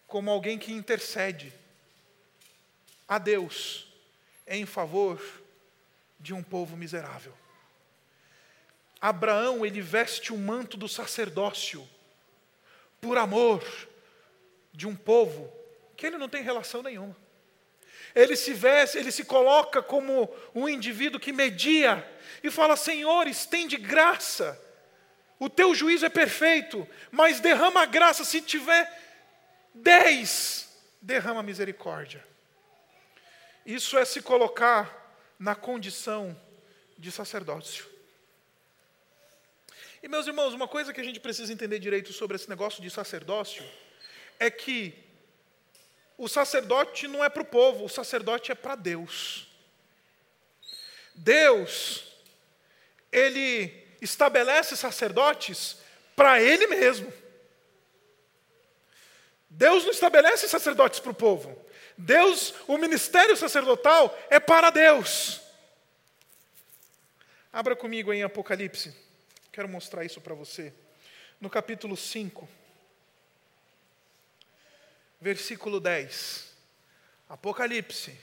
como 0.07 0.31
alguém 0.31 0.57
que 0.57 0.71
intercede 0.71 1.51
a 3.05 3.17
Deus 3.17 3.93
em 4.47 4.65
favor 4.65 5.21
de 6.17 6.33
um 6.33 6.41
povo 6.41 6.77
miserável. 6.77 7.33
Abraão, 9.01 9.65
ele 9.65 9.81
veste 9.81 10.31
o 10.31 10.37
manto 10.37 10.77
do 10.77 10.87
sacerdócio 10.87 11.85
por 13.01 13.17
amor 13.17 13.61
de 14.71 14.87
um 14.87 14.95
povo 14.95 15.53
que 15.97 16.05
ele 16.07 16.17
não 16.17 16.29
tem 16.29 16.43
relação 16.43 16.81
nenhuma. 16.81 17.22
Ele 18.15 18.35
se 18.35 18.53
veste, 18.53 18.97
ele 18.97 19.11
se 19.11 19.23
coloca 19.23 19.81
como 19.81 20.29
um 20.53 20.69
indivíduo 20.69 21.19
que 21.19 21.33
media 21.33 22.07
e 22.43 22.51
fala: 22.51 22.75
Senhor, 22.75 23.27
estende 23.27 23.77
graça. 23.77 24.59
O 25.39 25.49
teu 25.49 25.73
juízo 25.73 26.05
é 26.05 26.09
perfeito, 26.09 26.87
mas 27.11 27.39
derrama 27.39 27.85
graça. 27.85 28.23
Se 28.23 28.41
tiver 28.41 28.89
dez, 29.73 30.69
derrama 31.01 31.41
misericórdia. 31.41 32.23
Isso 33.65 33.97
é 33.97 34.05
se 34.05 34.21
colocar 34.21 35.17
na 35.39 35.55
condição 35.55 36.39
de 36.97 37.11
sacerdócio. 37.11 37.85
E 40.01 40.07
meus 40.07 40.27
irmãos, 40.27 40.53
uma 40.53 40.67
coisa 40.67 40.93
que 40.93 40.99
a 40.99 41.03
gente 41.03 41.19
precisa 41.19 41.51
entender 41.51 41.79
direito 41.79 42.11
sobre 42.11 42.35
esse 42.35 42.49
negócio 42.49 42.81
de 42.83 42.89
sacerdócio 42.89 43.63
é 44.37 44.51
que 44.51 44.93
o 46.17 46.27
sacerdote 46.27 47.07
não 47.07 47.23
é 47.23 47.29
para 47.29 47.41
o 47.41 47.45
povo, 47.45 47.85
o 47.85 47.89
sacerdote 47.89 48.51
é 48.51 48.55
para 48.55 48.75
Deus. 48.75 49.47
Deus, 51.15 52.03
Ele 53.11 53.73
estabelece 54.01 54.75
sacerdotes 54.75 55.77
para 56.15 56.41
Ele 56.41 56.67
mesmo. 56.67 57.11
Deus 59.49 59.83
não 59.83 59.91
estabelece 59.91 60.47
sacerdotes 60.47 60.99
para 60.99 61.11
o 61.11 61.15
povo. 61.15 61.63
Deus, 61.97 62.53
o 62.67 62.77
ministério 62.77 63.37
sacerdotal 63.37 64.17
é 64.29 64.39
para 64.39 64.69
Deus. 64.71 65.41
Abra 67.51 67.75
comigo 67.75 68.11
em 68.11 68.23
Apocalipse. 68.23 68.95
Quero 69.51 69.69
mostrar 69.69 70.03
isso 70.03 70.19
para 70.19 70.33
você. 70.33 70.73
No 71.39 71.49
capítulo 71.49 71.95
5 71.95 72.49
versículo 75.23 75.79
10. 75.79 76.51
Apocalipse, 77.29 78.19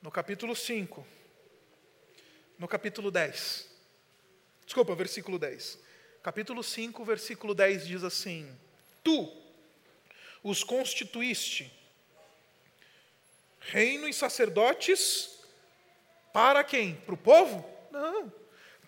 no 0.00 0.10
capítulo 0.10 0.56
5. 0.56 1.06
No 2.58 2.66
capítulo 2.66 3.10
10. 3.10 3.68
Desculpa, 4.64 4.94
versículo 4.94 5.38
10. 5.38 5.78
Capítulo 6.22 6.62
5, 6.62 7.04
versículo 7.04 7.54
10 7.54 7.86
diz 7.86 8.02
assim: 8.02 8.50
Tu 9.04 9.30
os 10.42 10.64
constituíste 10.64 11.70
reino 13.60 14.08
e 14.08 14.14
sacerdotes 14.14 15.38
para 16.32 16.64
quem? 16.64 16.94
Para 16.94 17.14
o 17.14 17.18
povo? 17.18 17.62
Não. 17.90 18.32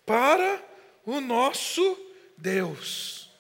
Para 0.07 0.65
o 1.05 1.21
nosso 1.21 1.99
Deus. 2.39 3.31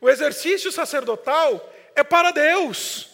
O 0.00 0.10
exercício 0.10 0.72
sacerdotal 0.72 1.77
é 1.98 2.04
para 2.04 2.30
Deus. 2.30 3.08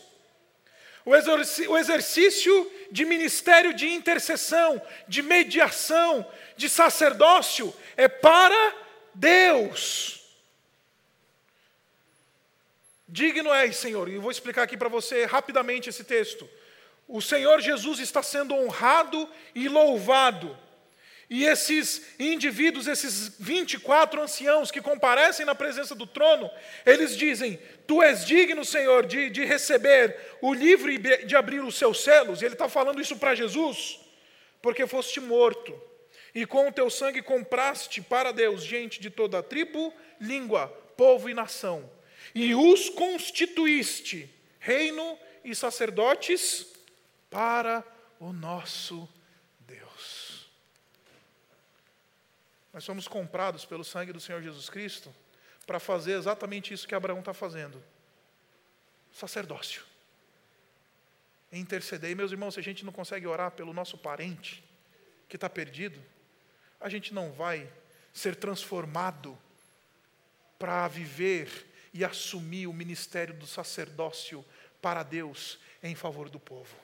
O 1.04 1.76
exercício 1.76 2.72
de 2.90 3.04
ministério 3.04 3.74
de 3.74 3.88
intercessão, 3.92 4.80
de 5.06 5.22
mediação, 5.22 6.26
de 6.56 6.68
sacerdócio 6.68 7.74
é 7.96 8.08
para 8.08 8.74
Deus. 9.12 10.22
Digno 13.06 13.52
és, 13.52 13.76
Senhor, 13.76 14.08
e 14.08 14.18
vou 14.18 14.30
explicar 14.30 14.62
aqui 14.62 14.76
para 14.76 14.88
você 14.88 15.24
rapidamente 15.24 15.88
esse 15.88 16.04
texto. 16.04 16.48
O 17.06 17.20
Senhor 17.20 17.60
Jesus 17.60 17.98
está 18.00 18.22
sendo 18.22 18.54
honrado 18.54 19.28
e 19.54 19.68
louvado 19.68 20.58
e 21.28 21.44
esses 21.44 22.02
indivíduos, 22.18 22.86
esses 22.86 23.34
24 23.38 24.20
anciãos 24.20 24.70
que 24.70 24.80
comparecem 24.80 25.46
na 25.46 25.54
presença 25.54 25.94
do 25.94 26.06
trono, 26.06 26.50
eles 26.84 27.16
dizem: 27.16 27.58
Tu 27.86 28.02
és 28.02 28.26
digno, 28.26 28.64
Senhor, 28.64 29.06
de, 29.06 29.30
de 29.30 29.44
receber 29.44 30.16
o 30.42 30.52
livro 30.52 30.90
e 30.90 30.98
de 30.98 31.34
abrir 31.34 31.60
os 31.60 31.76
seus 31.76 32.02
selos. 32.02 32.42
E 32.42 32.44
ele 32.44 32.54
está 32.54 32.68
falando 32.68 33.00
isso 33.00 33.16
para 33.16 33.34
Jesus, 33.34 34.00
porque 34.60 34.86
foste 34.86 35.20
morto, 35.20 35.80
E 36.34 36.44
com 36.44 36.68
o 36.68 36.72
teu 36.72 36.90
sangue 36.90 37.22
compraste 37.22 38.02
para 38.02 38.32
Deus 38.32 38.62
gente 38.62 39.00
de 39.00 39.08
toda 39.08 39.38
a 39.38 39.42
tribo, 39.42 39.94
língua, 40.20 40.68
povo 40.96 41.30
e 41.30 41.34
nação. 41.34 41.90
E 42.34 42.54
os 42.54 42.90
constituíste 42.90 44.28
reino 44.58 45.18
e 45.44 45.54
sacerdotes 45.54 46.66
para 47.30 47.84
o 48.18 48.32
nosso 48.32 49.08
Deus. 49.60 50.48
Nós 52.74 52.82
somos 52.82 53.06
comprados 53.06 53.64
pelo 53.64 53.84
sangue 53.84 54.12
do 54.12 54.18
Senhor 54.18 54.42
Jesus 54.42 54.68
Cristo 54.68 55.14
para 55.64 55.78
fazer 55.78 56.18
exatamente 56.18 56.74
isso 56.74 56.88
que 56.88 56.94
Abraão 56.94 57.20
está 57.20 57.32
fazendo: 57.32 57.80
sacerdócio. 59.12 59.84
Interceder. 61.52 62.10
E, 62.10 62.16
meus 62.16 62.32
irmãos, 62.32 62.54
se 62.54 62.60
a 62.60 62.62
gente 62.64 62.84
não 62.84 62.92
consegue 62.92 63.28
orar 63.28 63.52
pelo 63.52 63.72
nosso 63.72 63.96
parente 63.96 64.62
que 65.28 65.36
está 65.36 65.48
perdido, 65.48 66.02
a 66.80 66.88
gente 66.88 67.14
não 67.14 67.30
vai 67.30 67.70
ser 68.12 68.34
transformado 68.34 69.38
para 70.58 70.88
viver 70.88 71.48
e 71.92 72.04
assumir 72.04 72.66
o 72.66 72.72
ministério 72.72 73.34
do 73.34 73.46
sacerdócio 73.46 74.44
para 74.82 75.04
Deus 75.04 75.60
em 75.80 75.94
favor 75.94 76.28
do 76.28 76.40
povo. 76.40 76.74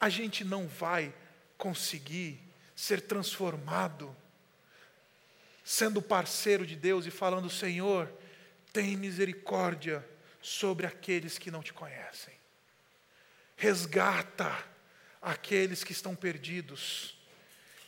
A 0.00 0.08
gente 0.08 0.42
não 0.42 0.66
vai 0.66 1.14
conseguir 1.56 2.40
ser 2.74 3.02
transformado 3.02 4.16
sendo 5.64 6.00
parceiro 6.00 6.66
de 6.66 6.76
Deus 6.76 7.06
e 7.06 7.10
falando: 7.10 7.50
Senhor, 7.50 8.12
tem 8.72 8.96
misericórdia 8.96 10.06
sobre 10.40 10.86
aqueles 10.86 11.38
que 11.38 11.50
não 11.50 11.62
te 11.62 11.72
conhecem. 11.72 12.34
Resgata 13.56 14.64
aqueles 15.20 15.84
que 15.84 15.92
estão 15.92 16.14
perdidos. 16.14 17.18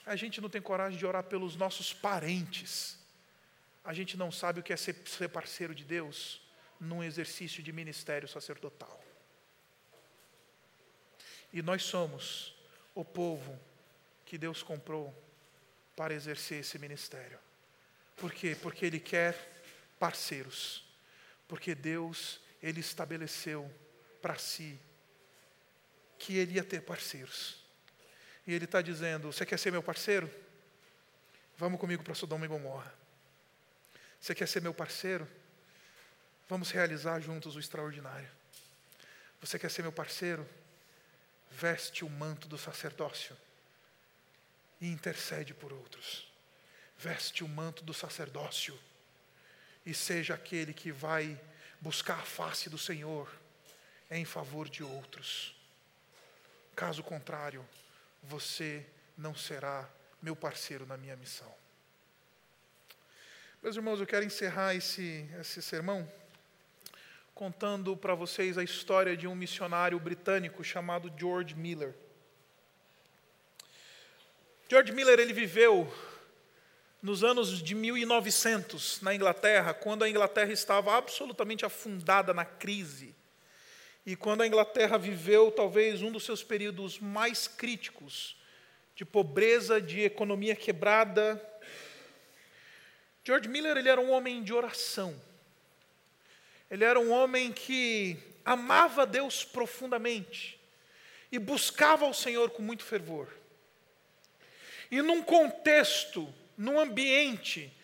A 0.04 0.16
gente 0.16 0.40
não 0.40 0.50
tem 0.50 0.60
coragem 0.60 0.98
de 0.98 1.06
orar 1.06 1.24
pelos 1.24 1.56
nossos 1.56 1.92
parentes. 1.92 2.98
A 3.84 3.94
gente 3.94 4.16
não 4.16 4.30
sabe 4.30 4.60
o 4.60 4.62
que 4.62 4.72
é 4.72 4.76
ser, 4.76 4.96
ser 5.06 5.28
parceiro 5.28 5.74
de 5.74 5.84
Deus 5.84 6.40
num 6.78 7.02
exercício 7.02 7.62
de 7.62 7.72
ministério 7.72 8.28
sacerdotal. 8.28 9.02
E 11.52 11.62
nós 11.62 11.82
somos 11.82 12.54
o 12.94 13.04
povo 13.04 13.58
que 14.24 14.36
Deus 14.36 14.62
comprou 14.62 15.14
para 15.94 16.14
exercer 16.14 16.60
esse 16.60 16.78
ministério. 16.78 17.38
Por 18.16 18.32
quê? 18.32 18.56
Porque 18.60 18.86
Ele 18.86 19.00
quer 19.00 19.36
parceiros. 19.98 20.84
Porque 21.48 21.74
Deus, 21.74 22.40
Ele 22.62 22.80
estabeleceu 22.80 23.70
para 24.20 24.36
si 24.36 24.78
que 26.18 26.36
Ele 26.36 26.54
ia 26.54 26.64
ter 26.64 26.82
parceiros. 26.82 27.56
E 28.46 28.52
Ele 28.52 28.64
está 28.64 28.80
dizendo: 28.80 29.32
Você 29.32 29.44
quer 29.44 29.58
ser 29.58 29.70
meu 29.70 29.82
parceiro? 29.82 30.30
Vamos 31.56 31.80
comigo 31.80 32.02
para 32.02 32.14
Sodoma 32.14 32.44
e 32.44 32.48
Gomorra. 32.48 32.92
Você 34.20 34.34
quer 34.34 34.48
ser 34.48 34.62
meu 34.62 34.72
parceiro? 34.72 35.28
Vamos 36.48 36.70
realizar 36.70 37.20
juntos 37.20 37.56
o 37.56 37.60
extraordinário. 37.60 38.28
Você 39.40 39.58
quer 39.58 39.70
ser 39.70 39.82
meu 39.82 39.92
parceiro? 39.92 40.48
Veste 41.50 42.04
o 42.04 42.10
manto 42.10 42.48
do 42.48 42.56
sacerdócio 42.56 43.36
e 44.80 44.88
intercede 44.88 45.52
por 45.52 45.72
outros 45.72 46.31
veste 47.02 47.42
o 47.42 47.48
manto 47.48 47.82
do 47.82 47.92
sacerdócio 47.92 48.78
e 49.84 49.92
seja 49.92 50.34
aquele 50.34 50.72
que 50.72 50.92
vai 50.92 51.38
buscar 51.80 52.20
a 52.20 52.24
face 52.24 52.70
do 52.70 52.78
Senhor 52.78 53.28
em 54.08 54.24
favor 54.24 54.68
de 54.68 54.84
outros. 54.84 55.52
Caso 56.76 57.02
contrário, 57.02 57.66
você 58.22 58.86
não 59.18 59.34
será 59.34 59.88
meu 60.22 60.36
parceiro 60.36 60.86
na 60.86 60.96
minha 60.96 61.16
missão. 61.16 61.52
Meus 63.60 63.74
irmãos, 63.74 63.98
eu 63.98 64.06
quero 64.06 64.24
encerrar 64.24 64.74
esse, 64.76 65.28
esse 65.40 65.60
sermão 65.60 66.08
contando 67.34 67.96
para 67.96 68.14
vocês 68.14 68.56
a 68.56 68.62
história 68.62 69.16
de 69.16 69.26
um 69.26 69.34
missionário 69.34 69.98
britânico 69.98 70.62
chamado 70.62 71.12
George 71.18 71.56
Miller. 71.56 71.92
George 74.68 74.92
Miller 74.92 75.18
ele 75.18 75.32
viveu 75.32 75.92
nos 77.02 77.24
anos 77.24 77.60
de 77.60 77.74
1900, 77.74 79.00
na 79.00 79.12
Inglaterra, 79.12 79.74
quando 79.74 80.04
a 80.04 80.08
Inglaterra 80.08 80.52
estava 80.52 80.96
absolutamente 80.96 81.66
afundada 81.66 82.32
na 82.32 82.44
crise, 82.44 83.12
e 84.06 84.14
quando 84.14 84.42
a 84.42 84.46
Inglaterra 84.46 84.96
viveu 84.96 85.50
talvez 85.50 86.00
um 86.00 86.12
dos 86.12 86.24
seus 86.24 86.42
períodos 86.42 87.00
mais 87.00 87.48
críticos, 87.48 88.36
de 88.94 89.04
pobreza, 89.04 89.80
de 89.80 90.00
economia 90.02 90.54
quebrada. 90.54 91.40
George 93.24 93.48
Miller 93.48 93.76
ele 93.76 93.88
era 93.88 94.00
um 94.00 94.10
homem 94.10 94.42
de 94.42 94.52
oração. 94.52 95.20
Ele 96.70 96.84
era 96.84 96.98
um 96.98 97.10
homem 97.10 97.52
que 97.52 98.16
amava 98.44 99.06
Deus 99.06 99.44
profundamente 99.44 100.58
e 101.30 101.38
buscava 101.38 102.06
o 102.06 102.14
Senhor 102.14 102.50
com 102.50 102.62
muito 102.62 102.84
fervor. 102.84 103.28
E 104.90 105.00
num 105.00 105.22
contexto 105.22 106.32
num 106.62 106.78
ambiente 106.78 107.76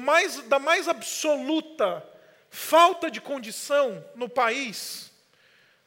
mais, 0.00 0.40
da 0.44 0.58
mais 0.58 0.88
absoluta 0.88 2.08
falta 2.48 3.10
de 3.10 3.20
condição 3.20 4.04
no 4.14 4.28
país, 4.28 5.10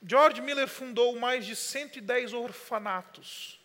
George 0.05 0.41
Miller 0.41 0.67
fundou 0.67 1.17
mais 1.17 1.45
de 1.45 1.55
110 1.55 2.33
orfanatos. 2.33 3.57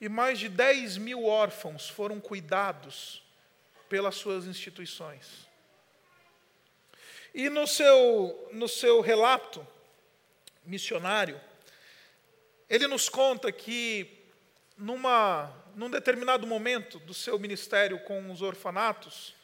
E 0.00 0.08
mais 0.08 0.38
de 0.38 0.48
10 0.48 0.96
mil 0.96 1.24
órfãos 1.24 1.88
foram 1.88 2.18
cuidados 2.18 3.22
pelas 3.88 4.16
suas 4.16 4.46
instituições. 4.46 5.48
E 7.32 7.48
no 7.48 7.66
seu, 7.66 8.48
no 8.52 8.66
seu 8.66 9.00
relato 9.00 9.64
missionário, 10.64 11.40
ele 12.68 12.88
nos 12.88 13.08
conta 13.08 13.52
que, 13.52 14.24
numa 14.76 15.54
num 15.80 15.88
determinado 15.88 16.46
momento 16.46 16.98
do 16.98 17.14
seu 17.14 17.38
ministério 17.38 17.98
com 18.00 18.30
os 18.30 18.42
orfanatos, 18.42 19.34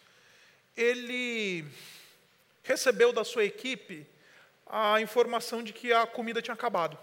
ele 0.77 1.65
recebeu 2.63 3.11
da 3.11 3.25
sua 3.25 3.47
equipe 3.47 4.07
a 4.67 5.01
informação 5.01 5.63
de 5.63 5.73
que 5.73 5.95
a 5.95 6.07
comida 6.07 6.43
tinha 6.43 6.53
acabado. 6.53 6.99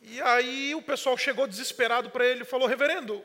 E 0.00 0.20
aí 0.22 0.76
o 0.76 0.82
pessoal 0.82 1.18
chegou 1.18 1.48
desesperado 1.48 2.08
para 2.08 2.24
ele 2.24 2.42
e 2.42 2.46
falou: 2.46 2.68
Reverendo, 2.68 3.24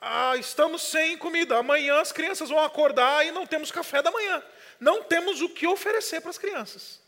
ah, 0.00 0.34
estamos 0.38 0.80
sem 0.80 1.18
comida. 1.18 1.58
Amanhã 1.58 2.00
as 2.00 2.12
crianças 2.12 2.48
vão 2.48 2.60
acordar 2.60 3.26
e 3.26 3.30
não 3.30 3.46
temos 3.46 3.70
café 3.70 4.00
da 4.00 4.10
manhã. 4.10 4.42
Não 4.80 5.02
temos 5.02 5.42
o 5.42 5.50
que 5.50 5.66
oferecer 5.66 6.22
para 6.22 6.30
as 6.30 6.38
crianças. 6.38 6.98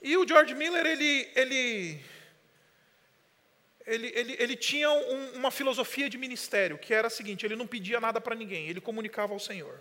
E 0.00 0.16
o 0.16 0.26
George 0.26 0.54
Miller, 0.54 0.86
ele, 0.86 1.28
ele 1.34 2.00
ele, 3.90 4.12
ele, 4.14 4.36
ele 4.38 4.56
tinha 4.56 4.88
um, 4.88 5.32
uma 5.32 5.50
filosofia 5.50 6.08
de 6.08 6.16
ministério, 6.16 6.78
que 6.78 6.94
era 6.94 7.08
a 7.08 7.10
seguinte: 7.10 7.44
ele 7.44 7.56
não 7.56 7.66
pedia 7.66 7.98
nada 7.98 8.20
para 8.20 8.36
ninguém, 8.36 8.68
ele 8.68 8.80
comunicava 8.80 9.32
ao 9.32 9.40
Senhor. 9.40 9.80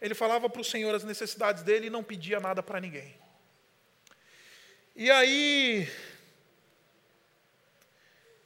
Ele 0.00 0.14
falava 0.14 0.48
para 0.48 0.62
o 0.62 0.64
Senhor 0.64 0.94
as 0.94 1.04
necessidades 1.04 1.62
dele 1.62 1.88
e 1.88 1.90
não 1.90 2.02
pedia 2.02 2.40
nada 2.40 2.62
para 2.62 2.80
ninguém. 2.80 3.14
E 4.96 5.10
aí, 5.10 5.86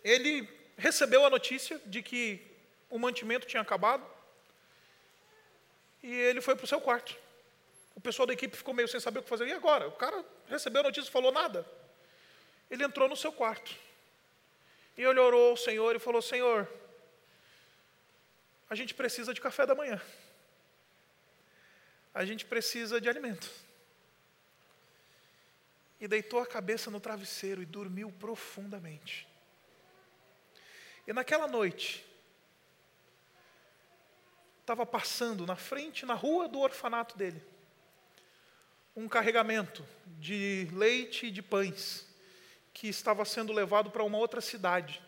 ele 0.02 0.48
recebeu 0.76 1.24
a 1.24 1.30
notícia 1.30 1.80
de 1.86 2.02
que 2.02 2.42
o 2.90 2.98
mantimento 2.98 3.46
tinha 3.46 3.62
acabado, 3.62 4.04
e 6.02 6.12
ele 6.12 6.40
foi 6.40 6.56
para 6.56 6.64
o 6.64 6.68
seu 6.68 6.80
quarto. 6.80 7.16
O 7.94 8.00
pessoal 8.00 8.26
da 8.26 8.32
equipe 8.32 8.56
ficou 8.56 8.74
meio 8.74 8.88
sem 8.88 8.98
saber 8.98 9.20
o 9.20 9.22
que 9.22 9.28
fazer. 9.28 9.46
E 9.46 9.52
agora? 9.52 9.86
O 9.86 9.92
cara 9.92 10.24
recebeu 10.48 10.80
a 10.80 10.84
notícia 10.84 11.08
e 11.08 11.12
falou 11.12 11.30
nada. 11.30 11.64
Ele 12.68 12.82
entrou 12.82 13.08
no 13.08 13.14
seu 13.14 13.30
quarto. 13.30 13.72
E 14.97 15.03
ele 15.03 15.20
orou 15.20 15.51
ao 15.51 15.57
Senhor 15.57 15.97
e 15.97 15.99
falou: 15.99 16.20
Senhor, 16.20 16.68
a 18.68 18.74
gente 18.74 18.95
precisa 18.95 19.32
de 19.32 19.40
café 19.40 19.66
da 19.66 19.74
manhã. 19.74 20.01
A 22.14 22.24
gente 22.24 22.45
precisa 22.45 23.01
de 23.01 23.09
alimento. 23.09 23.51
E 25.99 26.07
deitou 26.07 26.40
a 26.40 26.47
cabeça 26.47 26.90
no 26.90 27.01
travesseiro 27.01 27.62
e 27.62 27.66
dormiu 27.66 28.12
profundamente. 28.12 29.26
E 31.07 31.12
naquela 31.12 31.47
noite, 31.47 32.05
estava 34.61 34.84
passando 34.84 35.47
na 35.47 35.57
frente, 35.57 36.05
na 36.05 36.14
rua 36.14 36.49
do 36.49 36.61
orfanato 36.61 37.16
dele, 37.16 37.43
um 38.95 39.09
carregamento 39.09 39.86
de 40.18 40.68
leite 40.72 41.26
e 41.26 41.30
de 41.30 41.40
pães 41.40 42.11
que 42.72 42.88
estava 42.88 43.24
sendo 43.24 43.52
levado 43.52 43.90
para 43.90 44.02
uma 44.02 44.18
outra 44.18 44.40
cidade. 44.40 45.02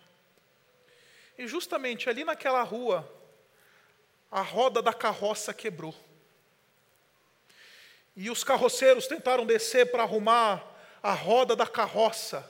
E 1.36 1.46
justamente 1.46 2.08
ali 2.08 2.24
naquela 2.24 2.62
rua, 2.62 3.10
a 4.30 4.40
roda 4.40 4.82
da 4.82 4.92
carroça 4.92 5.52
quebrou. 5.52 5.94
E 8.16 8.30
os 8.30 8.44
carroceiros 8.44 9.06
tentaram 9.06 9.44
descer 9.44 9.90
para 9.90 10.04
arrumar 10.04 10.62
a 11.02 11.12
roda 11.12 11.56
da 11.56 11.66
carroça. 11.66 12.48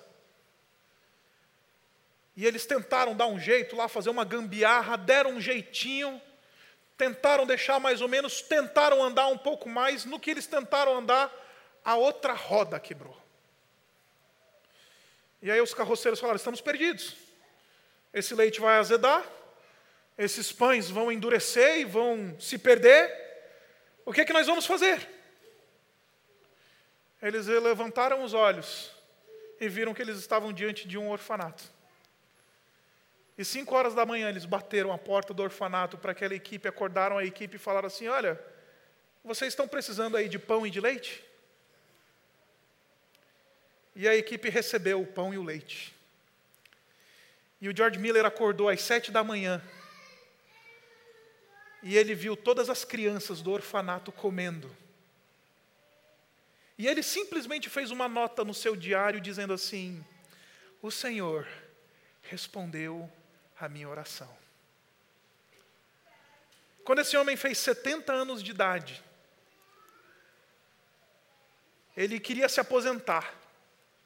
E 2.37 2.45
eles 2.45 2.67
tentaram 2.67 3.17
dar 3.17 3.27
um 3.27 3.39
jeito 3.39 3.77
lá, 3.77 3.89
fazer 3.89 4.11
uma 4.11 4.25
gambiarra, 4.25 4.97
deram 4.97 5.31
um 5.31 5.41
jeitinho, 5.41 6.21
tentaram 6.99 7.47
deixar 7.47 7.79
mais 7.79 8.01
ou 8.01 8.09
menos, 8.09 8.43
tentaram 8.43 9.03
andar 9.03 9.29
um 9.29 9.39
pouco 9.39 9.69
mais. 9.69 10.05
No 10.05 10.21
que 10.21 10.31
eles 10.31 10.47
tentaram 10.47 10.97
andar, 10.97 11.33
a 11.85 11.97
outra 11.97 12.33
roda 12.33 12.79
quebrou. 12.79 13.24
E 15.45 15.51
aí 15.51 15.61
os 15.61 15.75
carroceiros 15.75 16.19
falaram: 16.19 16.39
estamos 16.39 16.63
perdidos. 16.63 17.15
Esse 18.15 18.35
leite 18.35 18.63
vai 18.63 18.79
azedar, 18.79 19.23
esses 20.17 20.51
pães 20.51 20.89
vão 20.89 21.13
endurecer 21.13 21.81
e 21.81 21.85
vão 21.85 22.35
se 22.41 22.57
perder. 22.57 23.13
O 24.07 24.13
que 24.13 24.23
é 24.23 24.25
que 24.25 24.33
nós 24.33 24.47
vamos 24.47 24.65
fazer? 24.65 25.07
Eles 27.21 27.47
levantaram 27.47 28.23
os 28.25 28.33
olhos 28.33 28.91
e 29.61 29.69
viram 29.69 29.93
que 29.93 30.01
eles 30.01 30.19
estavam 30.19 30.51
diante 30.51 30.89
de 30.89 30.97
um 30.97 31.11
orfanato. 31.11 31.65
E 33.37 33.45
cinco 33.45 33.75
horas 33.75 33.95
da 33.95 34.07
manhã 34.07 34.31
eles 34.31 34.47
bateram 34.47 34.93
a 34.93 34.99
porta 34.99 35.35
do 35.35 35.43
orfanato 35.43 35.99
para 35.99 36.13
aquela 36.13 36.35
equipe, 36.35 36.67
acordaram 36.67 37.19
a 37.19 37.25
equipe 37.25 37.57
e 37.57 37.59
falaram 37.59 37.89
assim: 37.89 38.09
Olha, 38.09 38.43
vocês 39.23 39.53
estão 39.53 39.69
precisando 39.69 40.17
aí 40.17 40.27
de 40.27 40.39
pão 40.39 40.67
e 40.67 40.71
de 40.71 40.81
leite? 40.81 41.23
E 43.95 44.09
a 44.09 44.15
equipe 44.17 44.49
recebeu 44.49 45.01
o 45.01 45.07
pão 45.07 45.33
e 45.33 45.39
o 45.39 45.43
leite. 45.43 45.95
E 47.61 47.69
o 47.69 47.77
George 47.77 47.99
Miller 47.99 48.25
acordou 48.25 48.69
às 48.69 48.83
sete 48.83 49.11
da 49.11 49.23
manhã. 49.23 49.63
E 51.83 51.97
ele 51.97 52.15
viu 52.15 52.37
todas 52.37 52.69
as 52.69 52.85
crianças 52.85 53.41
do 53.41 53.53
orfanato 53.53 54.11
comendo. 54.11 54.75
E 56.77 56.87
ele 56.89 57.03
simplesmente 57.03 57.71
fez 57.71 57.91
uma 57.91 58.09
nota 58.09 58.45
no 58.45 58.53
seu 58.53 58.75
diário 58.75 59.21
dizendo 59.21 59.53
assim: 59.53 60.05
O 60.83 60.91
Senhor 60.91 61.47
respondeu 62.23 63.11
a 63.59 63.69
minha 63.69 63.89
oração. 63.89 64.35
Quando 66.85 67.01
esse 67.01 67.17
homem 67.17 67.37
fez 67.37 67.59
70 67.59 68.13
anos 68.13 68.43
de 68.43 68.51
idade, 68.51 69.03
ele 71.97 72.21
queria 72.21 72.49
se 72.49 72.61
aposentar. 72.61 73.44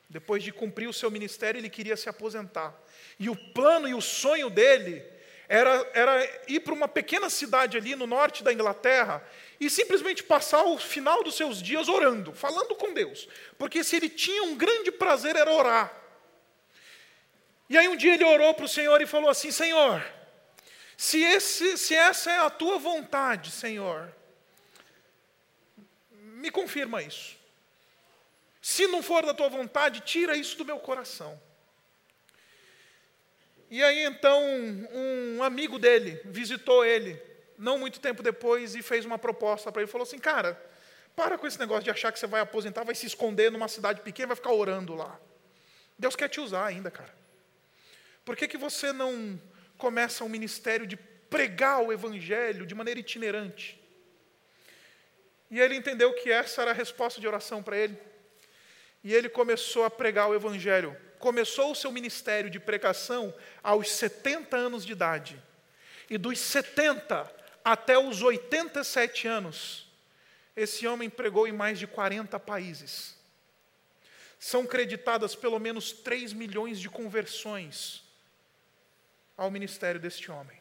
Depois 0.09 0.42
de 0.42 0.52
cumprir 0.52 0.88
o 0.88 0.92
seu 0.92 1.11
ministério, 1.11 1.59
ele 1.59 1.68
queria 1.68 1.96
se 1.96 2.09
aposentar. 2.09 2.74
E 3.18 3.28
o 3.28 3.36
plano 3.36 3.86
e 3.86 3.94
o 3.94 4.00
sonho 4.00 4.48
dele 4.48 5.04
era, 5.48 5.90
era 5.94 6.42
ir 6.46 6.61
para 6.61 6.74
uma 6.74 6.86
pequena 6.86 7.30
cidade 7.30 7.76
ali 7.76 7.96
no 7.96 8.06
norte 8.06 8.44
da 8.44 8.52
Inglaterra 8.52 9.26
e 9.59 9.70
simplesmente 9.70 10.22
passar 10.22 10.62
o 10.64 10.76
final 10.76 11.24
dos 11.24 11.36
seus 11.36 11.62
dias 11.62 11.88
orando, 11.88 12.32
falando 12.32 12.74
com 12.74 12.92
Deus. 12.92 13.28
Porque 13.56 13.82
se 13.82 13.96
ele 13.96 14.11
tinha 14.11 14.42
um 14.44 14.56
grande 14.56 14.92
prazer 14.92 15.36
era 15.36 15.50
orar. 15.50 15.92
E 17.68 17.76
aí 17.76 17.88
um 17.88 17.96
dia 17.96 18.14
ele 18.14 18.24
orou 18.24 18.54
para 18.54 18.64
o 18.64 18.68
Senhor 18.68 19.00
e 19.00 19.06
falou 19.06 19.30
assim: 19.30 19.50
Senhor, 19.50 20.04
se, 20.96 21.22
esse, 21.22 21.78
se 21.78 21.94
essa 21.94 22.30
é 22.30 22.38
a 22.38 22.50
tua 22.50 22.78
vontade, 22.78 23.50
Senhor, 23.50 24.12
me 26.11 26.50
confirma 26.50 27.02
isso. 27.02 27.38
Se 28.68 28.86
não 28.86 29.02
for 29.02 29.24
da 29.24 29.32
tua 29.32 29.48
vontade, 29.48 30.02
tira 30.02 30.36
isso 30.36 30.58
do 30.58 30.62
meu 30.62 30.78
coração. 30.78 31.40
E 33.70 33.82
aí 33.82 34.04
então 34.04 34.42
um 34.92 35.42
amigo 35.42 35.78
dele 35.78 36.20
visitou 36.26 36.84
ele, 36.84 37.18
não 37.56 37.78
muito 37.78 37.98
tempo 37.98 38.22
depois, 38.22 38.74
e 38.74 38.82
fez 38.82 39.06
uma 39.06 39.16
proposta 39.16 39.72
para 39.72 39.80
ele. 39.80 39.90
Falou 39.90 40.02
assim: 40.06 40.18
Cara, 40.18 40.62
para 41.16 41.38
com 41.38 41.46
esse 41.46 41.58
negócio 41.58 41.84
de 41.84 41.90
achar 41.90 42.12
que 42.12 42.18
você 42.18 42.26
vai 42.26 42.42
aposentar, 42.42 42.84
vai 42.84 42.94
se 42.94 43.06
esconder 43.06 43.50
numa 43.50 43.68
cidade 43.68 44.02
pequena, 44.02 44.28
vai 44.28 44.36
ficar 44.36 44.52
orando 44.52 44.94
lá. 44.94 45.18
Deus 45.98 46.14
quer 46.14 46.28
te 46.28 46.38
usar 46.38 46.66
ainda, 46.66 46.90
cara. 46.90 47.14
Por 48.22 48.36
que, 48.36 48.46
que 48.46 48.58
você 48.58 48.92
não 48.92 49.40
começa 49.78 50.24
um 50.24 50.28
ministério 50.28 50.86
de 50.86 50.98
pregar 50.98 51.82
o 51.82 51.90
Evangelho 51.90 52.66
de 52.66 52.74
maneira 52.74 53.00
itinerante? 53.00 53.82
E 55.50 55.58
ele 55.58 55.74
entendeu 55.74 56.12
que 56.12 56.30
essa 56.30 56.60
era 56.60 56.72
a 56.72 56.74
resposta 56.74 57.18
de 57.18 57.26
oração 57.26 57.62
para 57.62 57.78
ele. 57.78 57.98
E 59.09 59.14
ele 59.14 59.30
começou 59.30 59.86
a 59.86 59.90
pregar 59.90 60.28
o 60.28 60.34
Evangelho. 60.34 60.94
Começou 61.18 61.72
o 61.72 61.74
seu 61.74 61.90
ministério 61.90 62.50
de 62.50 62.61
pregação 62.61 63.34
aos 63.62 63.90
70 63.90 64.54
anos 64.54 64.84
de 64.84 64.92
idade. 64.92 65.42
E 66.11 66.18
dos 66.18 66.38
70 66.38 67.34
até 67.64 67.98
os 67.98 68.20
87 68.20 69.26
anos, 69.26 69.90
esse 70.54 70.86
homem 70.86 71.09
pregou 71.09 71.48
em 71.48 71.52
mais 71.52 71.78
de 71.78 71.86
40 71.86 72.38
países. 72.38 73.16
São 74.38 74.66
creditadas 74.66 75.34
pelo 75.34 75.59
menos 75.59 75.90
3 75.90 76.34
milhões 76.34 76.78
de 76.78 76.90
conversões 76.90 78.04
ao 79.38 79.50
ministério 79.50 79.98
deste 79.98 80.30
homem. 80.30 80.61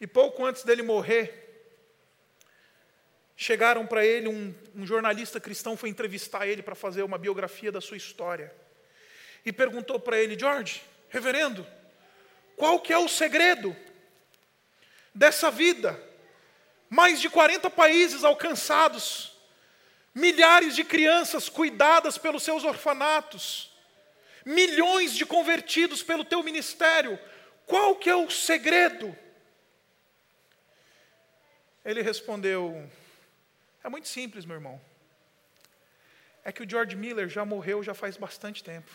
E 0.00 0.06
pouco 0.06 0.46
antes 0.46 0.62
dele 0.62 0.84
morrer, 0.84 1.43
chegaram 3.36 3.86
para 3.86 4.04
ele, 4.04 4.28
um, 4.28 4.54
um, 4.74 4.86
jornalista 4.86 5.40
cristão 5.40 5.76
foi 5.76 5.88
entrevistar 5.88 6.46
ele 6.46 6.62
para 6.62 6.74
fazer 6.74 7.02
uma 7.02 7.18
biografia 7.18 7.72
da 7.72 7.80
sua 7.80 7.96
história. 7.96 8.54
E 9.44 9.52
perguntou 9.52 9.98
para 9.98 10.18
ele, 10.18 10.38
George, 10.38 10.82
reverendo, 11.08 11.66
qual 12.56 12.80
que 12.80 12.92
é 12.92 12.98
o 12.98 13.08
segredo 13.08 13.76
dessa 15.14 15.50
vida? 15.50 16.00
Mais 16.88 17.20
de 17.20 17.28
40 17.28 17.68
países 17.70 18.22
alcançados, 18.22 19.36
milhares 20.14 20.76
de 20.76 20.84
crianças 20.84 21.48
cuidadas 21.48 22.16
pelos 22.16 22.42
seus 22.42 22.62
orfanatos, 22.62 23.72
milhões 24.44 25.14
de 25.14 25.26
convertidos 25.26 26.02
pelo 26.02 26.24
teu 26.24 26.42
ministério. 26.42 27.18
Qual 27.66 27.96
que 27.96 28.08
é 28.08 28.14
o 28.14 28.30
segredo? 28.30 29.16
Ele 31.84 32.00
respondeu: 32.00 32.88
É 33.84 33.88
muito 33.90 34.08
simples, 34.08 34.46
meu 34.46 34.56
irmão. 34.56 34.80
É 36.42 36.50
que 36.50 36.62
o 36.62 36.68
George 36.68 36.96
Miller 36.96 37.28
já 37.28 37.44
morreu 37.44 37.82
já 37.82 37.94
faz 37.94 38.16
bastante 38.16 38.64
tempo. 38.64 38.90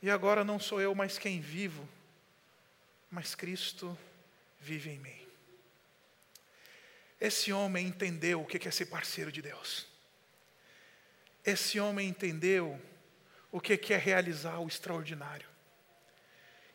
E 0.00 0.10
agora 0.10 0.42
não 0.42 0.58
sou 0.58 0.80
eu 0.80 0.94
mais 0.94 1.18
quem 1.18 1.40
vivo, 1.40 1.88
mas 3.10 3.34
Cristo 3.34 3.96
vive 4.60 4.90
em 4.90 4.98
mim. 4.98 5.28
Esse 7.20 7.52
homem 7.52 7.86
entendeu 7.86 8.40
o 8.40 8.46
que 8.46 8.66
é 8.66 8.70
ser 8.70 8.86
parceiro 8.86 9.30
de 9.30 9.40
Deus. 9.40 9.86
Esse 11.44 11.78
homem 11.78 12.08
entendeu 12.08 12.80
o 13.52 13.60
que 13.60 13.92
é 13.92 13.96
realizar 13.96 14.58
o 14.58 14.68
extraordinário 14.68 15.48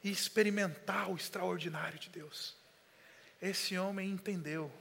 e 0.04 0.10
experimentar 0.12 1.10
o 1.10 1.16
extraordinário 1.16 2.00
de 2.00 2.10
Deus. 2.10 2.56
Esse 3.42 3.78
homem 3.78 4.10
entendeu 4.10 4.72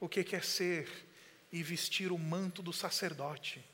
o 0.00 0.08
que 0.08 0.34
é 0.34 0.40
ser 0.40 0.88
e 1.52 1.62
vestir 1.62 2.12
o 2.12 2.18
manto 2.18 2.62
do 2.62 2.72
sacerdote, 2.72 3.64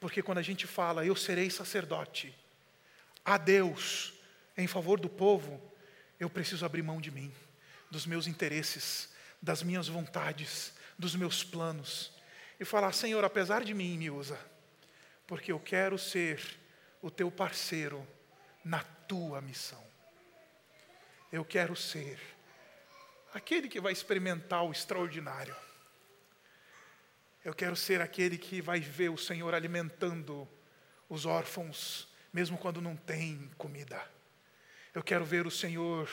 porque 0.00 0.22
quando 0.22 0.38
a 0.38 0.42
gente 0.42 0.66
fala, 0.66 1.06
eu 1.06 1.14
serei 1.14 1.48
sacerdote, 1.48 2.34
a 3.24 3.38
Deus, 3.38 4.14
em 4.56 4.66
favor 4.66 4.98
do 4.98 5.08
povo, 5.08 5.62
eu 6.18 6.28
preciso 6.28 6.66
abrir 6.66 6.82
mão 6.82 7.00
de 7.00 7.10
mim, 7.10 7.32
dos 7.90 8.06
meus 8.06 8.26
interesses, 8.26 9.10
das 9.40 9.62
minhas 9.62 9.88
vontades, 9.88 10.72
dos 10.98 11.14
meus 11.14 11.44
planos, 11.44 12.12
e 12.58 12.64
falar: 12.64 12.92
Senhor, 12.92 13.24
apesar 13.24 13.64
de 13.64 13.74
mim, 13.74 13.96
me 13.96 14.10
usa 14.10 14.38
porque 15.32 15.50
eu 15.50 15.58
quero 15.58 15.96
ser 15.96 16.42
o 17.00 17.10
teu 17.10 17.30
parceiro 17.30 18.06
na 18.62 18.82
tua 18.82 19.40
missão. 19.40 19.82
Eu 21.32 21.42
quero 21.42 21.74
ser 21.74 22.20
aquele 23.32 23.68
que 23.68 23.80
vai 23.80 23.92
experimentar 23.92 24.64
o 24.64 24.72
extraordinário. 24.72 25.56
Eu 27.44 27.54
quero 27.54 27.74
ser 27.74 28.00
aquele 28.00 28.38
que 28.38 28.60
vai 28.60 28.78
ver 28.78 29.08
o 29.08 29.18
Senhor 29.18 29.54
alimentando 29.54 30.48
os 31.08 31.26
órfãos, 31.26 32.08
mesmo 32.32 32.56
quando 32.56 32.80
não 32.80 32.96
tem 32.96 33.50
comida. 33.58 34.00
Eu 34.94 35.02
quero 35.02 35.24
ver 35.24 35.46
o 35.46 35.50
Senhor 35.50 36.08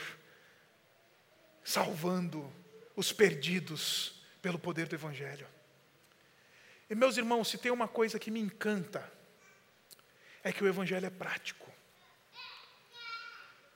salvando 1.64 2.52
os 2.96 3.12
perdidos 3.12 4.22
pelo 4.42 4.58
poder 4.58 4.88
do 4.88 4.96
Evangelho. 4.96 5.48
E 6.90 6.96
meus 6.96 7.18
irmãos, 7.18 7.48
se 7.48 7.58
tem 7.58 7.72
uma 7.72 7.88
coisa 7.88 8.18
que 8.18 8.32
me 8.32 8.40
encanta, 8.40 9.10
é 10.44 10.52
que 10.52 10.64
o 10.64 10.68
Evangelho 10.68 11.06
é 11.06 11.10
prático. 11.10 11.72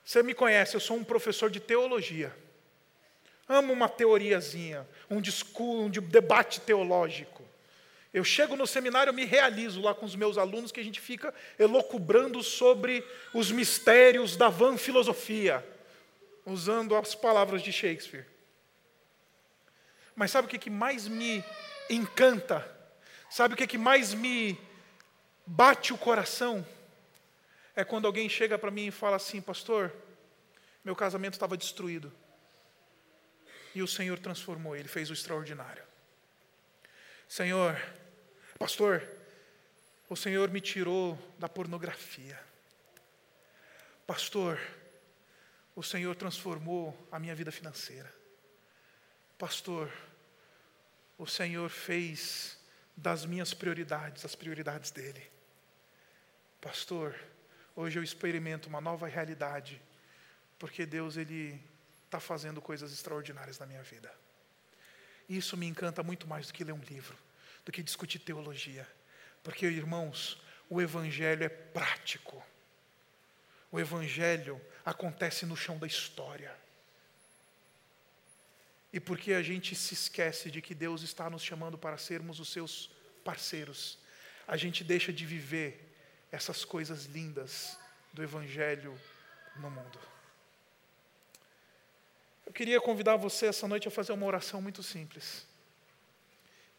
Você 0.04 0.24
me 0.24 0.34
conhece, 0.34 0.76
eu 0.76 0.80
sou 0.80 0.98
um 0.98 1.04
professor 1.04 1.50
de 1.50 1.60
teologia. 1.60 2.36
Amo 3.48 3.74
uma 3.74 3.90
teoriazinha, 3.90 4.88
um 5.10 5.20
discurso, 5.22 5.84
um 5.84 5.90
debate 5.90 6.62
teológico. 6.62 7.44
Eu 8.14 8.24
chego 8.24 8.56
no 8.56 8.68
seminário, 8.68 9.10
eu 9.10 9.14
me 9.14 9.26
realizo 9.26 9.82
lá 9.82 9.94
com 9.94 10.06
os 10.06 10.16
meus 10.16 10.38
alunos, 10.38 10.72
que 10.72 10.80
a 10.80 10.84
gente 10.84 11.00
fica 11.00 11.34
elocubrando 11.58 12.44
sobre 12.44 13.04
os 13.34 13.52
mistérios 13.52 14.38
da 14.38 14.50
van 14.50 14.78
filosofia, 14.78 15.66
usando 16.46 16.96
as 16.96 17.16
palavras 17.16 17.62
de 17.62 17.72
Shakespeare. 17.72 18.26
Mas 20.16 20.30
sabe 20.32 20.46
o 20.46 20.50
que, 20.50 20.60
que 20.60 20.70
mais 20.70 21.08
me 21.08 21.44
encanta? 21.90 22.70
Sabe 23.30 23.56
o 23.56 23.58
que, 23.58 23.66
que 23.66 23.80
mais 23.80 24.14
me 24.14 24.60
bate 25.46 25.92
o 25.92 25.98
coração? 25.98 26.64
é 27.76 27.84
quando 27.84 28.06
alguém 28.06 28.30
chega 28.30 28.58
para 28.58 28.72
mim 28.72 28.88
e 28.88 28.92
fala 28.92 29.16
assim: 29.16 29.42
Pastor, 29.42 29.92
meu 30.84 30.96
casamento 30.96 31.34
estava 31.34 31.58
destruído. 31.58 32.12
E 33.76 33.82
o 33.82 33.88
Senhor 33.88 34.20
transformou, 34.20 34.76
Ele 34.76 34.88
fez 34.88 35.10
o 35.10 35.14
extraordinário. 35.14 35.84
Senhor, 37.28 37.76
pastor, 38.60 39.04
o 40.08 40.16
Senhor 40.16 40.50
me 40.50 40.62
tirou 40.62 41.18
da 41.40 41.50
pornografia. 41.50 42.40
Pastor, 44.06 44.60
o 45.76 45.82
Senhor 45.82 46.16
transformou 46.16 46.96
a 47.12 47.18
minha 47.18 47.34
vida 47.34 47.52
financeira. 47.52 48.14
Pastor, 49.38 49.92
o 51.18 51.26
Senhor 51.26 51.70
fez 51.70 52.60
das 52.96 53.26
minhas 53.26 53.54
prioridades 53.54 54.24
as 54.24 54.36
prioridades 54.36 54.92
dele. 54.92 55.24
Pastor, 56.62 57.16
hoje 57.76 57.98
eu 57.98 58.04
experimento 58.04 58.70
uma 58.70 58.80
nova 58.80 59.08
realidade, 59.08 59.82
porque 60.60 60.86
Deus 60.86 61.18
ele 61.18 61.60
está 62.14 62.20
fazendo 62.20 62.62
coisas 62.62 62.94
extraordinárias 62.94 63.58
na 63.58 63.66
minha 63.66 63.82
vida. 63.82 64.14
Isso 65.28 65.58
me 65.58 65.66
encanta 65.66 66.04
muito 66.04 66.28
mais 66.28 66.46
do 66.46 66.54
que 66.54 66.64
ler 66.64 66.74
um 66.74 66.82
livro, 66.82 67.18
do 67.66 67.72
que 67.72 67.82
discutir 67.82 68.20
teologia, 68.20 68.88
porque 69.42 69.66
irmãos, 69.66 70.40
o 70.70 70.80
evangelho 70.80 71.44
é 71.44 71.50
prático. 71.50 72.44
O 73.72 73.80
evangelho 73.80 74.62
acontece 74.86 75.44
no 75.48 75.58
chão 75.58 75.80
da 75.80 75.88
história. 75.88 76.56
E 78.92 79.00
porque 79.00 79.34
a 79.34 79.42
gente 79.42 79.76
se 79.76 79.96
esquece 79.96 80.52
de 80.52 80.62
que 80.62 80.76
Deus 80.76 81.02
está 81.02 81.32
nos 81.32 81.42
chamando 81.42 81.80
para 81.80 81.98
sermos 81.98 82.40
os 82.40 82.50
seus 82.50 82.92
parceiros, 83.24 83.98
a 84.48 84.56
gente 84.56 84.84
deixa 84.84 85.12
de 85.12 85.26
viver 85.26 85.92
essas 86.32 86.64
coisas 86.64 87.06
lindas 87.06 87.76
do 88.14 88.22
Evangelho 88.22 89.00
no 89.56 89.72
mundo. 89.72 90.13
Eu 92.46 92.54
queria 92.54 92.80
convidar 92.80 93.16
você 93.16 93.48
essa 93.48 93.68
noite 93.68 93.88
a 93.88 93.92
fazer 93.92 94.12
uma 94.12 94.26
oração 94.26 94.62
muito 94.62 94.84
simples. 94.84 95.48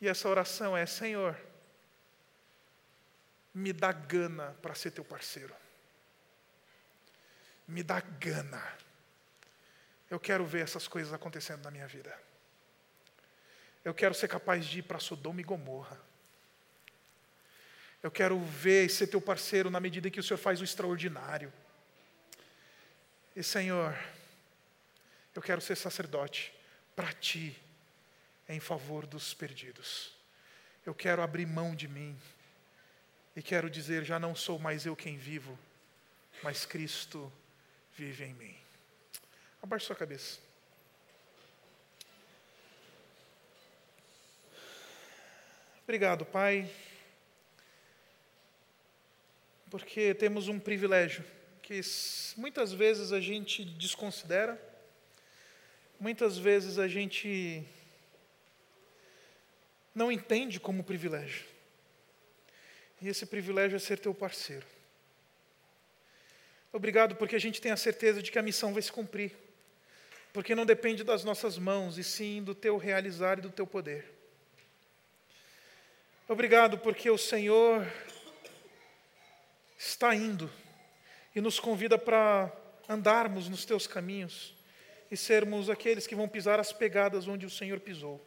E 0.01 0.09
essa 0.09 0.29
oração 0.29 0.77
é: 0.77 0.87
Senhor, 0.87 1.39
me 3.53 3.73
dá 3.73 3.93
gana 3.93 4.57
para 4.61 4.75
ser 4.75 4.91
teu 4.91 5.05
parceiro. 5.05 5.55
Me 7.67 7.83
dá 7.83 8.01
gana 8.01 8.63
eu 10.15 10.21
quero 10.21 10.45
ver 10.45 10.63
essas 10.63 10.87
coisas 10.87 11.13
acontecendo 11.13 11.65
na 11.65 11.71
minha 11.73 11.87
vida. 11.89 12.17
Eu 13.85 13.93
quero 13.93 14.15
ser 14.15 14.29
capaz 14.29 14.65
de 14.65 14.79
ir 14.79 14.83
para 14.83 15.01
Sodoma 15.01 15.41
e 15.41 15.45
Gomorra. 15.45 16.01
Eu 18.03 18.13
quero 18.13 18.39
ver 18.39 18.87
e 18.87 18.89
ser 18.89 19.09
teu 19.09 19.21
parceiro 19.21 19.71
na 19.71 19.81
medida 19.81 20.07
em 20.07 20.11
que 20.11 20.21
o 20.21 20.23
Senhor 20.23 20.39
faz 20.39 20.61
o 20.61 20.65
extraordinário. 20.65 21.53
E 23.35 23.43
Senhor, 23.43 23.93
eu 25.35 25.43
quero 25.43 25.61
ser 25.61 25.77
sacerdote 25.77 26.53
para 26.95 27.13
ti, 27.13 27.57
em 28.49 28.61
favor 28.61 29.07
dos 29.07 29.35
perdidos. 29.35 30.13
Eu 30.85 30.95
quero 30.95 31.23
abrir 31.23 31.47
mão 31.47 31.75
de 31.75 31.89
mim 31.89 32.17
e 33.35 33.43
quero 33.43 33.69
dizer: 33.69 34.05
já 34.05 34.19
não 34.19 34.35
sou 34.35 34.59
mais 34.59 34.87
eu 34.87 34.95
quem 34.95 35.17
vivo, 35.17 35.59
mas 36.43 36.65
Cristo 36.65 37.33
vive 37.97 38.25
em 38.25 38.35
mim. 38.35 38.57
Abaixe 39.63 39.87
sua 39.87 39.97
cabeça. 39.97 40.39
Obrigado, 45.85 46.25
Pai, 46.25 46.71
porque 49.71 50.15
temos 50.15 50.49
um 50.49 50.59
privilégio 50.59 51.25
que 51.61 51.81
muitas 52.37 52.73
vezes 52.73 53.13
a 53.13 53.21
gente 53.21 53.65
desconsidera, 53.65 54.59
muitas 55.99 56.39
vezes 56.39 56.79
a 56.79 56.89
gente 56.89 57.65
não 59.95 60.11
entende 60.11 60.59
como 60.59 60.85
privilégio. 60.85 61.47
E 63.01 63.09
esse 63.09 63.27
privilégio 63.27 63.77
é 63.77 63.79
ser 63.79 63.99
teu 63.99 64.15
parceiro. 64.15 64.67
Obrigado 66.73 67.17
porque 67.17 67.37
a 67.37 67.41
gente 67.41 67.61
tem 67.61 67.71
a 67.73 67.77
certeza 67.77 68.23
de 68.23 68.33
que 68.33 68.39
a 68.39 68.43
missão 68.43 68.73
vai 68.73 68.83
se 68.83 68.91
cumprir 68.91 69.45
porque 70.35 70.53
não 70.53 70.67
depende 70.67 71.05
das 71.05 71.23
nossas 71.23 71.57
mãos, 71.57 71.97
e 71.97 72.03
sim 72.03 72.43
do 72.43 72.57
teu 72.57 72.77
realizar 72.77 73.39
e 73.39 73.43
do 73.43 73.51
teu 73.51 73.65
poder. 73.65 74.13
Obrigado, 76.27 76.77
porque 76.77 77.09
o 77.09 77.17
Senhor 77.17 77.87
está 79.79 80.13
indo 80.13 80.51
e 81.37 81.41
nos 81.41 81.61
convida 81.61 81.97
para 81.97 82.53
andarmos 82.89 83.49
nos 83.49 83.65
teus 83.65 83.87
caminhos 83.87 84.54
e 85.15 85.17
sermos 85.17 85.71
aqueles 85.71 86.07
que 86.07 86.15
vão 86.15 86.29
pisar 86.29 86.61
as 86.61 86.73
pegadas 86.73 87.27
onde 87.27 87.47
o 87.47 87.51
Senhor 87.51 87.81
pisou. 87.81 88.25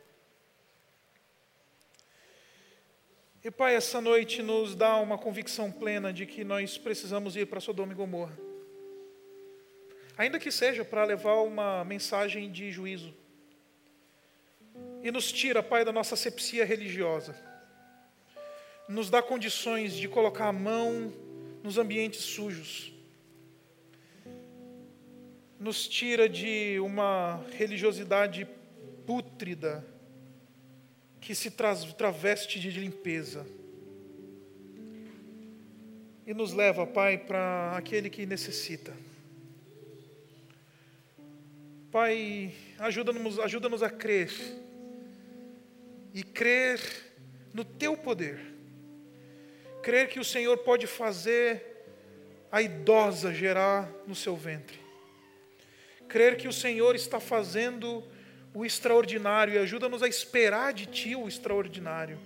E 3.44 3.52
Pai, 3.52 3.76
essa 3.76 4.02
noite 4.02 4.42
nos 4.42 4.76
dá 4.76 4.98
uma 4.98 5.18
convicção 5.18 5.72
plena 5.72 6.12
de 6.12 6.26
que 6.26 6.44
nós 6.44 6.78
precisamos 6.78 7.36
ir 7.36 7.46
para 7.46 7.60
Sodoma 7.60 7.94
e 7.94 7.96
Gomorra 7.96 8.48
ainda 10.18 10.40
que 10.40 10.52
seja 10.52 10.84
para 10.84 11.06
levar 11.06 11.36
uma 11.44 11.86
mensagem 11.86 12.52
de 12.52 12.72
juízo. 12.72 13.14
E 15.04 15.12
nos 15.12 15.32
tira, 15.32 15.62
Pai, 15.62 15.86
da 15.86 15.92
nossa 15.92 16.16
sepsia 16.16 16.66
religiosa. 16.66 17.36
Nos 18.90 19.10
dá 19.10 19.22
condições 19.22 19.94
de 19.94 20.08
colocar 20.08 20.48
a 20.48 20.54
mão 20.54 21.14
nos 21.62 21.78
ambientes 21.78 22.22
sujos. 22.22 22.94
Nos 25.60 25.88
tira 25.88 26.30
de 26.30 26.80
uma 26.80 27.44
religiosidade 27.58 28.48
pútrida 29.06 29.86
que 31.20 31.34
se 31.34 31.52
traveste 31.52 32.60
de 32.60 32.70
limpeza. 32.72 33.46
E 36.26 36.34
nos 36.34 36.54
leva, 36.54 36.86
Pai, 36.86 37.18
para 37.18 37.76
aquele 37.76 38.10
que 38.10 38.26
necessita. 38.26 38.94
Pai, 41.92 42.54
ajuda-nos 42.80 43.40
ajuda 43.40 43.86
a 43.86 43.90
crer 43.90 44.32
e 46.14 46.22
crer 46.24 46.82
no 47.54 47.64
Teu 47.64 47.96
poder, 47.96 48.40
crer 49.82 50.10
que 50.10 50.20
o 50.20 50.24
Senhor 50.24 50.58
pode 50.60 50.86
fazer 50.86 51.64
a 52.52 52.62
idosa 52.62 53.34
gerar 53.34 53.92
no 54.06 54.14
seu 54.14 54.36
ventre, 54.36 54.80
crer 56.08 56.38
que 56.38 56.48
o 56.48 56.54
Senhor 56.54 56.96
está 56.96 57.20
fazendo 57.20 58.04
o 58.54 58.66
extraordinário 58.66 59.54
e 59.54 59.58
ajuda-nos 59.58 60.02
a 60.02 60.08
esperar 60.08 60.74
de 60.74 60.86
Ti 60.86 61.16
o 61.16 61.28
extraordinário. 61.28 62.20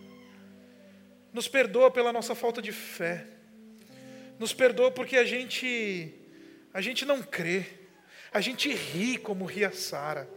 Nos 1.33 1.47
perdoa 1.47 1.89
pela 1.89 2.13
nossa 2.13 2.35
falta 2.35 2.61
de 2.61 2.71
fé, 2.71 3.25
nos 4.39 4.53
perdoa 4.53 4.91
porque 4.91 5.17
a 5.17 5.23
gente, 5.23 6.13
a 6.73 6.81
gente 6.81 7.05
não 7.05 7.21
crê. 7.21 7.65
A 8.33 8.39
gente 8.39 8.73
ri 8.73 9.17
como 9.17 9.45
ria 9.45 9.71
Sara. 9.73 10.27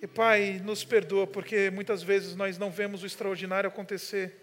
E 0.00 0.06
Pai, 0.06 0.60
nos 0.64 0.82
perdoa 0.82 1.26
porque 1.26 1.70
muitas 1.70 2.02
vezes 2.02 2.34
nós 2.34 2.56
não 2.56 2.70
vemos 2.70 3.02
o 3.02 3.06
extraordinário 3.06 3.68
acontecer, 3.68 4.34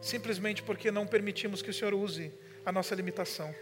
simplesmente 0.00 0.62
porque 0.62 0.92
não 0.92 1.04
permitimos 1.04 1.62
que 1.62 1.70
o 1.70 1.74
Senhor 1.74 1.94
use 1.94 2.32
a 2.64 2.70
nossa 2.70 2.94
limitação. 2.94 3.52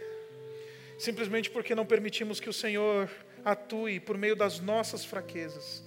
Simplesmente 0.99 1.49
porque 1.49 1.73
não 1.73 1.85
permitimos 1.85 2.41
que 2.41 2.49
o 2.49 2.53
Senhor 2.53 3.09
atue 3.45 4.01
por 4.01 4.17
meio 4.17 4.35
das 4.35 4.59
nossas 4.59 5.05
fraquezas. 5.05 5.81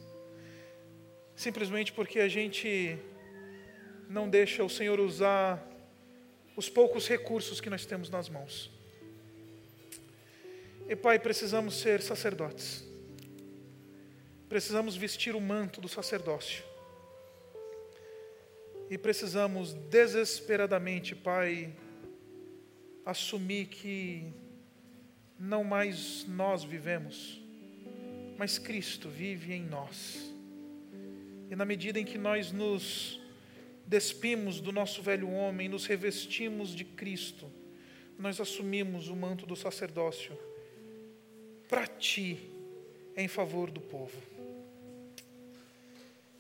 Simplesmente 1.37 1.93
porque 1.93 2.19
a 2.19 2.29
gente 2.29 2.99
não 4.09 4.27
deixa 4.27 4.65
o 4.65 4.71
Senhor 4.71 4.99
usar 4.99 5.63
os 6.57 6.71
poucos 6.71 7.07
recursos 7.07 7.61
que 7.61 7.69
nós 7.69 7.85
temos 7.85 8.09
nas 8.09 8.31
mãos. 8.31 8.71
E 10.89 10.97
Pai, 10.97 11.19
precisamos 11.19 11.79
ser 11.79 12.01
sacerdotes. 12.01 12.83
Precisamos 14.49 14.97
vestir 14.97 15.37
o 15.37 15.41
manto 15.43 15.79
do 15.79 15.89
sacerdócio. 15.89 16.65
E 18.89 18.97
precisamos 18.97 19.75
desesperadamente, 19.75 21.15
Pai, 21.15 21.75
assumir 23.05 23.67
que 23.67 24.41
não 25.43 25.65
mais 25.65 26.25
nós 26.29 26.63
vivemos, 26.63 27.43
mas 28.39 28.61
Cristo 28.61 29.09
vive 29.09 29.53
em 29.53 29.65
nós. 29.65 30.33
E 31.51 31.57
na 31.57 31.65
medida 31.65 31.99
em 31.99 32.05
que 32.05 32.17
nós 32.17 32.53
nos 32.53 33.21
despimos 33.85 34.61
do 34.61 34.71
nosso 34.71 35.03
velho 35.03 35.29
homem, 35.29 35.69
nos 35.69 35.85
revestimos 35.85 36.73
de 36.73 36.85
Cristo, 36.85 37.51
nós 38.17 38.41
assumimos 38.41 39.09
o 39.09 39.17
manto 39.17 39.45
do 39.45 39.57
sacerdócio 39.57 40.39
para 41.69 41.89
ti 41.89 42.49
em 43.17 43.27
favor 43.27 43.69
do 43.69 43.81
povo. 43.81 44.17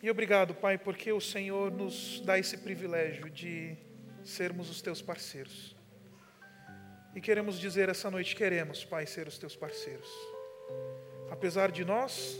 E 0.00 0.08
obrigado, 0.08 0.54
Pai, 0.54 0.78
porque 0.78 1.10
o 1.10 1.20
Senhor 1.20 1.72
nos 1.72 2.20
dá 2.20 2.38
esse 2.38 2.56
privilégio 2.56 3.28
de 3.28 3.76
sermos 4.22 4.70
os 4.70 4.80
teus 4.80 5.02
parceiros. 5.02 5.71
E 7.14 7.20
queremos 7.20 7.58
dizer 7.58 7.88
essa 7.88 8.10
noite: 8.10 8.34
queremos, 8.34 8.84
Pai, 8.84 9.06
ser 9.06 9.26
os 9.28 9.38
teus 9.38 9.54
parceiros. 9.54 10.08
Apesar 11.30 11.70
de 11.70 11.84
nós, 11.84 12.38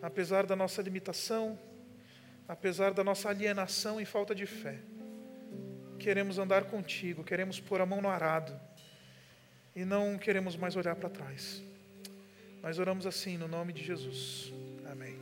apesar 0.00 0.46
da 0.46 0.56
nossa 0.56 0.82
limitação, 0.82 1.58
apesar 2.46 2.92
da 2.92 3.04
nossa 3.04 3.28
alienação 3.28 4.00
e 4.00 4.04
falta 4.04 4.34
de 4.34 4.46
fé, 4.46 4.78
queremos 5.98 6.38
andar 6.38 6.64
contigo, 6.64 7.22
queremos 7.22 7.60
pôr 7.60 7.80
a 7.80 7.86
mão 7.86 8.02
no 8.02 8.08
arado 8.08 8.58
e 9.74 9.84
não 9.84 10.18
queremos 10.18 10.56
mais 10.56 10.76
olhar 10.76 10.96
para 10.96 11.08
trás. 11.08 11.62
Nós 12.62 12.78
oramos 12.78 13.06
assim 13.06 13.36
no 13.36 13.48
nome 13.48 13.72
de 13.72 13.82
Jesus. 13.82 14.52
Amém. 14.90 15.21